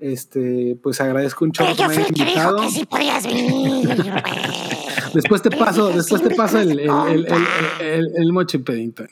[0.00, 2.60] Este, pues agradezco un chorro que yo me fui haya el que dijo invitado.
[2.60, 3.88] que sí podías venir.
[5.14, 7.48] Después te paso, después te paso el, el, el, el, compa.
[7.80, 9.08] el- el moche Peddington.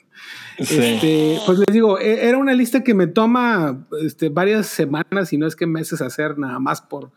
[0.59, 0.77] Sí.
[0.79, 5.39] Este, pues les digo, e- era una lista que me toma este, varias semanas y
[5.39, 7.11] no es que meses hacer nada más por,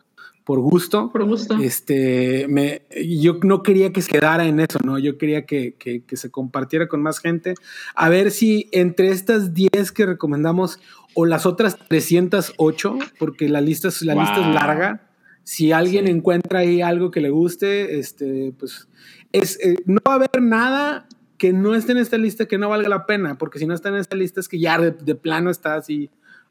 [0.44, 1.10] por gusto.
[1.10, 1.56] Por gusto.
[1.58, 4.98] Este, me, yo no quería que se quedara en eso, ¿no?
[4.98, 7.54] Yo quería que, que- que se compartiera con más gente.
[7.94, 10.78] A ver si entre estas 10 que recomendamos
[11.14, 15.09] o las otras 308, porque la lista es, la lista es larga,
[15.50, 16.12] si alguien Sí.
[16.12, 18.86] encuentra ahí algo que le guste, este, pues
[19.32, 21.08] es, eh, no va a haber nada
[21.38, 23.88] que no esté en esta lista que no valga la pena, porque si no está
[23.88, 26.08] en esta lista es que ya de, de plano está así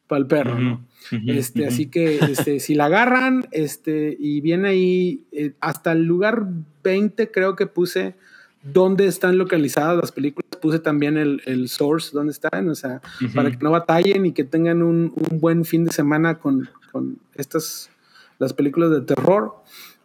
[0.07, 0.85] para el perro, ¿no?
[1.27, 6.47] Este, así que este, si la agarran este, y viene ahí eh, hasta el lugar
[6.83, 8.15] 20, creo que puse
[8.63, 10.49] dónde están localizadas las películas.
[10.59, 13.01] Puse también el, el source, dónde están, o sea,
[13.33, 17.17] para que no batallen y que tengan un, un buen fin de semana con, con
[17.35, 17.89] estas,
[18.39, 19.53] las películas de terror.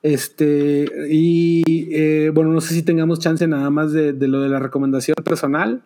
[0.02, 4.50] Este, y eh, bueno, no sé si tengamos chance nada más de, de lo de
[4.50, 5.82] la recomendación personal.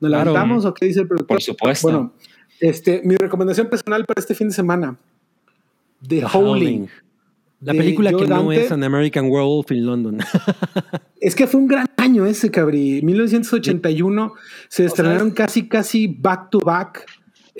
[0.00, 0.30] ¿Nos Claro.
[0.32, 1.36] levantamos o qué dice el productor?
[1.36, 1.88] Por supuesto.
[1.88, 2.12] Bueno,
[2.60, 4.96] este, mi recomendación personal para este fin de semana.
[6.06, 6.34] The, The Howling.
[6.34, 6.88] Howling.
[7.60, 8.66] La película que no Dante.
[8.66, 10.18] es An American Werewolf in London.
[11.20, 13.02] Es que fue un gran año ese, cabrí.
[13.02, 14.34] 1981
[14.68, 17.04] se estrenaron casi, casi back to back.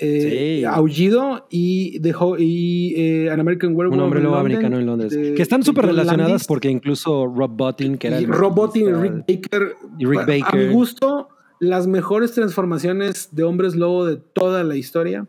[0.01, 0.65] Eh, Sí.
[0.65, 5.11] Aullido y, Ho- y eh, An American Werewolf Un hombre lobo americano en Londres.
[5.13, 6.47] de- que están súper relacionadas Landis.
[6.47, 9.75] porque incluso Rob Bottin, que era y el Rob Bottin y Rick Baker.
[9.97, 14.75] y Rick pa- A mi gusto, las mejores transformaciones de hombres lobo de toda la
[14.77, 15.27] historia.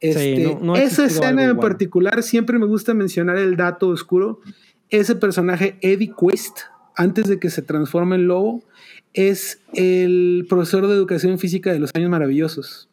[0.00, 4.40] Este, no- no ha esa escena en particular, siempre me gusta mencionar el dato oscuro.
[4.90, 6.58] Ese personaje, Eddie Quest,
[6.94, 8.62] antes de que se transforme en lobo,
[9.14, 12.88] es el profesor de educación física de los años maravillosos.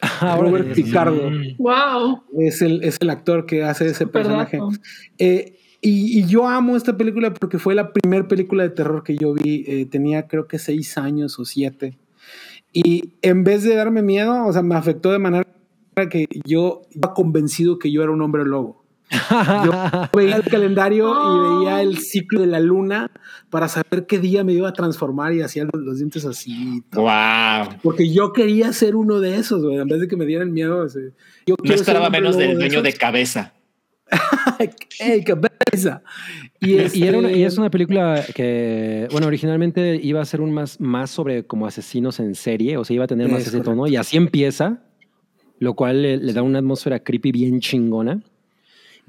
[0.20, 1.30] Ahora Robert Picardo.
[1.58, 2.22] Wow.
[2.38, 4.58] Es el, es el actor que hace ese personaje.
[5.18, 9.16] Eh, y, y yo amo esta película porque fue la primera película de terror que
[9.16, 9.64] yo vi.
[9.66, 11.98] Eh, tenía creo que seis años o siete.
[12.72, 15.46] Y en vez de darme miedo, o sea, me afectó de manera
[16.10, 18.77] que yo iba convencido que yo era un hombre lobo.
[19.10, 19.70] Yo
[20.16, 23.10] veía el calendario y veía el ciclo de la luna
[23.50, 26.82] para saber qué día me iba a transformar y hacía los, los dientes así.
[26.92, 27.78] Wow.
[27.82, 30.86] Porque yo quería ser uno de esos, güey, en vez de que me dieran miedo.
[31.46, 33.54] yo No esperaba menos del dueño de cabeza.
[35.00, 36.02] ¡Ey, cabeza!
[36.60, 40.40] Y, Y, era una- y es este, una película que, bueno, originalmente iba a ser
[40.40, 43.48] un más, más sobre como asesinos en serie, o sea, iba a tener más Es
[43.48, 43.70] ese correcto.
[43.72, 44.82] tono, y así empieza,
[45.58, 48.20] lo cual le, le da una atmósfera creepy bien chingona.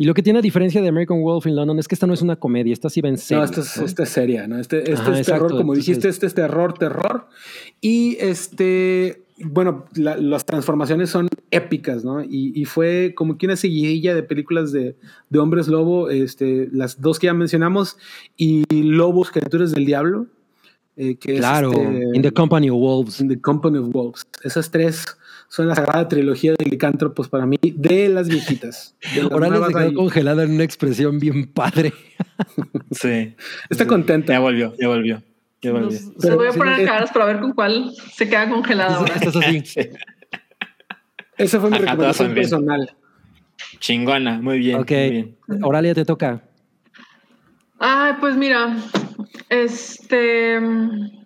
[0.01, 2.13] Y lo que tiene a diferencia de American Wolf in London es que esta no
[2.13, 3.39] es una comedia, esta sí va en serio.
[3.43, 3.85] No, esta es, ¿no?
[3.85, 4.57] esta es seria, ¿no?
[4.57, 7.27] Este, este Ajá, es terror, exacto, como entonces- dijiste, este es terror, terror.
[7.81, 12.23] Y este, bueno, la- las transformaciones son épicas, ¿no?
[12.23, 14.95] Y, y fue como que una seguidilla de películas de,
[15.29, 17.97] de hombres lobo, este, las dos que ya mencionamos,
[18.37, 20.27] y Lobos, criaturas del diablo.
[20.95, 23.19] eh, que es, Claro, este, In the Company of Wolves.
[23.19, 24.25] In the Company of Wolves.
[24.43, 25.05] Esas tres
[25.49, 28.95] son la sagrada trilogía de licántropos para mí, de las viejitas.
[29.13, 31.91] De las Oralia se quedó congelada en una expresión bien padre.
[32.91, 33.35] Sí.
[33.69, 34.31] Está contenta.
[34.33, 35.21] Ya volvió, ya volvió.
[35.61, 35.87] Ya volvió.
[35.89, 38.95] Nos- se voy a sí, poner es- caras para ver con cuál se queda congelada
[38.97, 39.13] ahora.
[39.15, 39.61] Estás así.
[39.65, 39.81] Sí.
[41.37, 42.95] Esa fue mi Ajá, recomendación personal.
[43.79, 44.79] Chingona, muy bien.
[44.79, 45.37] ok, muy bien.
[45.63, 46.43] Oralia te toca.
[47.79, 48.75] Ay, pues mira,
[49.49, 51.23] este mm,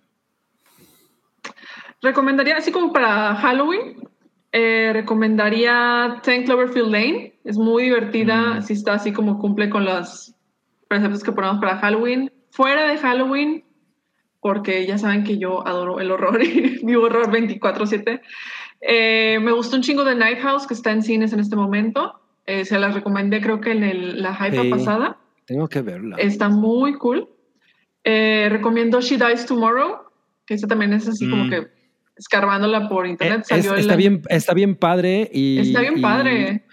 [2.00, 3.96] recomendaría, así como para Halloween,
[4.56, 7.34] eh, recomendaría Ten Cloverfield Lane.
[7.44, 10.32] Es muy divertida, si está así como cumple con los
[10.86, 12.30] preceptos que ponemos para Halloween.
[12.52, 13.64] Fuera de Halloween,
[14.40, 18.20] porque ya saben que yo adoro el horror y vivo horror 24/7.
[18.80, 22.20] Eh, me gustó un chingo de Night House que está en cines en este momento.
[22.46, 24.68] Eh, se las recomendé creo que en el- la hype Sí.
[24.70, 25.16] pasada.
[25.46, 26.16] Tengo que verla.
[26.18, 27.28] Está muy cool.
[28.04, 29.96] Eh, recomiendo She Dies Tomorrow,
[30.46, 31.50] que esa también es así como Mm.
[31.50, 31.66] que
[32.16, 33.40] escarbándola por Eh, internet.
[33.42, 35.58] es- salió está, bien, está bien padre y...
[35.58, 36.64] Está bien y- padre.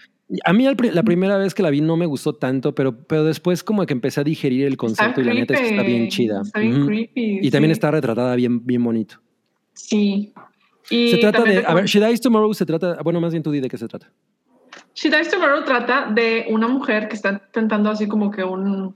[0.46, 3.64] A mí la primera vez que la vi no me gustó tanto, pero, pero después
[3.64, 6.08] como que empecé a digerir el Está concepto y la neta es que está bien
[6.08, 6.42] chida.
[6.42, 6.88] Está bien Ujú.
[6.88, 7.40] creepy.
[7.42, 9.16] Y también está retratada bien, bien bonito.
[9.74, 10.34] Sí.
[10.90, 11.64] Y Se trata de...
[11.66, 13.02] A ver, She Dies Tomorrow se trata...
[13.04, 14.10] Bueno, más bien tú di de qué se trata.
[14.96, 18.96] She Dies Tomorrow trata de una mujer que está tentando así como que un-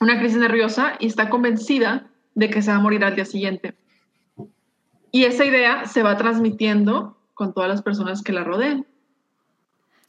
[0.00, 3.74] una crisis nerviosa y está convencida de que se va a morir al día siguiente.
[5.12, 8.86] Y esa idea se va transmitiendo con todas las personas que la rodean.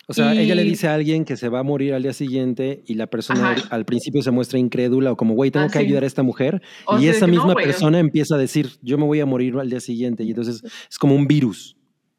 [0.07, 2.83] O sea, ella le dice a alguien que se va a morir al día siguiente
[2.85, 3.67] y la persona Ajá.
[3.73, 5.85] al principio se muestra incrédula o como, güey, tengo Ah, que sí.
[5.85, 6.61] ayudar a esta mujer.
[6.85, 9.55] O y sea, esa no, misma persona empieza a decir, yo me voy a morir
[9.57, 10.23] al día siguiente.
[10.23, 11.77] Y entonces es como un virus.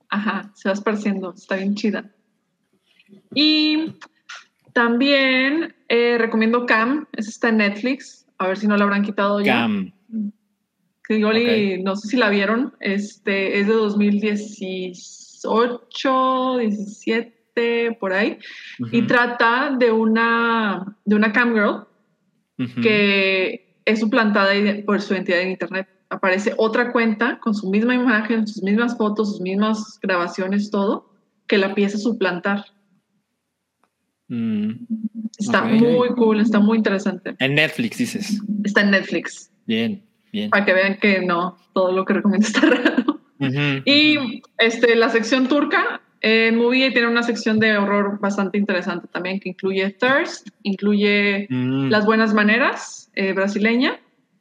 [0.09, 2.10] Ajá, se va esparciendo, está bien chida.
[3.34, 3.92] Y
[4.72, 9.40] también eh, recomiendo Cam, esa está en Netflix, a ver si no la habrán quitado
[9.40, 9.52] ya.
[9.62, 9.92] Cam.
[11.08, 18.38] No sé si la vieron, este es de 2018, 17, por ahí,
[18.92, 21.86] y trata de una, de una cam girl
[22.80, 24.52] que es suplantada
[24.86, 25.88] por su identidad en internet.
[26.08, 31.10] Aparece otra cuenta con su misma imagen, sus mismas fotos, sus mismas grabaciones, todo,
[31.48, 32.66] que la empieza a suplantar.
[34.28, 34.72] Mm.
[35.38, 37.34] Está muy cool, está muy interesante.
[37.38, 38.40] En Netflix dices.
[38.64, 40.50] Está en Netflix, Bien, bien.
[40.50, 43.20] para que vean que no, todo lo que recomiendo está raro.
[43.38, 49.09] Ujú, Y este, la sección turca en Movie tiene una sección de horror bastante interesante
[49.09, 51.46] también, que incluye Thirst, incluye.
[51.50, 51.88] Mm.
[51.90, 53.98] Las Buenas Maneras, eh, brasileña,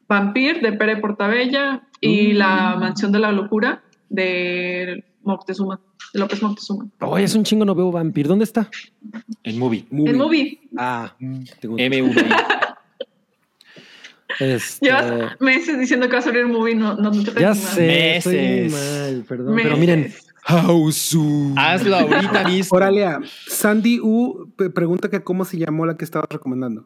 [0.07, 5.79] Vampir, de Pere Portabella, y La Mansión de la Locura, de Moctezuma,
[6.13, 6.87] de López Moctezuma.
[6.99, 8.27] Oye, es un chingo, no veo Vampir.
[8.27, 8.69] ¿Dónde está?
[9.43, 9.85] En movie.
[9.91, 11.15] En Movie, Ah,
[11.59, 12.15] tengo- MV.
[14.39, 18.17] Este, llevas meses diciendo que va a salir Movie, no, no, no te ya sé,
[18.17, 18.71] estoy Meses.
[18.73, 19.55] mal, perdón.
[19.55, 19.69] Meses.
[19.69, 20.13] Pero miren,
[20.43, 21.53] Hausu.
[21.57, 22.77] Hazlo ahorita mismo.
[22.77, 26.85] Oralia, Sandy U pregunta que cómo se llamó la que estabas recomendando.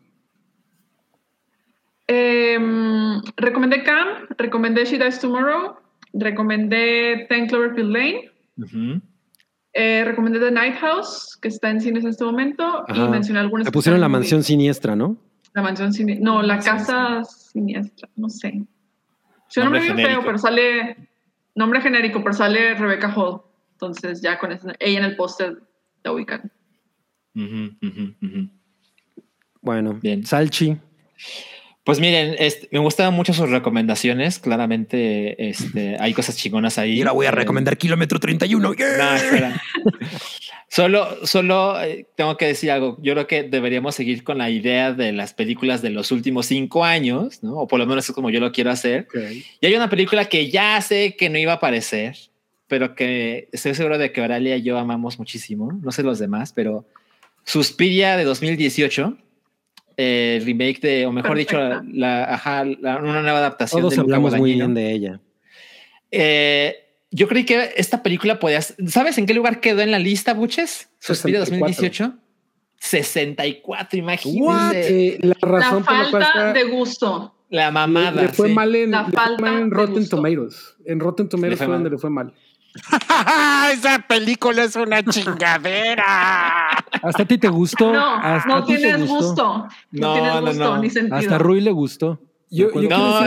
[2.08, 5.76] Em, recomendé Cam, recomendé She Dies Tomorrow,
[6.14, 8.32] recomendé Ten Cloverfield Lane,
[9.74, 13.06] eh, recomendé The Night House, que está en cines en este momento, Ajá.
[13.06, 15.18] y mencioné algunas Te pusieron la mansión siniestra, ¿no?
[15.56, 16.24] La mansión siniestra.
[16.24, 18.62] No, la casa siniestra, no sé.
[19.48, 20.10] Su Nombre nombre genérico.
[20.10, 20.98] feo, pero sale.
[21.56, 23.42] Nombre genérico, pero sale Rebecca Hall.
[23.72, 25.58] Entonces, ya con eso, ella en el póster
[26.04, 26.52] la ubican.
[29.62, 30.26] Bueno, Bien.
[30.26, 30.78] Salchi.
[31.86, 34.40] Pues miren, este, me gustaban mucho sus recomendaciones.
[34.40, 37.02] Claramente, este, hay cosas chingonas ahí.
[37.02, 38.68] Eh, Kilómetro 31.
[38.68, 39.62] No, espera.
[40.76, 42.98] solo, solo eh, tengo que decir algo.
[43.02, 46.84] Yo creo que deberíamos seguir con la idea de las películas de los últimos cinco
[46.84, 47.54] años, ¿no?
[47.60, 49.08] O por lo menos es como yo lo quiero hacer.
[49.62, 52.18] Y hay una película que ya sé que no iba a aparecer,
[52.68, 55.72] pero que estoy seguro de que Oralia y yo amamos muchísimo.
[55.82, 56.86] No sé los demás, pero
[57.46, 59.18] Suspiria de 2018,
[59.98, 61.58] eh, remake de, o mejor dicho,
[61.94, 63.82] la, ajá, la- una nueva adaptación.
[63.82, 64.66] Todos de Luca hablamos muy Guadagnino.
[64.66, 65.20] bien de ella.
[66.12, 66.85] Eh,
[67.16, 68.62] yo creí que esta película podía.
[68.62, 70.90] ¿Sabes en qué lugar quedó en la lista, Buches?
[71.00, 72.14] Suspiria 2018.
[72.78, 75.08] 64, imagínense.
[75.08, 77.32] Eh, la La razón por la cual falta está- de gusto.
[77.50, 78.24] La mamada.
[78.24, 78.54] le fue sí.
[78.54, 80.16] mal en, La falta mal en de Rotten gusto.
[80.18, 80.76] Tomatoes.
[80.86, 81.76] En Rotten Tomatoes fue mal.
[81.78, 82.34] donde le fue mal.
[83.72, 86.04] Esa película es una chingadera.
[87.02, 87.94] ¿Hasta a ti te gustó?
[87.94, 89.16] No, ¿Hasta no tienes gustó?
[89.16, 89.68] gusto.
[89.92, 90.82] No, No, tienes no, gusto no.
[90.82, 91.16] ni sentido.
[91.18, 92.20] Hasta a Rui le gustó.
[92.50, 93.20] Yo, yo No,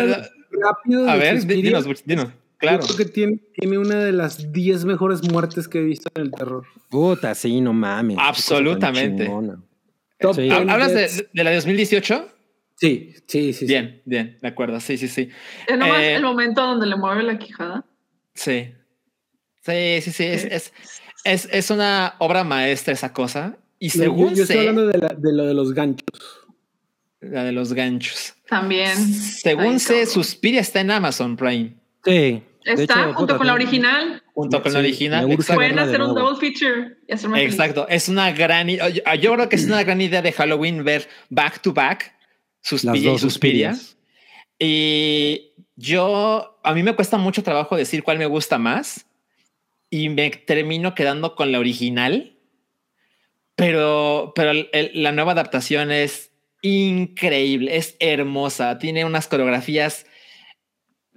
[0.50, 2.28] rápido A ver, dinos, dinos.
[2.58, 2.80] Claro.
[2.80, 6.22] Yo creo que tiene, tiene una de las 10 mejores muertes que he visto en
[6.22, 6.64] el terror.
[6.90, 8.16] Puta, sí, no mames.
[8.20, 9.26] Absolutamente.
[10.34, 10.42] Sí.
[10.42, 12.28] 10 ¿Hablas de, de la de 2018?
[12.74, 13.52] Sí, sí, sí.
[13.52, 13.66] sí.
[13.66, 14.80] Bien, bien, de acuerdo.
[14.80, 15.28] Sí, sí, sí.
[15.66, 17.84] Es nomás Eh, el momento donde le mueve la quijada.
[18.34, 18.72] Sí.
[19.62, 20.24] Sí, sí, sí.
[20.24, 20.72] Es, es,
[21.24, 23.56] es, es una obra maestra esa cosa.
[23.78, 26.06] Y Yo- según yo, estoy sé, hablando de, la- de lo de los ganchos.
[27.20, 28.34] la de los ganchos.
[28.48, 28.96] También.
[28.96, 30.06] Según Ay, sé.
[30.06, 31.74] Suspiria está en Amazon Prime.
[32.04, 32.42] Sí.
[32.72, 34.22] Está hecho, junto puta, con la original.
[34.34, 35.24] Junto con la Sí, original.
[35.24, 35.54] urge Exacto.
[35.54, 36.30] Pueden hacer un nuevo.
[36.30, 37.52] double feature y hacerme feliz.
[37.54, 37.86] Exacto.
[37.88, 38.68] Es una gran.
[38.68, 42.14] Yo, yo creo que es una gran idea de Halloween ver back to back
[42.60, 43.76] Suspiria y Suspiria.
[44.58, 49.06] Y yo, a mí me cuesta mucho trabajo decir cuál me gusta más
[49.90, 52.36] y me termino quedando con la original,
[53.54, 56.30] pero, pero el- el- la nueva adaptación es
[56.62, 60.06] increíble, es hermosa, tiene unas coreografías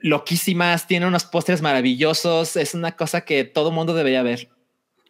[0.01, 4.49] loquísimas, tiene unos pósters maravillosos, es una cosa que todo mundo debería ver.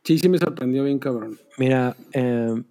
[0.03, 1.37] Sí, sí me sorprendió bien, cabrón.
[1.57, 2.61] Mira, eh,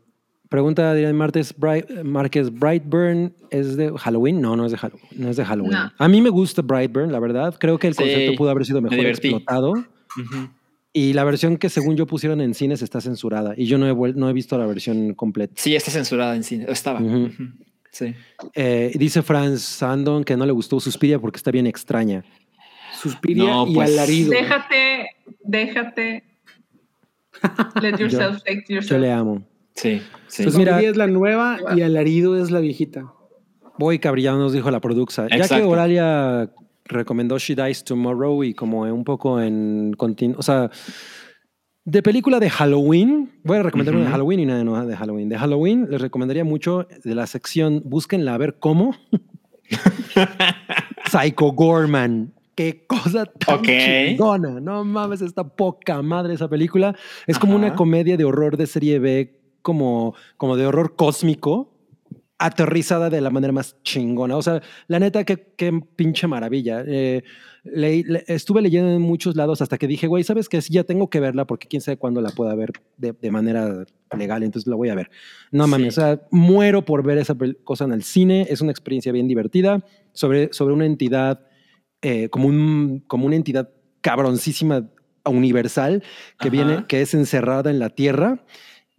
[0.49, 4.41] pregunta Adrián Martes, Bright, Márquez, ¿Brightburn es de Halloween?
[4.41, 5.07] No, no es de Halloween.
[5.17, 5.73] No es de Halloween.
[5.73, 5.93] No.
[5.97, 7.55] A mí me gusta Brightburn, la verdad.
[7.59, 9.29] Creo que el Sí, concepto pudo haber sido me mejor divertí.
[9.29, 9.71] explotado.
[9.73, 10.51] Ujú.
[10.93, 13.55] Y la versión que según yo pusieron en cines está censurada.
[13.57, 15.55] Y yo no he, no he visto la versión completa.
[15.57, 16.67] Sí, está censurada en cine.
[16.69, 17.01] Estaba.
[17.01, 17.27] Ujú.
[17.27, 17.45] Ujú.
[17.93, 18.15] Sí.
[18.55, 22.25] Eh, dice Franz Sandon que no le gustó Suspiria porque está bien extraña.
[23.01, 24.31] Suspiria No, y pues, alarido.
[24.31, 25.07] Déjate,
[25.43, 26.25] déjate.
[27.81, 29.01] Let yourself take Yo yourself.
[29.01, 29.43] le amo.
[29.75, 30.03] Sí.
[30.29, 30.43] sí.
[30.43, 33.13] Pues mira- es la nueva y alarido es la viejita.
[33.79, 35.27] Voy cabrillado, nos dijo la produxa.
[35.29, 35.63] Ya que.
[35.63, 36.51] Oralia
[36.85, 40.71] recomendó She Dies Tomorrow y como un poco en continu- o sea,
[41.91, 44.11] de película de Halloween, voy a recomendar una de.
[44.11, 45.29] Halloween y una de, no de Halloween.
[45.29, 48.95] De Halloween les recomendaría mucho de la sección, búsquenla a ver cómo.
[51.11, 52.33] Psycho Gorman.
[52.55, 53.67] Qué cosa tan Ok.
[53.67, 54.61] chingona.
[54.61, 56.95] No mames, está poca madre esa película.
[57.27, 57.77] Es como una Ajá.
[57.77, 61.73] comedia de horror de serie B, como, como de horror cósmico,
[62.39, 64.37] aterrizada de la manera más chingona.
[64.37, 66.85] O sea, la neta, qué, qué pinche maravilla.
[66.87, 67.23] Eh,
[67.65, 70.61] leí- le- estuve leyendo en muchos lados hasta que dije, güey, ¿sabes qué?
[70.63, 73.85] Sí, ya tengo que verla porque quién sabe cuándo la pueda ver de, de manera
[74.17, 75.11] legal, entonces la voy a ver.
[75.53, 76.01] No mames, Sí.
[76.01, 78.47] o sea, muero por ver esa cosa en el cine.
[78.51, 81.47] Es una experiencia bien divertida sobre, sobre una entidad,
[82.03, 83.71] eh, como, un, como una entidad
[84.01, 84.89] cabroncísima
[85.25, 86.03] universal
[86.39, 86.51] que Ajá.
[86.51, 88.45] viene, que es encerrada en la tierra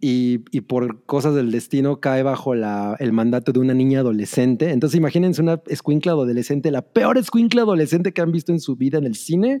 [0.04, 4.70] y, y por cosas del destino cae bajo la, el mandato de una niña adolescente.
[4.70, 8.98] Entonces imagínense una escuincla adolescente, la peor escuincla adolescente que han visto en su vida
[8.98, 9.60] en el cine,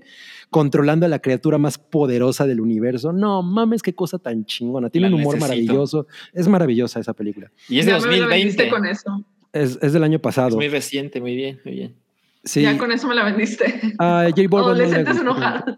[0.50, 3.12] controlando a la criatura más poderosa del universo.
[3.12, 4.90] No mames, qué cosa tan chingona.
[4.90, 5.48] Tiene La un humor necesito.
[5.62, 6.06] maravilloso.
[6.32, 7.52] Es maravillosa esa película.
[7.68, 8.70] Y es de Ya me la vendiste 2020.
[8.70, 9.24] con eso.
[9.52, 10.56] Es, es del año Es pasado.
[10.56, 11.94] muy reciente, muy bien, muy bien.
[12.42, 12.62] Sí.
[12.62, 13.64] Ya con eso me la vendiste.
[14.00, 15.76] A J Balvin no le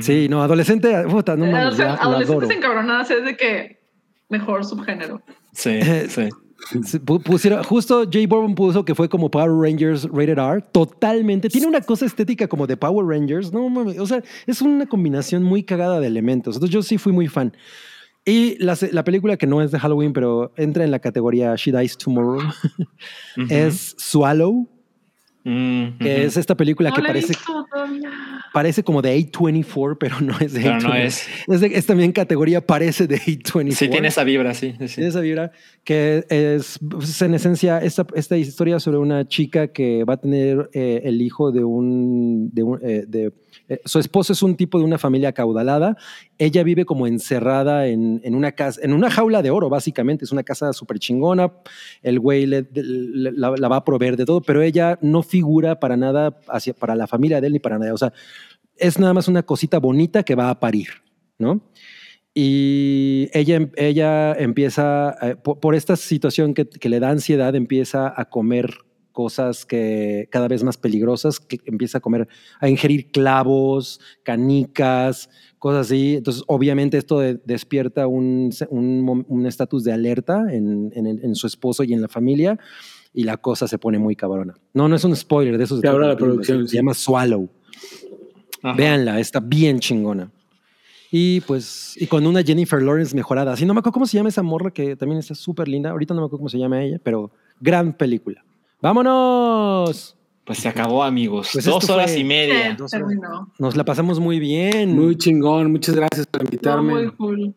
[0.00, 3.80] Sí, no, adolescente, puta, no mames, O sea, la adolescentes encabronadas es de que
[4.28, 5.22] mejor subgénero.
[5.52, 6.28] Sí, Eh, sí.
[6.84, 11.48] Sí, pu- pusiera- justo Jay Bourne puso que fue como Power Rangers Rated R, totalmente.
[11.48, 15.44] Tiene una cosa estética como de Power Rangers, no mames, o sea, es una combinación
[15.44, 16.56] muy cagada de elementos.
[16.56, 17.56] Entonces yo sí fui muy fan.
[18.24, 21.70] Y la, la película que no es de Halloween, pero entra en la categoría She
[21.72, 22.38] Dies Tomorrow,
[23.36, 23.46] Ujú.
[23.48, 24.68] es Swallow,
[25.50, 27.66] Mm, que es esta película No que parece, visto
[28.52, 31.04] parece como de A24, pero no es de Pero no A24.
[31.06, 31.26] es.
[31.46, 33.72] Es, de- es también categoría parece de A24.
[33.72, 34.74] Sí, tiene esa vibra, sí.
[34.78, 35.52] Tiene esa vibra
[35.84, 40.68] que es, pues, en esencia, esta, esta historia sobre una chica que va a tener
[40.74, 42.50] eh, el hijo de un...
[42.52, 43.32] De un eh, de-
[43.68, 45.96] eh, su esposo es un tipo de una familia acaudalada.
[46.38, 50.24] Ella vive como encerrada en, en una casa, en una jaula de oro, básicamente.
[50.24, 51.52] Es una casa súper chingona.
[52.02, 56.38] El güey le- la, va a proveer de todo, pero ella no figura para nada
[56.48, 57.92] hacia, para la familia de él ni para nada.
[57.94, 58.12] O sea,
[58.76, 60.88] es nada más una cosita bonita que va a parir,
[61.38, 61.60] ¿no?
[62.34, 68.12] Y ella, ella empieza, eh, por, por esta situación que, que le da ansiedad, empieza
[68.16, 68.74] a comer
[69.22, 72.28] cosas que cada vez más peligrosas, que empieza a comer,
[72.60, 75.28] a ingerir clavos, canicas,
[75.58, 76.14] cosas así.
[76.18, 81.24] Entonces, obviamente esto de- despierta un se- un un estatus de alerta en, en el-
[81.24, 82.60] en su esposo y en la familia
[83.12, 84.54] y la cosa se pone muy cabrona.
[84.72, 85.74] No, no es un spoiler de eso.
[85.74, 86.76] se trata la película, producción, Se sí.
[86.76, 87.48] llama Swallow.
[88.62, 88.76] Ajá.
[88.76, 90.30] Véanla, está bien chingona.
[91.10, 93.52] Y pues, y con una Jennifer Lawrence mejorada.
[93.54, 95.90] Así no me acuerdo cómo se llama esa morra que también está súper linda.
[95.90, 98.44] Ahorita no me acuerdo cómo se llama ella, pero gran película.
[98.80, 100.14] ¡Vámonos!
[100.44, 101.50] Pues se acabó, amigos.
[101.52, 102.74] Pues Dos horas fue- y media.
[102.74, 103.06] dos horas.
[103.08, 103.52] terminó.
[103.58, 104.94] Nos la pasamos muy bien.
[104.96, 106.92] Muy chingón, muchas gracias por No, invitarme.
[106.94, 107.54] muy cool.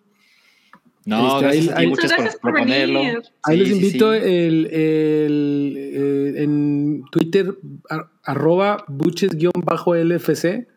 [1.05, 2.99] No, Este, gracias ahí- a ti, ahí- muchas por gracias por proponerlo.
[2.99, 3.19] venir.
[3.43, 4.17] Ahí Sí, les sí, invito sí.
[4.21, 7.55] El, el, eh, en Twitter,
[7.89, 10.67] ar- arroba buches-lfc.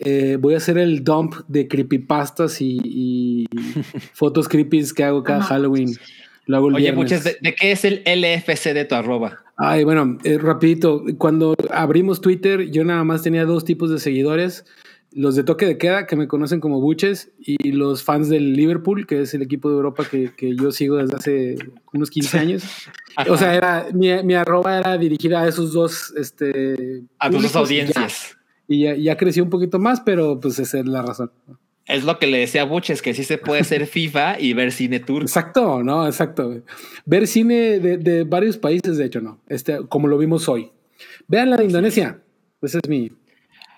[0.00, 3.46] Eh, voy a hacer el dump de creepypastas y, y
[4.12, 5.48] fotos creepies que hago cada Ajá.
[5.54, 5.94] Halloween.
[6.46, 7.02] Lo hago el Oye, viernes.
[7.04, 9.44] muchas, ¿de, de qué es el LFC de tu arroba?
[9.56, 11.04] Ay, bueno, eh, rapidito.
[11.16, 14.64] Cuando abrimos Twitter, yo nada más tenía dos tipos de seguidores.
[15.12, 19.06] Los de toque de queda, que me conocen como buches, y los fans del Liverpool,
[19.06, 21.56] que es el equipo de Europa que, que yo sigo desde hace
[21.92, 22.64] unos 15 años.
[23.28, 27.52] O sea, era, mi, mi arroba era dirigida a esos dos este, a tus dos
[27.52, 28.00] públicos y ya.
[28.00, 28.36] audiencias.
[28.66, 31.30] Y ya creció un poquito más, pero pues esa es la razón.
[31.86, 34.72] Es lo que le decía a Buches, que sí se puede ser FIFA y ver
[34.72, 35.22] cine turco.
[35.22, 36.06] Exacto, ¿no?
[36.06, 36.62] Exacto.
[37.04, 39.40] Ver cine de, de varios países, de hecho, no.
[39.48, 40.70] Este, como lo vimos hoy.
[41.28, 42.20] Vean la de Indonesia.
[42.62, 43.12] Ese es mi,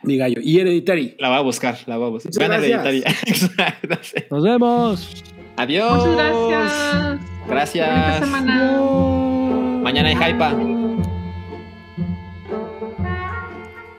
[0.02, 0.40] mi gallo.
[0.42, 1.16] Y Hereditary.
[1.18, 2.32] La va a buscar, la va a buscar.
[2.38, 4.22] Vean sí.
[4.30, 5.24] Nos vemos.
[5.56, 6.06] Adiós.
[6.06, 7.20] Muchas gracias.
[7.48, 8.20] Gracias.
[8.20, 9.80] Bonita semana.
[9.82, 10.95] Mañana hay Hypa.